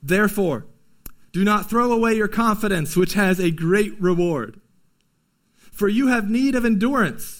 Therefore, 0.00 0.66
do 1.32 1.42
not 1.42 1.68
throw 1.68 1.90
away 1.90 2.14
your 2.14 2.28
confidence, 2.28 2.96
which 2.96 3.14
has 3.14 3.40
a 3.40 3.50
great 3.50 4.00
reward. 4.00 4.60
For 5.72 5.88
you 5.88 6.06
have 6.06 6.30
need 6.30 6.54
of 6.54 6.64
endurance 6.64 7.39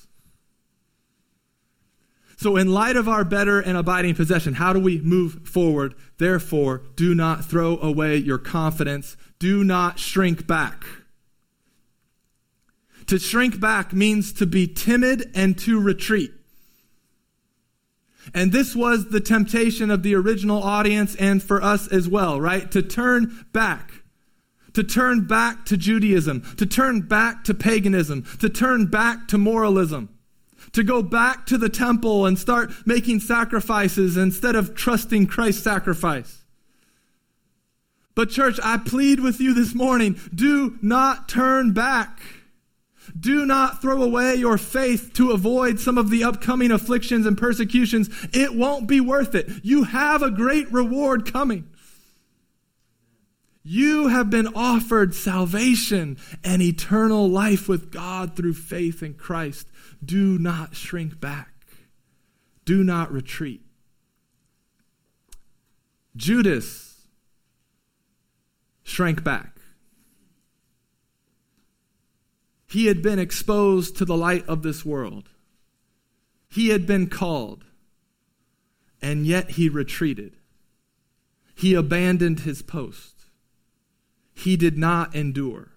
So, 2.41 2.57
in 2.57 2.73
light 2.73 2.95
of 2.95 3.07
our 3.07 3.23
better 3.23 3.59
and 3.59 3.77
abiding 3.77 4.15
possession, 4.15 4.55
how 4.55 4.73
do 4.73 4.79
we 4.79 4.99
move 4.99 5.47
forward? 5.47 5.93
Therefore, 6.17 6.81
do 6.95 7.13
not 7.13 7.45
throw 7.45 7.77
away 7.77 8.17
your 8.17 8.39
confidence. 8.39 9.15
Do 9.37 9.63
not 9.63 9.99
shrink 9.99 10.47
back. 10.47 10.83
To 13.05 13.19
shrink 13.19 13.59
back 13.59 13.93
means 13.93 14.33
to 14.33 14.47
be 14.47 14.65
timid 14.65 15.29
and 15.35 15.55
to 15.59 15.79
retreat. 15.79 16.31
And 18.33 18.51
this 18.51 18.75
was 18.75 19.09
the 19.09 19.21
temptation 19.21 19.91
of 19.91 20.01
the 20.01 20.15
original 20.15 20.63
audience 20.63 21.13
and 21.17 21.43
for 21.43 21.61
us 21.61 21.87
as 21.89 22.09
well, 22.09 22.41
right? 22.41 22.71
To 22.71 22.81
turn 22.81 23.45
back. 23.53 23.91
To 24.73 24.83
turn 24.83 25.27
back 25.27 25.63
to 25.65 25.77
Judaism. 25.77 26.41
To 26.57 26.65
turn 26.65 27.01
back 27.01 27.43
to 27.43 27.53
paganism. 27.53 28.23
To 28.39 28.49
turn 28.49 28.87
back 28.87 29.27
to 29.27 29.37
moralism 29.37 30.09
to 30.73 30.83
go 30.83 31.01
back 31.01 31.45
to 31.47 31.57
the 31.57 31.69
temple 31.69 32.25
and 32.25 32.37
start 32.37 32.71
making 32.85 33.19
sacrifices 33.19 34.17
instead 34.17 34.55
of 34.55 34.75
trusting 34.75 35.27
Christ's 35.27 35.63
sacrifice. 35.63 36.43
But, 38.15 38.29
church, 38.29 38.59
I 38.63 38.77
plead 38.77 39.19
with 39.19 39.39
you 39.39 39.53
this 39.53 39.73
morning 39.73 40.19
do 40.33 40.77
not 40.81 41.29
turn 41.29 41.73
back. 41.73 42.21
Do 43.19 43.45
not 43.45 43.81
throw 43.81 44.03
away 44.03 44.35
your 44.35 44.57
faith 44.57 45.11
to 45.13 45.31
avoid 45.31 45.79
some 45.79 45.97
of 45.97 46.09
the 46.09 46.23
upcoming 46.23 46.71
afflictions 46.71 47.25
and 47.25 47.37
persecutions. 47.37 48.09
It 48.31 48.55
won't 48.55 48.87
be 48.87 49.01
worth 49.01 49.33
it. 49.35 49.49
You 49.63 49.83
have 49.83 50.21
a 50.21 50.31
great 50.31 50.71
reward 50.71 51.31
coming. 51.31 51.67
You 53.63 54.07
have 54.07 54.29
been 54.29 54.47
offered 54.55 55.13
salvation 55.13 56.17
and 56.43 56.61
eternal 56.61 57.29
life 57.29 57.69
with 57.69 57.91
God 57.91 58.35
through 58.35 58.55
faith 58.55 59.03
in 59.03 59.13
Christ. 59.13 59.67
Do 60.03 60.39
not 60.39 60.75
shrink 60.75 61.19
back. 61.19 61.49
Do 62.65 62.83
not 62.83 63.11
retreat. 63.11 63.61
Judas 66.15 67.07
shrank 68.83 69.23
back. 69.23 69.57
He 72.67 72.87
had 72.87 73.01
been 73.01 73.19
exposed 73.19 73.97
to 73.97 74.05
the 74.05 74.17
light 74.17 74.47
of 74.47 74.63
this 74.63 74.85
world. 74.85 75.29
He 76.49 76.69
had 76.69 76.87
been 76.87 77.07
called, 77.07 77.65
and 79.01 79.25
yet 79.25 79.51
he 79.51 79.69
retreated. 79.69 80.37
He 81.53 81.73
abandoned 81.73 82.41
his 82.41 82.61
post. 82.61 83.20
He 84.33 84.57
did 84.57 84.77
not 84.77 85.15
endure. 85.15 85.71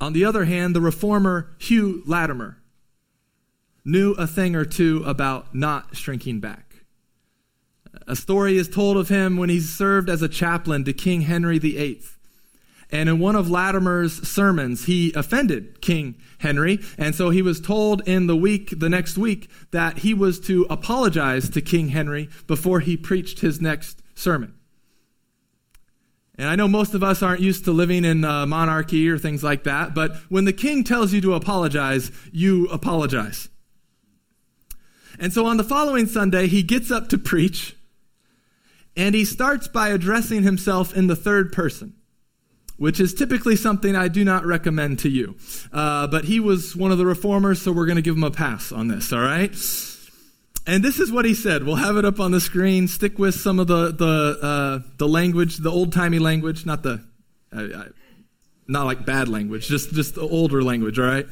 On 0.00 0.12
the 0.12 0.24
other 0.24 0.46
hand, 0.46 0.74
the 0.74 0.80
reformer 0.80 1.50
Hugh 1.58 2.02
Latimer 2.06 2.58
knew 3.84 4.12
a 4.12 4.26
thing 4.26 4.56
or 4.56 4.64
two 4.64 5.02
about 5.04 5.54
not 5.54 5.96
shrinking 5.96 6.40
back. 6.40 6.84
A 8.06 8.16
story 8.16 8.56
is 8.56 8.68
told 8.68 8.96
of 8.96 9.08
him 9.08 9.36
when 9.36 9.50
he 9.50 9.60
served 9.60 10.08
as 10.08 10.22
a 10.22 10.28
chaplain 10.28 10.84
to 10.84 10.92
King 10.92 11.22
Henry 11.22 11.58
VIII. 11.58 12.02
And 12.92 13.08
in 13.08 13.18
one 13.18 13.36
of 13.36 13.50
Latimer's 13.50 14.26
sermons, 14.28 14.86
he 14.86 15.12
offended 15.12 15.80
King 15.80 16.16
Henry. 16.38 16.80
And 16.98 17.14
so 17.14 17.30
he 17.30 17.42
was 17.42 17.60
told 17.60 18.06
in 18.08 18.26
the 18.26 18.36
week, 18.36 18.78
the 18.78 18.88
next 18.88 19.16
week, 19.16 19.48
that 19.70 19.98
he 19.98 20.12
was 20.12 20.40
to 20.40 20.66
apologize 20.68 21.48
to 21.50 21.60
King 21.60 21.88
Henry 21.88 22.28
before 22.46 22.80
he 22.80 22.96
preached 22.96 23.40
his 23.40 23.60
next 23.60 24.02
sermon. 24.14 24.54
And 26.40 26.48
I 26.48 26.56
know 26.56 26.66
most 26.66 26.94
of 26.94 27.02
us 27.02 27.22
aren't 27.22 27.42
used 27.42 27.66
to 27.66 27.70
living 27.70 28.02
in 28.02 28.24
uh, 28.24 28.46
monarchy 28.46 29.10
or 29.10 29.18
things 29.18 29.44
like 29.44 29.64
that, 29.64 29.94
but 29.94 30.16
when 30.30 30.46
the 30.46 30.54
king 30.54 30.84
tells 30.84 31.12
you 31.12 31.20
to 31.20 31.34
apologize, 31.34 32.10
you 32.32 32.66
apologize. 32.68 33.50
And 35.18 35.34
so 35.34 35.44
on 35.44 35.58
the 35.58 35.64
following 35.64 36.06
Sunday, 36.06 36.46
he 36.46 36.62
gets 36.62 36.90
up 36.90 37.10
to 37.10 37.18
preach, 37.18 37.76
and 38.96 39.14
he 39.14 39.26
starts 39.26 39.68
by 39.68 39.90
addressing 39.90 40.42
himself 40.42 40.96
in 40.96 41.08
the 41.08 41.16
third 41.16 41.52
person 41.52 41.94
which 42.78 42.98
is 42.98 43.12
typically 43.12 43.56
something 43.56 43.94
I 43.94 44.08
do 44.08 44.24
not 44.24 44.46
recommend 44.46 45.00
to 45.00 45.10
you. 45.10 45.36
Uh, 45.70 46.06
but 46.06 46.24
he 46.24 46.40
was 46.40 46.74
one 46.74 46.90
of 46.90 46.96
the 46.96 47.04
reformers, 47.04 47.60
so 47.60 47.72
we're 47.72 47.84
going 47.84 47.96
to 47.96 48.02
give 48.02 48.16
him 48.16 48.24
a 48.24 48.30
pass 48.30 48.72
on 48.72 48.88
this, 48.88 49.12
all 49.12 49.20
right? 49.20 49.54
And 50.70 50.84
this 50.84 51.00
is 51.00 51.10
what 51.10 51.24
he 51.24 51.34
said. 51.34 51.64
We'll 51.64 51.74
have 51.74 51.96
it 51.96 52.04
up 52.04 52.20
on 52.20 52.30
the 52.30 52.38
screen. 52.38 52.86
Stick 52.86 53.18
with 53.18 53.34
some 53.34 53.58
of 53.58 53.66
the 53.66 53.90
the 53.90 54.38
uh, 54.40 54.88
the 54.98 55.08
language, 55.08 55.56
the 55.56 55.68
old 55.68 55.92
timey 55.92 56.20
language, 56.20 56.64
not 56.64 56.84
the 56.84 57.04
uh, 57.52 57.86
not 58.68 58.86
like 58.86 59.04
bad 59.04 59.26
language, 59.26 59.66
just 59.66 59.92
just 59.92 60.14
the 60.14 60.20
older 60.20 60.62
language. 60.62 60.96
All 60.96 61.06
right. 61.06 61.26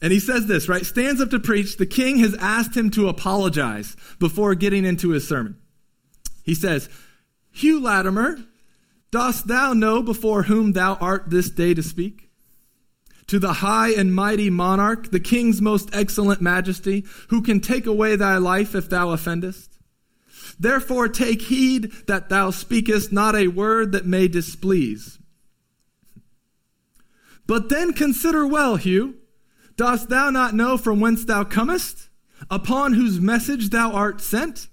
And 0.00 0.12
he 0.12 0.20
says 0.20 0.46
this 0.46 0.68
right. 0.68 0.86
Stands 0.86 1.20
up 1.20 1.30
to 1.30 1.40
preach. 1.40 1.76
The 1.76 1.86
king 1.86 2.18
has 2.18 2.36
asked 2.36 2.76
him 2.76 2.92
to 2.92 3.08
apologize 3.08 3.96
before 4.20 4.54
getting 4.54 4.84
into 4.84 5.08
his 5.10 5.26
sermon. 5.26 5.56
He 6.44 6.54
says, 6.54 6.88
"Hugh 7.50 7.80
Latimer, 7.80 8.38
dost 9.10 9.48
thou 9.48 9.72
know 9.72 10.04
before 10.04 10.44
whom 10.44 10.70
thou 10.70 10.94
art 10.94 11.30
this 11.30 11.50
day 11.50 11.74
to 11.74 11.82
speak?" 11.82 12.30
To 13.32 13.38
the 13.38 13.54
high 13.54 13.88
and 13.88 14.14
mighty 14.14 14.50
monarch, 14.50 15.10
the 15.10 15.18
king's 15.18 15.62
most 15.62 15.88
excellent 15.94 16.42
majesty, 16.42 17.02
who 17.30 17.40
can 17.40 17.60
take 17.60 17.86
away 17.86 18.14
thy 18.14 18.36
life 18.36 18.74
if 18.74 18.90
thou 18.90 19.08
offendest. 19.08 19.78
Therefore 20.60 21.08
take 21.08 21.40
heed 21.40 21.92
that 22.08 22.28
thou 22.28 22.50
speakest 22.50 23.10
not 23.10 23.34
a 23.34 23.48
word 23.48 23.92
that 23.92 24.04
may 24.04 24.28
displease. 24.28 25.18
But 27.46 27.70
then 27.70 27.94
consider 27.94 28.46
well, 28.46 28.76
Hugh, 28.76 29.14
dost 29.76 30.10
thou 30.10 30.28
not 30.28 30.54
know 30.54 30.76
from 30.76 31.00
whence 31.00 31.24
thou 31.24 31.42
comest, 31.42 32.10
upon 32.50 32.92
whose 32.92 33.18
message 33.18 33.70
thou 33.70 33.92
art 33.92 34.20
sent? 34.20 34.68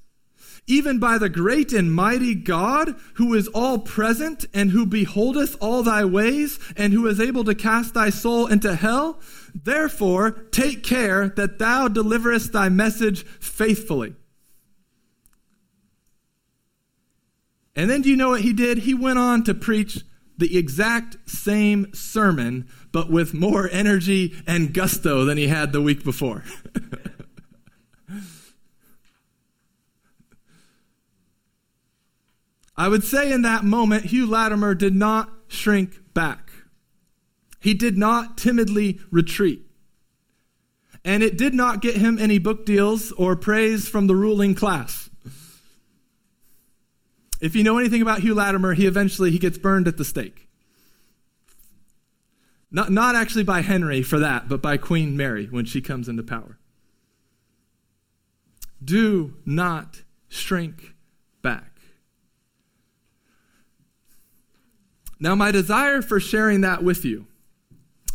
Even 0.69 0.99
by 0.99 1.17
the 1.17 1.29
great 1.29 1.73
and 1.73 1.91
mighty 1.91 2.35
God, 2.35 2.95
who 3.15 3.33
is 3.33 3.47
all 3.49 3.79
present 3.79 4.45
and 4.53 4.69
who 4.69 4.85
beholdeth 4.85 5.57
all 5.59 5.81
thy 5.81 6.05
ways 6.05 6.59
and 6.77 6.93
who 6.93 7.07
is 7.07 7.19
able 7.19 7.43
to 7.43 7.55
cast 7.55 7.95
thy 7.95 8.11
soul 8.11 8.45
into 8.45 8.75
hell. 8.75 9.19
Therefore, 9.53 10.31
take 10.51 10.83
care 10.83 11.29
that 11.29 11.57
thou 11.57 11.87
deliverest 11.87 12.53
thy 12.53 12.69
message 12.69 13.23
faithfully. 13.39 14.13
And 17.75 17.89
then 17.89 18.03
do 18.03 18.09
you 18.09 18.15
know 18.15 18.29
what 18.29 18.41
he 18.41 18.53
did? 18.53 18.79
He 18.79 18.93
went 18.93 19.17
on 19.17 19.43
to 19.45 19.55
preach 19.55 20.03
the 20.37 20.57
exact 20.57 21.17
same 21.27 21.91
sermon, 21.93 22.69
but 22.91 23.09
with 23.09 23.33
more 23.33 23.67
energy 23.71 24.35
and 24.45 24.73
gusto 24.73 25.25
than 25.25 25.37
he 25.37 25.47
had 25.47 25.71
the 25.73 25.81
week 25.81 26.03
before. 26.03 26.43
I 32.79 32.87
would 32.87 33.03
say 33.03 33.33
in 33.33 33.41
that 33.41 33.65
moment, 33.65 34.05
Hugh 34.05 34.25
Latimer 34.25 34.73
did 34.73 34.95
not 34.95 35.29
shrink 35.49 35.99
back. 36.13 36.49
He 37.59 37.73
did 37.73 37.97
not 37.97 38.37
timidly 38.37 39.01
retreat. 39.11 39.63
And 41.03 41.21
it 41.21 41.37
did 41.37 41.53
not 41.53 41.81
get 41.81 41.97
him 41.97 42.17
any 42.17 42.37
book 42.37 42.65
deals 42.65 43.11
or 43.11 43.35
praise 43.35 43.89
from 43.89 44.07
the 44.07 44.15
ruling 44.15 44.55
class. 44.55 45.09
If 47.41 47.53
you 47.53 47.65
know 47.65 47.77
anything 47.77 48.01
about 48.01 48.19
Hugh 48.19 48.33
Latimer, 48.33 48.73
he 48.73 48.85
eventually 48.85 49.29
he 49.29 49.39
gets 49.39 49.57
burned 49.57 49.89
at 49.89 49.97
the 49.97 50.05
stake. 50.05 50.47
Not, 52.71 52.93
not 52.93 53.13
actually 53.13 53.43
by 53.43 53.59
Henry 53.59 54.01
for 54.01 54.19
that, 54.19 54.47
but 54.47 54.61
by 54.61 54.77
Queen 54.77 55.17
Mary 55.17 55.47
when 55.47 55.65
she 55.65 55.81
comes 55.81 56.07
into 56.07 56.23
power. 56.23 56.57
Do 58.81 59.33
not 59.45 60.03
shrink 60.29 60.93
back. 61.41 61.69
Now, 65.19 65.35
my 65.35 65.51
desire 65.51 66.01
for 66.01 66.19
sharing 66.19 66.61
that 66.61 66.83
with 66.83 67.03
you 67.03 67.27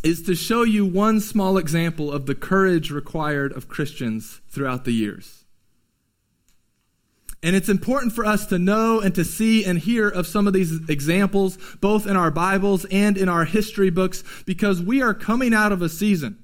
is 0.03 0.21
to 0.23 0.35
show 0.35 0.63
you 0.63 0.85
one 0.85 1.19
small 1.19 1.57
example 1.57 2.11
of 2.11 2.25
the 2.25 2.35
courage 2.35 2.91
required 2.91 3.51
of 3.53 3.67
Christians 3.67 4.41
throughout 4.49 4.85
the 4.85 4.91
years. 4.91 5.45
And 7.43 7.55
it's 7.55 7.69
important 7.69 8.13
for 8.13 8.25
us 8.25 8.47
to 8.47 8.57
know 8.57 8.99
and 8.99 9.13
to 9.13 9.23
see 9.23 9.63
and 9.65 9.77
hear 9.77 10.09
of 10.09 10.25
some 10.25 10.47
of 10.47 10.53
these 10.53 10.89
examples, 10.89 11.59
both 11.79 12.07
in 12.07 12.15
our 12.15 12.31
Bibles 12.31 12.85
and 12.85 13.17
in 13.17 13.29
our 13.29 13.45
history 13.45 13.91
books, 13.91 14.23
because 14.47 14.81
we 14.81 15.01
are 15.01 15.13
coming 15.13 15.53
out 15.53 15.71
of 15.71 15.83
a 15.83 15.89
season 15.89 16.43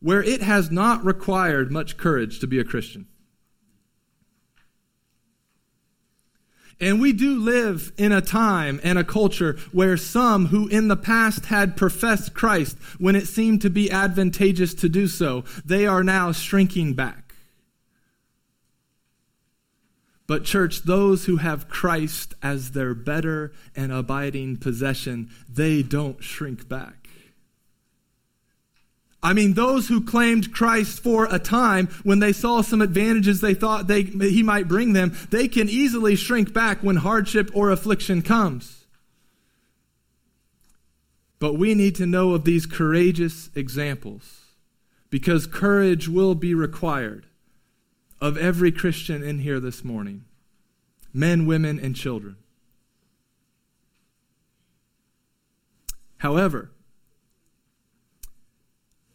where 0.00 0.22
it 0.22 0.42
has 0.42 0.70
not 0.70 1.02
required 1.04 1.72
much 1.72 1.96
courage 1.96 2.38
to 2.40 2.46
be 2.46 2.58
a 2.58 2.64
Christian. 2.64 3.06
And 6.78 7.00
we 7.00 7.12
do 7.12 7.38
live 7.38 7.92
in 7.96 8.12
a 8.12 8.20
time 8.20 8.80
and 8.82 8.98
a 8.98 9.04
culture 9.04 9.56
where 9.72 9.96
some 9.96 10.46
who 10.46 10.68
in 10.68 10.88
the 10.88 10.96
past 10.96 11.46
had 11.46 11.76
professed 11.76 12.34
Christ 12.34 12.76
when 12.98 13.16
it 13.16 13.26
seemed 13.26 13.62
to 13.62 13.70
be 13.70 13.90
advantageous 13.90 14.74
to 14.74 14.88
do 14.88 15.08
so, 15.08 15.44
they 15.64 15.86
are 15.86 16.04
now 16.04 16.32
shrinking 16.32 16.92
back. 16.92 17.34
But, 20.26 20.44
church, 20.44 20.82
those 20.82 21.26
who 21.26 21.36
have 21.36 21.68
Christ 21.68 22.34
as 22.42 22.72
their 22.72 22.94
better 22.94 23.52
and 23.76 23.92
abiding 23.92 24.56
possession, 24.56 25.30
they 25.48 25.82
don't 25.82 26.22
shrink 26.22 26.68
back. 26.68 27.05
I 29.26 29.32
mean, 29.32 29.54
those 29.54 29.88
who 29.88 30.02
claimed 30.02 30.54
Christ 30.54 31.02
for 31.02 31.26
a 31.28 31.40
time, 31.40 31.88
when 32.04 32.20
they 32.20 32.32
saw 32.32 32.60
some 32.60 32.80
advantages 32.80 33.40
they 33.40 33.54
thought 33.54 33.88
they, 33.88 34.02
he 34.02 34.44
might 34.44 34.68
bring 34.68 34.92
them, 34.92 35.16
they 35.30 35.48
can 35.48 35.68
easily 35.68 36.14
shrink 36.14 36.52
back 36.52 36.80
when 36.80 36.94
hardship 36.94 37.50
or 37.52 37.70
affliction 37.70 38.22
comes. 38.22 38.86
But 41.40 41.54
we 41.54 41.74
need 41.74 41.96
to 41.96 42.06
know 42.06 42.34
of 42.34 42.44
these 42.44 42.66
courageous 42.66 43.50
examples 43.56 44.42
because 45.10 45.48
courage 45.48 46.06
will 46.06 46.36
be 46.36 46.54
required 46.54 47.26
of 48.20 48.38
every 48.38 48.70
Christian 48.70 49.24
in 49.24 49.40
here 49.40 49.58
this 49.58 49.82
morning 49.82 50.24
men, 51.12 51.46
women, 51.46 51.80
and 51.80 51.96
children. 51.96 52.36
However, 56.18 56.70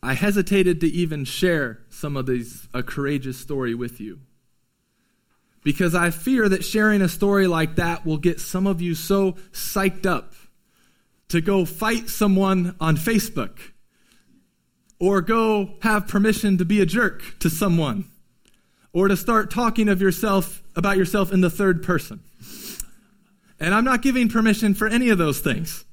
I 0.04 0.14
hesitated 0.14 0.82
to 0.82 0.88
even 0.88 1.26
share 1.26 1.80
some 1.90 2.18
of 2.18 2.26
these 2.26 2.68
a 2.74 2.82
courageous 2.82 3.38
story 3.38 3.76
with 3.76 4.00
you. 4.00 4.20
Because 5.64 5.94
I 5.94 6.10
fear 6.10 6.50
that 6.50 6.66
sharing 6.66 7.04
a 7.04 7.10
story 7.10 7.46
like 7.46 7.76
that 7.76 8.04
will 8.04 8.18
get 8.18 8.40
some 8.40 8.66
of 8.66 8.82
you 8.82 8.96
so 8.96 9.34
psyched 9.52 10.08
up 10.08 10.34
to 11.30 11.40
go 11.40 11.66
fight 11.66 12.10
someone 12.10 12.76
on 12.80 12.98
Facebook 12.98 13.60
or 15.00 15.22
go 15.22 15.76
have 15.82 16.08
permission 16.08 16.58
to 16.58 16.66
be 16.66 16.82
a 16.82 16.86
jerk 16.86 17.38
to 17.40 17.50
someone 17.50 18.06
or 18.94 19.08
to 19.08 19.16
start 19.16 19.52
talking 19.52 19.88
of 19.88 20.02
yourself 20.02 20.64
about 20.76 20.98
yourself 20.98 21.32
in 21.32 21.42
the 21.42 21.50
third 21.50 21.84
person. 21.84 22.22
And 23.60 23.76
I'm 23.76 23.86
not 23.86 24.02
giving 24.02 24.30
permission 24.30 24.74
for 24.74 24.88
any 24.88 25.10
of 25.10 25.20
those 25.20 25.40
things. 25.40 25.86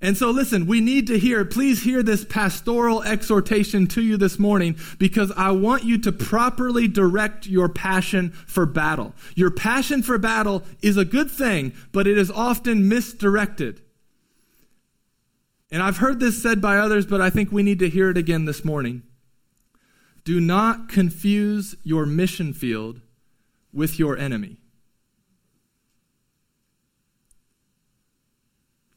And 0.00 0.16
so, 0.16 0.30
listen, 0.30 0.66
we 0.66 0.80
need 0.80 1.06
to 1.06 1.18
hear, 1.18 1.44
please 1.44 1.82
hear 1.82 2.02
this 2.02 2.24
pastoral 2.24 3.02
exhortation 3.02 3.86
to 3.88 4.02
you 4.02 4.16
this 4.16 4.38
morning 4.38 4.76
because 4.98 5.32
I 5.36 5.52
want 5.52 5.84
you 5.84 5.98
to 5.98 6.12
properly 6.12 6.88
direct 6.88 7.46
your 7.46 7.68
passion 7.68 8.30
for 8.30 8.66
battle. 8.66 9.14
Your 9.34 9.50
passion 9.50 10.02
for 10.02 10.18
battle 10.18 10.62
is 10.82 10.96
a 10.96 11.04
good 11.04 11.30
thing, 11.30 11.72
but 11.92 12.06
it 12.06 12.18
is 12.18 12.30
often 12.30 12.88
misdirected. 12.88 13.80
And 15.70 15.82
I've 15.82 15.96
heard 15.96 16.20
this 16.20 16.40
said 16.42 16.60
by 16.60 16.78
others, 16.78 17.06
but 17.06 17.20
I 17.20 17.30
think 17.30 17.50
we 17.50 17.62
need 17.62 17.78
to 17.80 17.88
hear 17.88 18.10
it 18.10 18.16
again 18.16 18.44
this 18.44 18.64
morning. 18.64 19.02
Do 20.24 20.40
not 20.40 20.88
confuse 20.88 21.76
your 21.82 22.06
mission 22.06 22.52
field 22.52 23.00
with 23.72 23.98
your 23.98 24.16
enemy. 24.16 24.58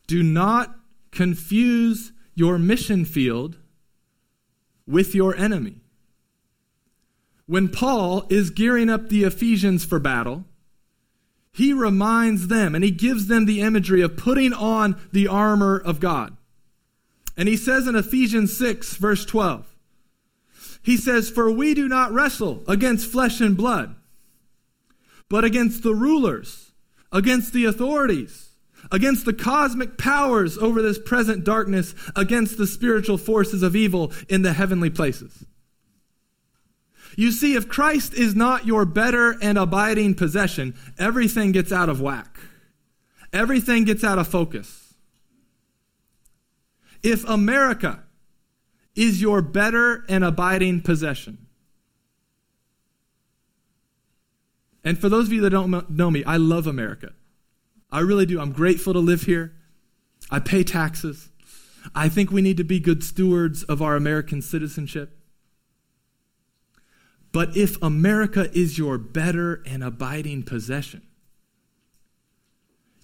Do 0.08 0.24
not 0.24 0.77
confuse 1.12 2.12
your 2.36 2.58
mission 2.58 3.06
field 3.06 3.58
with 4.86 5.14
your 5.14 5.36
enemy. 5.36 5.82
When 7.46 7.70
Paul 7.70 8.26
is 8.30 8.50
gearing 8.50 8.90
up 8.90 9.10
the 9.10 9.24
Ephesians 9.24 9.86
for 9.86 10.00
battle, 10.00 10.46
he 11.52 11.74
reminds 11.74 12.48
them 12.48 12.76
and 12.76 12.84
he 12.84 12.92
gives 12.92 13.28
them 13.28 13.46
the 13.46 13.62
imagery 13.62 14.02
of 14.02 14.18
putting 14.18 14.54
on 14.54 15.00
the 15.12 15.28
armor 15.28 15.78
of 15.78 16.00
God. 16.00 16.38
And 17.36 17.48
he 17.48 17.58
says 17.58 17.88
in 17.88 17.96
Ephesians 17.96 18.58
6, 18.58 18.96
verse 18.98 19.26
12, 19.26 19.76
he 20.82 20.98
says, 20.98 21.30
For 21.30 21.52
we 21.52 21.74
do 21.74 21.88
not 21.88 22.12
wrestle 22.12 22.64
against 22.68 23.12
flesh 23.12 23.42
and 23.42 23.58
blood, 23.58 23.96
but 25.30 25.44
against 25.44 25.84
the 25.84 25.94
rulers, 25.94 26.72
against 27.12 27.54
the 27.54 27.66
authorities 27.66 28.47
against 28.92 29.26
the 29.26 29.34
cosmic 29.34 29.98
powers 29.98 30.58
over 30.58 30.82
this 30.82 31.00
present 31.00 31.44
darkness, 31.44 31.94
against 32.16 32.58
the 32.58 32.68
spiritual 32.68 33.18
forces 33.18 33.64
of 33.64 33.76
evil 33.76 34.12
in 34.30 34.42
the 34.42 34.54
heavenly 34.54 34.90
places. 34.90 35.46
You 37.16 37.32
see, 37.32 37.56
if 37.56 37.68
Christ 37.68 38.14
is 38.14 38.36
not 38.36 38.68
your 38.68 38.86
better 38.86 39.36
and 39.42 39.58
abiding 39.58 40.16
possession, 40.16 40.76
everything 41.00 41.52
gets 41.52 41.72
out 41.72 41.90
of 41.90 42.00
whack. 42.00 42.40
Everything 43.34 43.86
gets 43.86 44.04
out 44.04 44.20
of 44.20 44.28
focus. 44.28 44.94
If 47.02 47.28
America 47.28 48.04
is 48.96 49.22
your 49.22 49.42
better 49.42 50.06
and 50.08 50.24
abiding 50.24 50.82
possession, 50.82 51.48
and 54.84 54.98
for 54.98 55.10
those 55.10 55.28
of 55.28 55.34
you 55.34 55.42
that 55.42 55.50
don't 55.50 55.90
know 55.90 56.12
me, 56.12 56.24
I 56.24 56.38
love 56.38 56.68
America. 56.68 57.14
I 57.92 58.00
really 58.00 58.26
do. 58.26 58.40
I'm 58.40 58.52
grateful 58.52 58.94
to 58.94 59.00
live 59.00 59.24
here. 59.24 59.54
I 60.30 60.40
pay 60.40 60.64
taxes. 60.64 61.30
I 61.96 62.10
think 62.10 62.32
we 62.32 62.42
need 62.42 62.58
to 62.58 62.64
be 62.64 62.80
good 62.80 63.04
stewards 63.04 63.64
of 63.64 63.82
our 63.82 63.96
American 63.96 64.42
citizenship. 64.42 65.18
But 67.32 67.56
if 67.56 67.82
America 67.82 68.50
is 68.58 68.78
your 68.78 68.98
better 68.98 69.62
and 69.66 69.84
abiding 69.84 70.44
possession, 70.44 71.04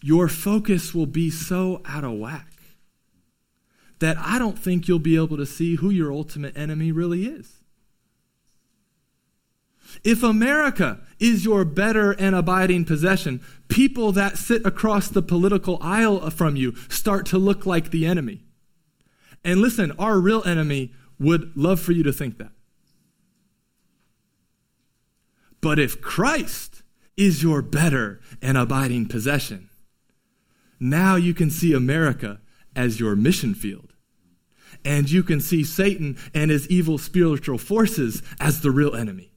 your 0.02 0.28
focus 0.28 0.94
will 0.94 1.06
be 1.06 1.30
so 1.30 1.82
out 1.86 2.04
of 2.04 2.14
whack 2.14 2.52
that 4.00 4.18
I 4.18 4.38
don't 4.38 4.60
think 4.60 4.88
you'll 4.88 5.00
be 5.00 5.16
able 5.16 5.38
to 5.38 5.46
see 5.46 5.76
who 5.76 5.90
your 5.90 6.12
ultimate 6.12 6.58
enemy 6.58 6.92
really 6.92 7.26
is. 7.26 7.63
If 10.04 10.24
America 10.24 11.02
is 11.20 11.46
your 11.46 11.66
better 11.66 12.12
and 12.12 12.36
abiding 12.36 12.86
possession, 12.86 13.42
people 13.68 14.12
that 14.14 14.38
sit 14.38 14.66
across 14.66 15.08
the 15.08 15.22
political 15.22 15.78
aisle 15.82 16.30
from 16.30 16.56
you 16.56 16.76
start 16.90 17.26
to 17.28 17.38
look 17.38 17.66
like 17.66 17.92
the 17.92 18.06
enemy. 18.06 18.44
And 19.44 19.62
listen, 19.62 19.92
our 20.00 20.20
real 20.20 20.44
enemy 20.46 20.94
would 21.20 21.56
love 21.56 21.80
for 21.80 21.92
you 21.92 22.04
to 22.04 22.14
think 22.14 22.38
that. 22.38 22.52
But 25.62 25.80
if 25.80 26.02
Christ 26.02 26.84
is 27.16 27.42
your 27.42 27.62
better 27.62 28.20
and 28.42 28.58
abiding 28.58 29.08
possession, 29.08 29.70
now 30.80 31.16
you 31.16 31.34
can 31.34 31.50
see 31.50 31.74
America 31.74 32.42
as 32.76 33.00
your 33.00 33.16
mission 33.16 33.54
field. 33.54 33.94
And 34.84 35.10
you 35.10 35.24
can 35.24 35.40
see 35.40 35.64
Satan 35.64 36.18
and 36.34 36.52
his 36.52 36.68
evil 36.68 36.98
spiritual 36.98 37.58
forces 37.58 38.22
as 38.40 38.60
the 38.60 38.72
real 38.72 38.96
enemy 38.96 39.33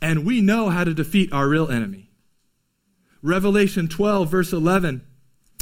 and 0.00 0.24
we 0.24 0.40
know 0.40 0.70
how 0.70 0.84
to 0.84 0.94
defeat 0.94 1.32
our 1.32 1.48
real 1.48 1.70
enemy. 1.70 2.10
Revelation 3.22 3.88
12, 3.88 4.30
verse 4.30 4.52
11, 4.52 5.02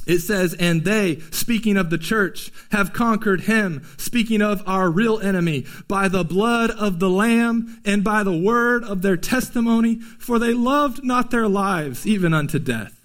it 0.07 0.19
says, 0.19 0.55
And 0.55 0.85
they, 0.85 1.21
speaking 1.31 1.77
of 1.77 1.91
the 1.91 1.99
church, 1.99 2.51
have 2.73 2.93
conquered 2.93 3.43
him, 3.43 3.87
speaking 3.97 4.43
of 4.43 4.63
our 4.67 4.91
real 4.91 5.21
enemy, 5.21 5.67
by 5.87 6.09
the 6.09 6.25
blood 6.25 6.71
of 6.71 6.99
the 6.99 7.11
Lamb 7.11 7.81
and 7.85 8.03
by 8.03 8.25
the 8.25 8.37
word 8.37 8.83
of 8.83 9.03
their 9.03 9.17
testimony, 9.17 10.01
for 10.01 10.39
they 10.39 10.55
loved 10.55 11.05
not 11.05 11.31
their 11.31 11.49
lives 11.49 12.07
even 12.07 12.35
unto 12.35 12.59
death. 12.59 12.99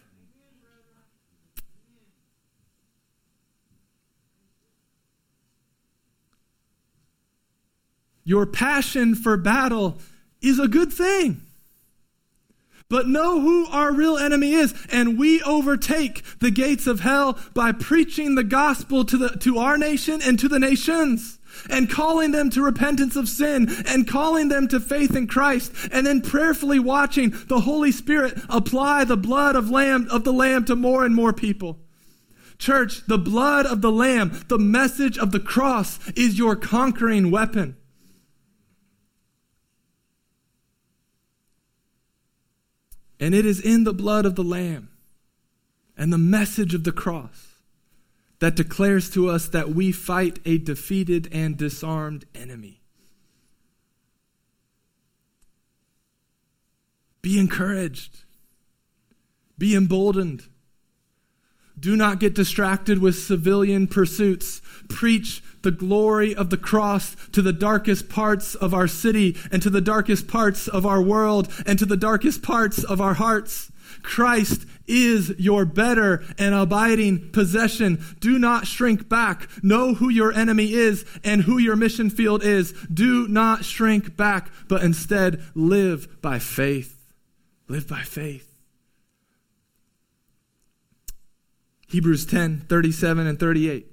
Your 8.23 8.45
passion 8.45 9.15
for 9.15 9.37
battle 9.37 9.99
is 10.41 10.59
a 10.59 10.67
good 10.67 10.91
thing. 10.91 11.41
But 12.89 13.07
know 13.07 13.41
who 13.41 13.67
our 13.67 13.91
real 13.91 14.17
enemy 14.17 14.53
is, 14.53 14.73
and 14.89 15.19
we 15.19 15.41
overtake 15.43 16.23
the 16.39 16.51
gates 16.51 16.87
of 16.87 17.01
hell 17.01 17.37
by 17.53 17.73
preaching 17.73 18.35
the 18.35 18.45
gospel 18.45 19.03
to, 19.05 19.17
the, 19.17 19.29
to 19.39 19.57
our 19.57 19.77
nation 19.77 20.21
and 20.23 20.39
to 20.39 20.47
the 20.47 20.59
nations, 20.59 21.37
and 21.69 21.89
calling 21.89 22.31
them 22.31 22.49
to 22.51 22.61
repentance 22.61 23.17
of 23.17 23.27
sin, 23.27 23.67
and 23.87 24.07
calling 24.07 24.47
them 24.47 24.69
to 24.69 24.79
faith 24.79 25.17
in 25.17 25.27
Christ, 25.27 25.73
and 25.91 26.07
then 26.07 26.21
prayerfully 26.21 26.79
watching 26.79 27.33
the 27.47 27.61
Holy 27.61 27.91
Spirit 27.91 28.39
apply 28.47 29.03
the 29.03 29.17
blood 29.17 29.57
of 29.57 29.69
lamb 29.69 30.07
of 30.09 30.23
the 30.23 30.33
Lamb 30.33 30.63
to 30.65 30.75
more 30.75 31.03
and 31.03 31.13
more 31.13 31.33
people. 31.33 31.79
Church, 32.57 33.05
the 33.05 33.19
blood 33.19 33.65
of 33.65 33.81
the 33.81 33.91
Lamb, 33.91 34.45
the 34.47 34.57
message 34.57 35.17
of 35.17 35.31
the 35.31 35.39
cross, 35.41 35.99
is 36.11 36.37
your 36.37 36.55
conquering 36.55 37.31
weapon. 37.31 37.75
And 43.19 43.33
it 43.33 43.45
is 43.45 43.59
in 43.59 43.83
the 43.83 43.93
blood 43.93 44.25
of 44.25 44.35
the 44.35 44.43
Lamb 44.43 44.89
and 45.97 46.13
the 46.13 46.17
message 46.17 46.73
of 46.73 46.83
the 46.83 46.91
cross 46.91 47.55
that 48.39 48.55
declares 48.55 49.09
to 49.11 49.29
us 49.29 49.47
that 49.49 49.69
we 49.69 49.91
fight 49.91 50.39
a 50.45 50.57
defeated 50.59 51.27
and 51.31 51.57
disarmed 51.57 52.25
enemy. 52.35 52.81
Be 57.21 57.39
encouraged. 57.39 58.23
Be 59.57 59.75
emboldened. 59.75 60.43
Do 61.79 61.95
not 61.95 62.19
get 62.19 62.33
distracted 62.33 62.99
with 62.99 63.15
civilian 63.15 63.87
pursuits. 63.87 64.61
Preach 64.89 65.43
the 65.61 65.71
glory 65.71 66.33
of 66.33 66.49
the 66.49 66.57
cross 66.57 67.15
to 67.33 67.41
the 67.41 67.53
darkest 67.53 68.09
parts 68.09 68.55
of 68.55 68.73
our 68.73 68.87
city 68.87 69.35
and 69.51 69.61
to 69.61 69.69
the 69.69 69.81
darkest 69.81 70.27
parts 70.27 70.67
of 70.67 70.85
our 70.85 71.01
world 71.01 71.51
and 71.65 71.77
to 71.79 71.85
the 71.85 71.97
darkest 71.97 72.41
parts 72.41 72.83
of 72.83 73.01
our 73.01 73.15
hearts. 73.15 73.71
Christ 74.01 74.65
is 74.87 75.33
your 75.37 75.65
better 75.65 76.23
and 76.37 76.55
abiding 76.55 77.31
possession. 77.31 78.03
Do 78.19 78.39
not 78.39 78.67
shrink 78.67 79.09
back. 79.09 79.49
Know 79.63 79.93
who 79.93 80.09
your 80.09 80.31
enemy 80.31 80.73
is 80.73 81.05
and 81.23 81.41
who 81.41 81.57
your 81.57 81.75
mission 81.75 82.09
field 82.09 82.43
is. 82.43 82.73
Do 82.93 83.27
not 83.27 83.65
shrink 83.65 84.15
back, 84.15 84.49
but 84.67 84.83
instead 84.83 85.43
live 85.55 86.21
by 86.21 86.39
faith. 86.39 86.97
Live 87.67 87.87
by 87.87 88.01
faith. 88.01 88.46
Hebrews 91.87 92.25
10 92.25 92.65
37 92.67 93.27
and 93.27 93.39
38. 93.39 93.91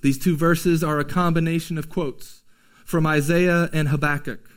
These 0.00 0.18
two 0.18 0.36
verses 0.36 0.82
are 0.82 0.98
a 0.98 1.04
combination 1.04 1.76
of 1.76 1.90
quotes 1.90 2.42
from 2.84 3.06
Isaiah 3.06 3.68
and 3.72 3.88
Habakkuk. 3.88 4.48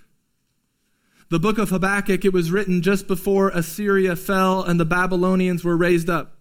The 1.30 1.40
book 1.40 1.58
of 1.58 1.70
Habakkuk, 1.70 2.24
it 2.24 2.34
was 2.34 2.52
written 2.52 2.82
just 2.82 3.08
before 3.08 3.50
Assyria 3.50 4.16
fell 4.16 4.62
and 4.62 4.80
the 4.80 4.86
Babylonians 4.86 5.64
were 5.64 5.76
raised 5.76 6.10
up. 6.10 6.38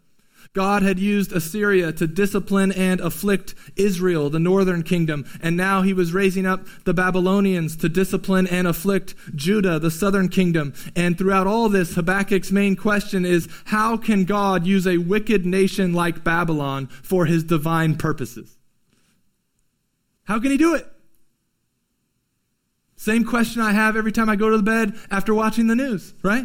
God 0.55 0.83
had 0.83 0.99
used 0.99 1.33
Assyria 1.33 1.93
to 1.95 2.07
discipline 2.07 2.73
and 2.73 3.01
afflict 3.01 3.55
Israel, 3.75 4.29
the 4.29 4.39
northern 4.39 4.83
kingdom, 4.83 5.25
and 5.41 5.57
now 5.57 5.81
he 5.81 5.95
was 5.95 6.13
raising 6.13 6.45
up 6.45 6.67
the 6.85 6.93
Babylonians 6.93 7.75
to 7.79 7.89
discipline 7.89 8.47
and 8.47 8.67
afflict 8.67 9.15
Judah, 9.35 9.79
the 9.79 9.91
southern 9.91 10.29
kingdom. 10.29 10.75
And 10.95 11.17
throughout 11.17 11.47
all 11.47 11.71
this, 11.71 11.95
Habakkuk's 11.95 12.53
main 12.53 12.77
question 12.77 13.25
is 13.25 13.49
how 13.67 13.97
can 13.97 14.25
God 14.25 14.67
use 14.67 14.87
a 14.87 14.99
wicked 14.99 15.47
nation 15.47 15.95
like 15.95 16.23
Babylon 16.23 16.87
for 16.87 17.25
his 17.25 17.45
divine 17.45 17.97
purposes? 17.97 18.59
How 20.25 20.39
can 20.39 20.51
he 20.51 20.59
do 20.59 20.75
it? 20.75 20.87
Same 22.95 23.25
question 23.25 23.63
I 23.63 23.73
have 23.73 23.97
every 23.97 24.13
time 24.13 24.29
I 24.29 24.37
go 24.37 24.51
to 24.51 24.59
the 24.59 24.63
bed 24.63 24.95
after 25.11 25.35
watching 25.35 25.67
the 25.67 25.75
news, 25.75 26.13
right? 26.23 26.45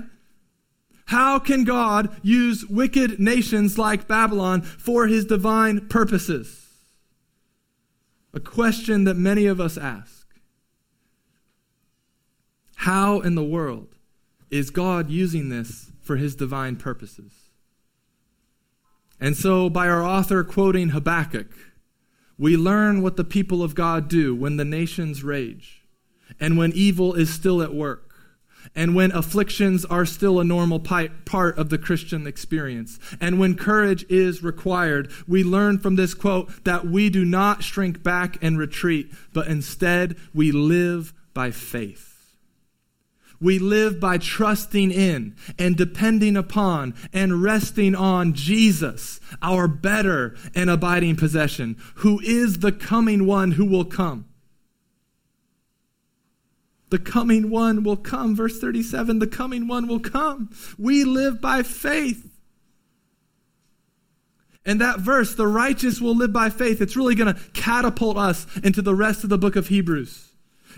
How 1.08 1.40
can 1.40 1.64
God 1.64 2.14
use 2.22 2.66
wicked 2.66 3.18
nations 3.18 3.78
like 3.78 4.10
Babylon 4.10 4.62
for 4.62 5.08
his 5.08 5.24
divine 5.24 5.88
purposes? 5.88 6.68
A 8.34 8.42
question 8.42 9.06
that 9.06 9.16
many 9.16 9.46
of 9.46 9.62
us 9.62 9.78
ask. 9.78 10.28
How 12.76 13.22
in 13.22 13.36
the 13.36 13.44
world 13.44 13.96
is 14.52 14.70
God 14.70 15.10
using 15.10 15.48
this 15.48 15.92
for 16.02 16.18
his 16.18 16.36
divine 16.36 16.76
purposes? 16.76 17.32
And 19.18 19.36
so, 19.36 19.70
by 19.70 19.88
our 19.88 20.04
author 20.04 20.44
quoting 20.44 20.90
Habakkuk, 20.90 21.52
we 22.38 22.58
learn 22.58 23.02
what 23.02 23.16
the 23.16 23.24
people 23.24 23.64
of 23.64 23.76
God 23.76 24.10
do 24.10 24.36
when 24.36 24.58
the 24.58 24.66
nations 24.66 25.24
rage 25.24 25.88
and 26.38 26.58
when 26.58 26.74
evil 26.74 27.14
is 27.14 27.34
still 27.34 27.62
at 27.62 27.74
work 27.74 28.07
and 28.76 28.96
when 28.96 29.12
afflictions 29.12 29.86
are 29.86 30.06
still 30.06 30.40
a 30.40 30.44
normal 30.44 30.80
part 30.80 31.58
of 31.58 31.70
the 31.70 31.78
Christian 31.78 32.28
experience, 32.28 33.00
and 33.20 33.40
when 33.40 33.56
courage 33.56 34.06
is 34.10 34.44
required, 34.44 35.12
we 35.28 35.44
learn 35.44 35.80
from 35.80 35.96
this 35.96 36.14
quote 36.14 36.64
that 36.64 36.86
we 36.86 37.10
do 37.10 37.26
not 37.26 37.64
shrink 37.64 38.04
back 38.04 38.38
and 38.42 38.58
retreat, 38.58 39.12
but 39.34 39.48
instead 39.48 40.18
we 40.34 40.52
live 40.52 41.14
by 41.34 41.52
faith. 41.52 42.16
We 43.40 43.60
live 43.60 44.00
by 44.00 44.18
trusting 44.18 44.92
in 44.92 45.36
and 45.60 45.78
depending 45.78 46.36
upon 46.36 46.96
and 47.14 47.44
resting 47.44 47.94
on 47.94 48.34
Jesus, 48.34 49.20
our 49.42 49.68
better 49.68 50.36
and 50.56 50.70
abiding 50.70 51.18
possession, 51.18 51.78
who 51.98 52.20
is 52.22 52.60
the 52.60 52.72
coming 52.72 53.28
one 53.28 53.52
who 53.52 53.66
will 53.66 53.86
come. 53.86 54.26
The 56.90 57.00
coming 57.00 57.50
one 57.50 57.84
will 57.84 57.98
come. 57.98 58.36
Verse 58.36 58.60
37 58.60 59.20
the 59.20 59.28
coming 59.28 59.68
one 59.68 59.88
will 59.88 60.00
come. 60.00 60.50
We 60.78 61.04
live 61.04 61.42
by 61.42 61.64
faith. 61.64 62.30
And 64.66 64.82
that 64.82 65.00
verse, 65.00 65.34
the 65.34 65.48
righteous 65.48 66.02
will 66.02 66.16
live 66.16 66.34
by 66.34 66.50
faith, 66.50 66.82
it's 66.82 66.98
really 66.98 67.16
going 67.16 67.34
to 67.34 67.42
catapult 67.52 68.18
us 68.18 68.46
into 68.58 68.82
the 68.82 68.94
rest 68.94 69.24
of 69.24 69.30
the 69.30 69.38
book 69.38 69.56
of 69.56 69.68
Hebrews 69.68 70.28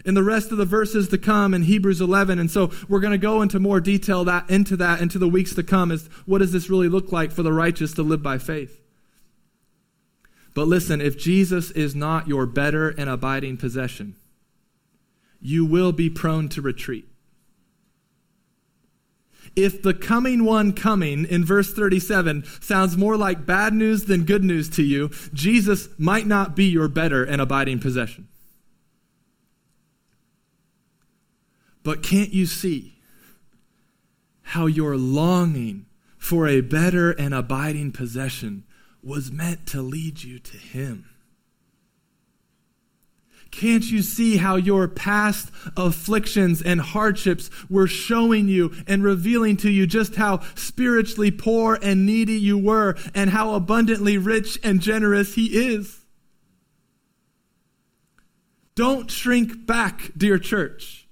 in 0.05 0.13
the 0.13 0.23
rest 0.23 0.51
of 0.51 0.57
the 0.57 0.65
verses 0.65 1.09
to 1.09 1.17
come 1.17 1.53
in 1.53 1.63
Hebrews 1.63 2.01
11. 2.01 2.39
And 2.39 2.49
so 2.49 2.71
we're 2.87 2.99
going 2.99 3.11
to 3.11 3.17
go 3.17 3.41
into 3.41 3.59
more 3.59 3.79
detail 3.79 4.23
that 4.25 4.49
into 4.49 4.77
that 4.77 5.01
into 5.01 5.19
the 5.19 5.27
weeks 5.27 5.53
to 5.55 5.63
come 5.63 5.91
is 5.91 6.07
what 6.25 6.39
does 6.39 6.51
this 6.51 6.69
really 6.69 6.89
look 6.89 7.11
like 7.11 7.31
for 7.31 7.43
the 7.43 7.53
righteous 7.53 7.93
to 7.93 8.03
live 8.03 8.23
by 8.23 8.37
faith? 8.37 8.79
But 10.53 10.67
listen, 10.67 10.99
if 10.99 11.17
Jesus 11.17 11.71
is 11.71 11.95
not 11.95 12.27
your 12.27 12.45
better 12.45 12.89
and 12.89 13.09
abiding 13.09 13.57
possession, 13.57 14.15
you 15.41 15.65
will 15.65 15.91
be 15.91 16.09
prone 16.09 16.49
to 16.49 16.61
retreat. 16.61 17.05
If 19.55 19.81
the 19.81 19.93
coming 19.93 20.45
one 20.45 20.73
coming 20.73 21.25
in 21.25 21.43
verse 21.43 21.73
37 21.73 22.43
sounds 22.61 22.97
more 22.97 23.17
like 23.17 23.45
bad 23.45 23.73
news 23.73 24.05
than 24.05 24.23
good 24.23 24.43
news 24.43 24.69
to 24.69 24.83
you, 24.83 25.09
Jesus 25.33 25.89
might 25.97 26.27
not 26.27 26.55
be 26.55 26.65
your 26.65 26.87
better 26.87 27.23
and 27.23 27.41
abiding 27.41 27.79
possession. 27.79 28.27
But 31.83 32.03
can't 32.03 32.33
you 32.33 32.45
see 32.45 32.99
how 34.41 34.65
your 34.65 34.97
longing 34.97 35.85
for 36.17 36.47
a 36.47 36.61
better 36.61 37.11
and 37.11 37.33
abiding 37.33 37.91
possession 37.91 38.65
was 39.01 39.31
meant 39.31 39.65
to 39.67 39.81
lead 39.81 40.23
you 40.23 40.39
to 40.39 40.57
Him? 40.57 41.08
Can't 43.51 43.83
you 43.83 44.01
see 44.01 44.37
how 44.37 44.55
your 44.55 44.87
past 44.87 45.49
afflictions 45.75 46.61
and 46.61 46.79
hardships 46.79 47.49
were 47.69 47.87
showing 47.87 48.47
you 48.47 48.71
and 48.87 49.03
revealing 49.03 49.57
to 49.57 49.69
you 49.69 49.87
just 49.87 50.15
how 50.15 50.41
spiritually 50.55 51.31
poor 51.31 51.79
and 51.81 52.05
needy 52.05 52.39
you 52.39 52.57
were 52.57 52.95
and 53.15 53.31
how 53.31 53.55
abundantly 53.55 54.17
rich 54.17 54.59
and 54.63 54.81
generous 54.81 55.33
He 55.33 55.47
is? 55.73 55.99
Don't 58.75 59.11
shrink 59.11 59.65
back, 59.65 60.11
dear 60.15 60.37
church. 60.37 61.07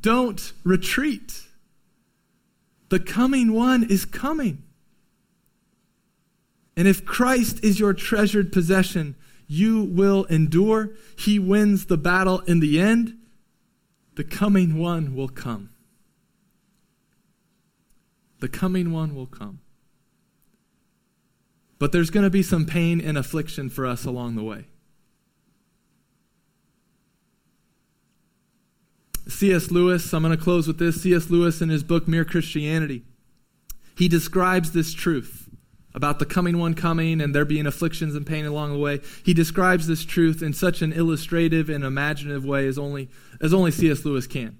Don't 0.00 0.52
retreat. 0.62 1.42
The 2.88 3.00
coming 3.00 3.52
one 3.52 3.84
is 3.84 4.04
coming. 4.04 4.62
And 6.76 6.88
if 6.88 7.04
Christ 7.04 7.62
is 7.62 7.78
your 7.78 7.92
treasured 7.92 8.52
possession, 8.52 9.16
you 9.54 9.82
will 9.84 10.24
endure. 10.24 10.90
He 11.16 11.38
wins 11.38 11.86
the 11.86 11.96
battle 11.96 12.40
in 12.40 12.60
the 12.60 12.80
end. 12.80 13.18
The 14.16 14.24
coming 14.24 14.78
one 14.78 15.14
will 15.14 15.28
come. 15.28 15.70
The 18.40 18.48
coming 18.48 18.92
one 18.92 19.14
will 19.14 19.26
come. 19.26 19.60
But 21.78 21.92
there's 21.92 22.10
going 22.10 22.24
to 22.24 22.30
be 22.30 22.42
some 22.42 22.66
pain 22.66 23.00
and 23.00 23.16
affliction 23.18 23.70
for 23.70 23.86
us 23.86 24.04
along 24.04 24.36
the 24.36 24.42
way. 24.42 24.66
C.S. 29.26 29.70
Lewis, 29.70 30.12
I'm 30.12 30.22
going 30.22 30.36
to 30.36 30.42
close 30.42 30.66
with 30.66 30.78
this. 30.78 31.02
C.S. 31.02 31.30
Lewis, 31.30 31.62
in 31.62 31.70
his 31.70 31.82
book 31.82 32.06
Mere 32.06 32.24
Christianity, 32.24 33.04
he 33.96 34.06
describes 34.08 34.72
this 34.72 34.92
truth 34.92 35.43
about 35.94 36.18
the 36.18 36.26
coming 36.26 36.58
one 36.58 36.74
coming 36.74 37.20
and 37.20 37.34
there 37.34 37.44
being 37.44 37.66
afflictions 37.66 38.14
and 38.14 38.26
pain 38.26 38.44
along 38.44 38.72
the 38.72 38.78
way. 38.78 39.00
He 39.24 39.32
describes 39.32 39.86
this 39.86 40.04
truth 40.04 40.42
in 40.42 40.52
such 40.52 40.82
an 40.82 40.92
illustrative 40.92 41.70
and 41.70 41.84
imaginative 41.84 42.44
way 42.44 42.66
as 42.66 42.78
only, 42.78 43.08
as 43.40 43.54
only 43.54 43.70
C.S. 43.70 44.04
Lewis 44.04 44.26
can. 44.26 44.58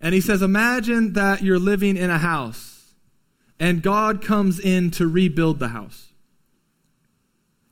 And 0.00 0.14
he 0.14 0.20
says, 0.20 0.42
Imagine 0.42 1.12
that 1.12 1.42
you're 1.42 1.60
living 1.60 1.96
in 1.96 2.10
a 2.10 2.18
house 2.18 2.72
and 3.62 3.80
God 3.80 4.20
comes 4.20 4.58
in 4.58 4.90
to 4.92 5.06
rebuild 5.06 5.60
the 5.60 5.68
house. 5.68 6.08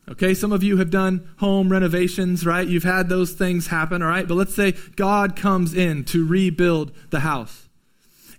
Okay, 0.09 0.35
some 0.35 0.53
of 0.53 0.63
you 0.63 0.77
have 0.77 0.91
done 0.91 1.29
home 1.39 1.71
renovations, 1.71 2.47
right? 2.47 2.67
You've 2.67 2.85
had 2.85 3.09
those 3.09 3.33
things 3.33 3.67
happen, 3.67 4.01
all 4.01 4.09
right? 4.09 4.27
But 4.27 4.35
let's 4.35 4.55
say 4.55 4.75
God 4.95 5.35
comes 5.35 5.75
in 5.75 6.05
to 6.05 6.25
rebuild 6.25 6.93
the 7.11 7.21
house. 7.21 7.69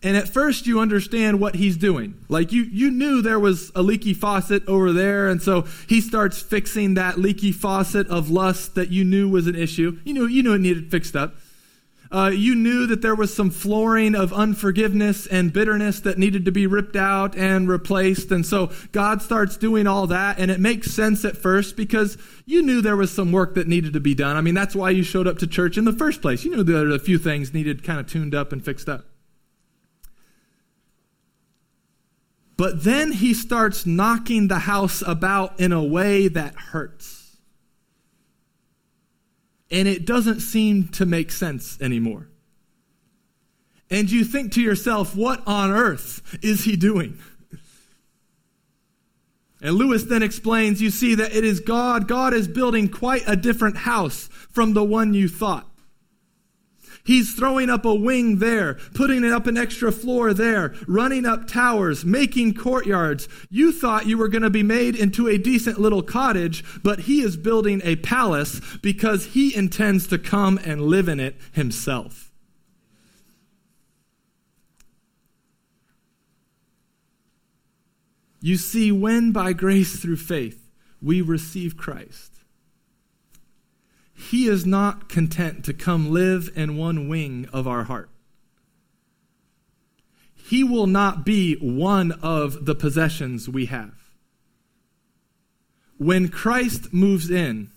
And 0.03 0.17
at 0.17 0.27
first 0.27 0.65
you 0.65 0.79
understand 0.79 1.39
what 1.39 1.55
he's 1.55 1.77
doing. 1.77 2.15
Like 2.27 2.51
you, 2.51 2.63
you 2.63 2.89
knew 2.89 3.21
there 3.21 3.39
was 3.39 3.71
a 3.75 3.83
leaky 3.83 4.13
faucet 4.13 4.67
over 4.67 4.91
there, 4.91 5.29
and 5.29 5.41
so 5.41 5.67
he 5.87 6.01
starts 6.01 6.41
fixing 6.41 6.95
that 6.95 7.19
leaky 7.19 7.51
faucet 7.51 8.07
of 8.07 8.29
lust 8.29 8.73
that 8.75 8.89
you 8.89 9.03
knew 9.03 9.29
was 9.29 9.45
an 9.45 9.55
issue. 9.55 9.99
You 10.03 10.13
knew, 10.13 10.25
you 10.25 10.41
knew 10.41 10.53
it 10.53 10.61
needed 10.61 10.89
fixed 10.89 11.15
up. 11.15 11.35
Uh, 12.11 12.29
you 12.33 12.55
knew 12.55 12.87
that 12.87 13.01
there 13.01 13.15
was 13.15 13.33
some 13.33 13.49
flooring 13.49 14.15
of 14.15 14.33
unforgiveness 14.33 15.27
and 15.27 15.53
bitterness 15.53 16.01
that 16.01 16.17
needed 16.17 16.43
to 16.43 16.51
be 16.51 16.67
ripped 16.67 16.97
out 16.97 17.37
and 17.37 17.69
replaced. 17.69 18.31
And 18.31 18.45
so 18.45 18.69
God 18.91 19.21
starts 19.21 19.55
doing 19.55 19.87
all 19.87 20.07
that. 20.07 20.37
And 20.37 20.51
it 20.51 20.59
makes 20.59 20.91
sense 20.91 21.23
at 21.23 21.37
first 21.37 21.77
because 21.77 22.17
you 22.45 22.61
knew 22.63 22.81
there 22.81 22.97
was 22.97 23.13
some 23.13 23.31
work 23.31 23.55
that 23.55 23.67
needed 23.67 23.93
to 23.93 24.01
be 24.01 24.13
done. 24.13 24.35
I 24.35 24.41
mean, 24.41 24.55
that's 24.55 24.75
why 24.75 24.89
you 24.89 25.03
showed 25.03 25.25
up 25.25 25.37
to 25.37 25.47
church 25.47 25.77
in 25.77 25.85
the 25.85 25.93
first 25.93 26.21
place. 26.21 26.43
You 26.43 26.53
knew 26.53 26.63
there 26.63 26.83
were 26.85 26.95
a 26.95 26.99
few 26.99 27.17
things 27.17 27.53
needed 27.53 27.81
kind 27.81 27.99
of 27.99 28.07
tuned 28.07 28.35
up 28.35 28.51
and 28.51 28.63
fixed 28.63 28.89
up. 28.89 29.05
But 32.61 32.83
then 32.83 33.11
he 33.11 33.33
starts 33.33 33.87
knocking 33.87 34.47
the 34.47 34.59
house 34.59 35.01
about 35.01 35.59
in 35.59 35.71
a 35.71 35.83
way 35.83 36.27
that 36.27 36.53
hurts 36.53 37.39
and 39.71 39.87
it 39.87 40.05
doesn't 40.05 40.41
seem 40.41 40.89
to 40.89 41.07
make 41.07 41.31
sense 41.31 41.81
anymore. 41.81 42.27
And 43.89 44.11
you 44.11 44.23
think 44.23 44.51
to 44.51 44.61
yourself, 44.61 45.15
what 45.15 45.41
on 45.47 45.71
earth 45.71 46.37
is 46.43 46.63
he 46.65 46.75
doing? 46.75 47.17
And 49.59 49.73
Lewis 49.73 50.03
then 50.03 50.21
explains, 50.21 50.83
you 50.83 50.91
see 50.91 51.15
that 51.15 51.35
it 51.35 51.43
is 51.43 51.61
God. 51.61 52.07
God 52.07 52.35
is 52.35 52.47
building 52.47 52.89
quite 52.89 53.23
a 53.25 53.35
different 53.35 53.77
house 53.77 54.27
from 54.51 54.73
the 54.73 54.83
one 54.83 55.15
you 55.15 55.27
thought. 55.27 55.67
He's 57.03 57.33
throwing 57.33 57.69
up 57.69 57.85
a 57.85 57.93
wing 57.93 58.37
there, 58.37 58.75
putting 58.93 59.23
up 59.25 59.47
an 59.47 59.57
extra 59.57 59.91
floor 59.91 60.33
there, 60.33 60.73
running 60.87 61.25
up 61.25 61.47
towers, 61.47 62.05
making 62.05 62.53
courtyards. 62.53 63.27
You 63.49 63.71
thought 63.71 64.07
you 64.07 64.17
were 64.17 64.27
going 64.27 64.43
to 64.43 64.49
be 64.49 64.63
made 64.63 64.95
into 64.95 65.27
a 65.27 65.37
decent 65.37 65.79
little 65.79 66.03
cottage, 66.03 66.63
but 66.83 67.01
he 67.01 67.21
is 67.21 67.37
building 67.37 67.81
a 67.83 67.95
palace 67.97 68.61
because 68.81 69.27
he 69.27 69.55
intends 69.55 70.07
to 70.07 70.17
come 70.17 70.59
and 70.63 70.83
live 70.83 71.07
in 71.07 71.19
it 71.19 71.35
himself. 71.53 72.31
You 78.41 78.57
see, 78.57 78.91
when 78.91 79.31
by 79.31 79.53
grace 79.53 79.99
through 79.99 80.17
faith 80.17 80.71
we 81.01 81.21
receive 81.21 81.77
Christ, 81.77 82.30
he 84.29 84.47
is 84.47 84.65
not 84.65 85.09
content 85.09 85.65
to 85.65 85.73
come 85.73 86.11
live 86.11 86.51
in 86.55 86.77
one 86.77 87.07
wing 87.07 87.47
of 87.51 87.67
our 87.67 87.85
heart. 87.85 88.09
He 90.35 90.63
will 90.63 90.87
not 90.87 91.25
be 91.25 91.55
one 91.55 92.11
of 92.21 92.65
the 92.65 92.75
possessions 92.75 93.49
we 93.49 93.65
have. 93.65 93.93
When 95.97 96.29
Christ 96.29 96.93
moves 96.93 97.31
in, 97.31 97.71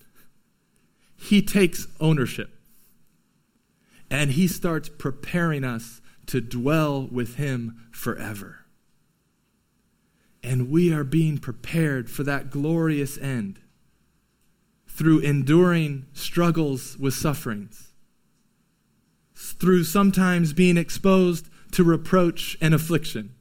he 1.17 1.41
takes 1.41 1.87
ownership 1.99 2.51
and 4.11 4.33
he 4.33 4.47
starts 4.47 4.91
preparing 4.91 5.65
us 5.65 6.03
to 6.27 6.41
dwell 6.43 7.09
with 7.11 7.37
him 7.37 7.87
forever. 7.91 8.67
And 10.43 10.71
we 10.71 10.93
are 10.93 11.05
being 11.05 11.39
prepared 11.39 12.11
for 12.11 12.23
that 12.25 12.51
glorious 12.51 13.17
end 13.17 13.61
through 14.95 15.19
enduring 15.19 16.07
struggles 16.13 16.97
with 16.99 17.13
sufferings, 17.13 17.93
through 19.35 19.83
sometimes 19.83 20.53
being 20.53 20.77
exposed 20.77 21.49
to 21.73 21.83
reproach 21.83 22.57
and 22.61 22.73
affliction. 22.73 23.35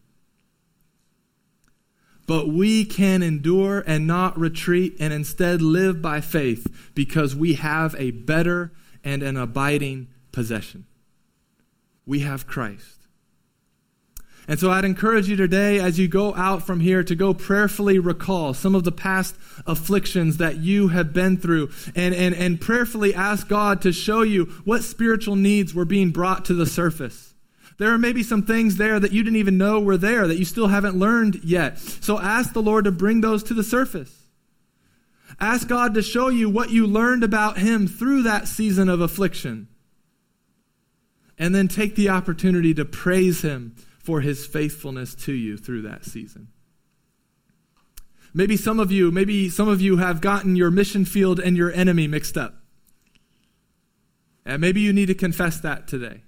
But 2.25 2.47
we 2.47 2.85
can 2.85 3.21
endure 3.21 3.83
and 3.85 4.07
not 4.07 4.39
retreat 4.39 4.95
and 4.99 5.13
instead 5.13 5.61
live 5.61 6.01
by 6.01 6.21
faith 6.21 6.91
because 6.95 7.35
we 7.35 7.53
have 7.53 7.95
a 7.99 8.11
better 8.11 8.71
and 9.03 9.21
an 9.21 9.37
abiding 9.37 10.07
possession. 10.31 10.87
We 12.05 12.21
have 12.21 12.47
Christ. 12.47 13.02
And 14.47 14.59
so 14.59 14.71
I'd 14.71 14.83
encourage 14.83 15.29
you 15.29 15.37
today, 15.37 15.79
as 15.79 15.97
you 15.97 16.07
go 16.07 16.35
out 16.35 16.63
from 16.63 16.81
here, 16.81 17.01
to 17.03 17.15
go 17.15 17.33
prayerfully 17.33 17.97
recall 17.97 18.53
some 18.53 18.75
of 18.75 18.83
the 18.83 18.91
past 18.91 19.35
afflictions 19.65 20.37
that 20.37 20.57
you 20.57 20.89
have 20.89 21.13
been 21.13 21.37
through 21.37 21.71
and, 21.95 22.13
and, 22.13 22.35
and 22.35 22.59
prayerfully 22.59 23.13
ask 23.13 23.47
God 23.47 23.81
to 23.83 23.93
show 23.93 24.21
you 24.21 24.45
what 24.65 24.83
spiritual 24.83 25.37
needs 25.37 25.73
were 25.73 25.85
being 25.85 26.11
brought 26.11 26.45
to 26.45 26.53
the 26.53 26.65
surface. 26.65 27.33
There 27.77 27.93
are 27.93 27.97
maybe 27.97 28.21
some 28.21 28.43
things 28.43 28.77
there 28.77 28.99
that 28.99 29.13
you 29.13 29.23
didn't 29.23 29.39
even 29.39 29.57
know 29.57 29.79
were 29.79 29.97
there 29.97 30.27
that 30.27 30.37
you 30.37 30.45
still 30.45 30.67
haven't 30.67 30.97
learned 30.97 31.41
yet. 31.43 31.79
So 31.79 32.19
ask 32.19 32.53
the 32.53 32.61
Lord 32.61 32.85
to 32.85 32.91
bring 32.91 33.21
those 33.21 33.43
to 33.43 33.53
the 33.53 33.63
surface. 33.63 34.23
Ask 35.39 35.67
God 35.67 35.93
to 35.93 36.01
show 36.01 36.27
you 36.27 36.49
what 36.49 36.69
you 36.69 36.85
learned 36.85 37.23
about 37.23 37.57
Him 37.57 37.87
through 37.87 38.23
that 38.23 38.47
season 38.47 38.89
of 38.89 39.01
affliction. 39.01 39.67
And 41.39 41.55
then 41.55 41.67
take 41.67 41.95
the 41.95 42.09
opportunity 42.09 42.73
to 42.75 42.85
praise 42.85 43.41
Him 43.41 43.75
for 44.03 44.21
his 44.21 44.45
faithfulness 44.45 45.15
to 45.15 45.33
you 45.33 45.57
through 45.57 45.81
that 45.81 46.05
season. 46.05 46.49
Maybe 48.33 48.57
some 48.57 48.79
of 48.79 48.91
you, 48.91 49.11
maybe 49.11 49.49
some 49.49 49.69
of 49.69 49.81
you 49.81 49.97
have 49.97 50.19
gotten 50.19 50.55
your 50.55 50.69
mission 50.69 51.05
field 51.05 51.39
and 51.39 51.55
your 51.55 51.71
enemy 51.71 52.07
mixed 52.07 52.37
up. 52.37 52.55
And 54.45 54.59
maybe 54.59 54.81
you 54.81 54.91
need 54.91 55.05
to 55.05 55.15
confess 55.15 55.59
that 55.61 55.87
today. 55.87 56.23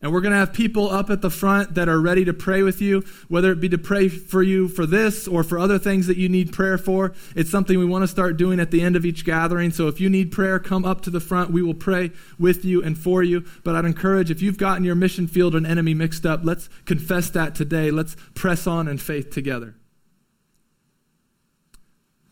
And 0.00 0.12
we're 0.12 0.20
going 0.20 0.32
to 0.32 0.38
have 0.38 0.52
people 0.52 0.88
up 0.90 1.10
at 1.10 1.22
the 1.22 1.30
front 1.30 1.74
that 1.74 1.88
are 1.88 2.00
ready 2.00 2.24
to 2.24 2.32
pray 2.32 2.62
with 2.62 2.80
you, 2.80 3.04
whether 3.26 3.50
it 3.50 3.60
be 3.60 3.68
to 3.70 3.78
pray 3.78 4.08
for 4.08 4.42
you 4.42 4.68
for 4.68 4.86
this 4.86 5.26
or 5.26 5.42
for 5.42 5.58
other 5.58 5.76
things 5.76 6.06
that 6.06 6.16
you 6.16 6.28
need 6.28 6.52
prayer 6.52 6.78
for. 6.78 7.14
It's 7.34 7.50
something 7.50 7.76
we 7.76 7.84
want 7.84 8.04
to 8.04 8.08
start 8.08 8.36
doing 8.36 8.60
at 8.60 8.70
the 8.70 8.80
end 8.80 8.94
of 8.94 9.04
each 9.04 9.24
gathering. 9.24 9.72
So 9.72 9.88
if 9.88 10.00
you 10.00 10.08
need 10.08 10.30
prayer, 10.30 10.60
come 10.60 10.84
up 10.84 11.00
to 11.02 11.10
the 11.10 11.18
front. 11.18 11.50
We 11.50 11.62
will 11.62 11.74
pray 11.74 12.12
with 12.38 12.64
you 12.64 12.80
and 12.80 12.96
for 12.96 13.24
you. 13.24 13.44
But 13.64 13.74
I'd 13.74 13.84
encourage 13.84 14.30
if 14.30 14.40
you've 14.40 14.56
gotten 14.56 14.84
your 14.84 14.94
mission 14.94 15.26
field 15.26 15.56
and 15.56 15.66
enemy 15.66 15.94
mixed 15.94 16.24
up, 16.24 16.40
let's 16.44 16.68
confess 16.84 17.30
that 17.30 17.56
today. 17.56 17.90
Let's 17.90 18.14
press 18.34 18.68
on 18.68 18.86
in 18.86 18.98
faith 18.98 19.30
together. 19.30 19.74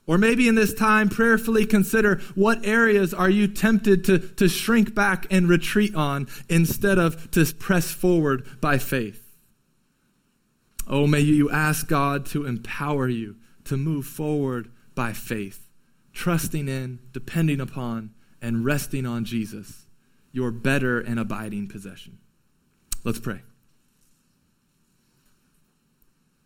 Or 0.06 0.18
maybe 0.18 0.46
in 0.46 0.54
this 0.54 0.72
time, 0.72 1.08
prayerfully 1.08 1.66
consider 1.66 2.20
what 2.36 2.64
areas 2.64 3.12
are 3.12 3.30
you 3.30 3.48
tempted 3.48 4.04
to, 4.04 4.18
to 4.18 4.48
shrink 4.48 4.94
back 4.94 5.26
and 5.30 5.48
retreat 5.48 5.94
on 5.96 6.28
instead 6.48 6.98
of 6.98 7.30
to 7.32 7.44
press 7.54 7.90
forward 7.90 8.46
by 8.60 8.78
faith. 8.78 9.22
Oh, 10.86 11.08
may 11.08 11.20
you 11.20 11.50
ask 11.50 11.88
God 11.88 12.24
to 12.26 12.46
empower 12.46 13.08
you 13.08 13.36
to 13.64 13.76
move 13.76 14.06
forward 14.06 14.70
by 14.94 15.12
faith, 15.12 15.68
trusting 16.12 16.68
in, 16.68 17.00
depending 17.12 17.60
upon, 17.60 18.14
and 18.40 18.64
resting 18.64 19.04
on 19.04 19.24
Jesus, 19.24 19.86
your 20.30 20.52
better 20.52 21.00
and 21.00 21.18
abiding 21.18 21.66
possession. 21.66 22.18
Let's 23.02 23.18
pray. 23.18 23.42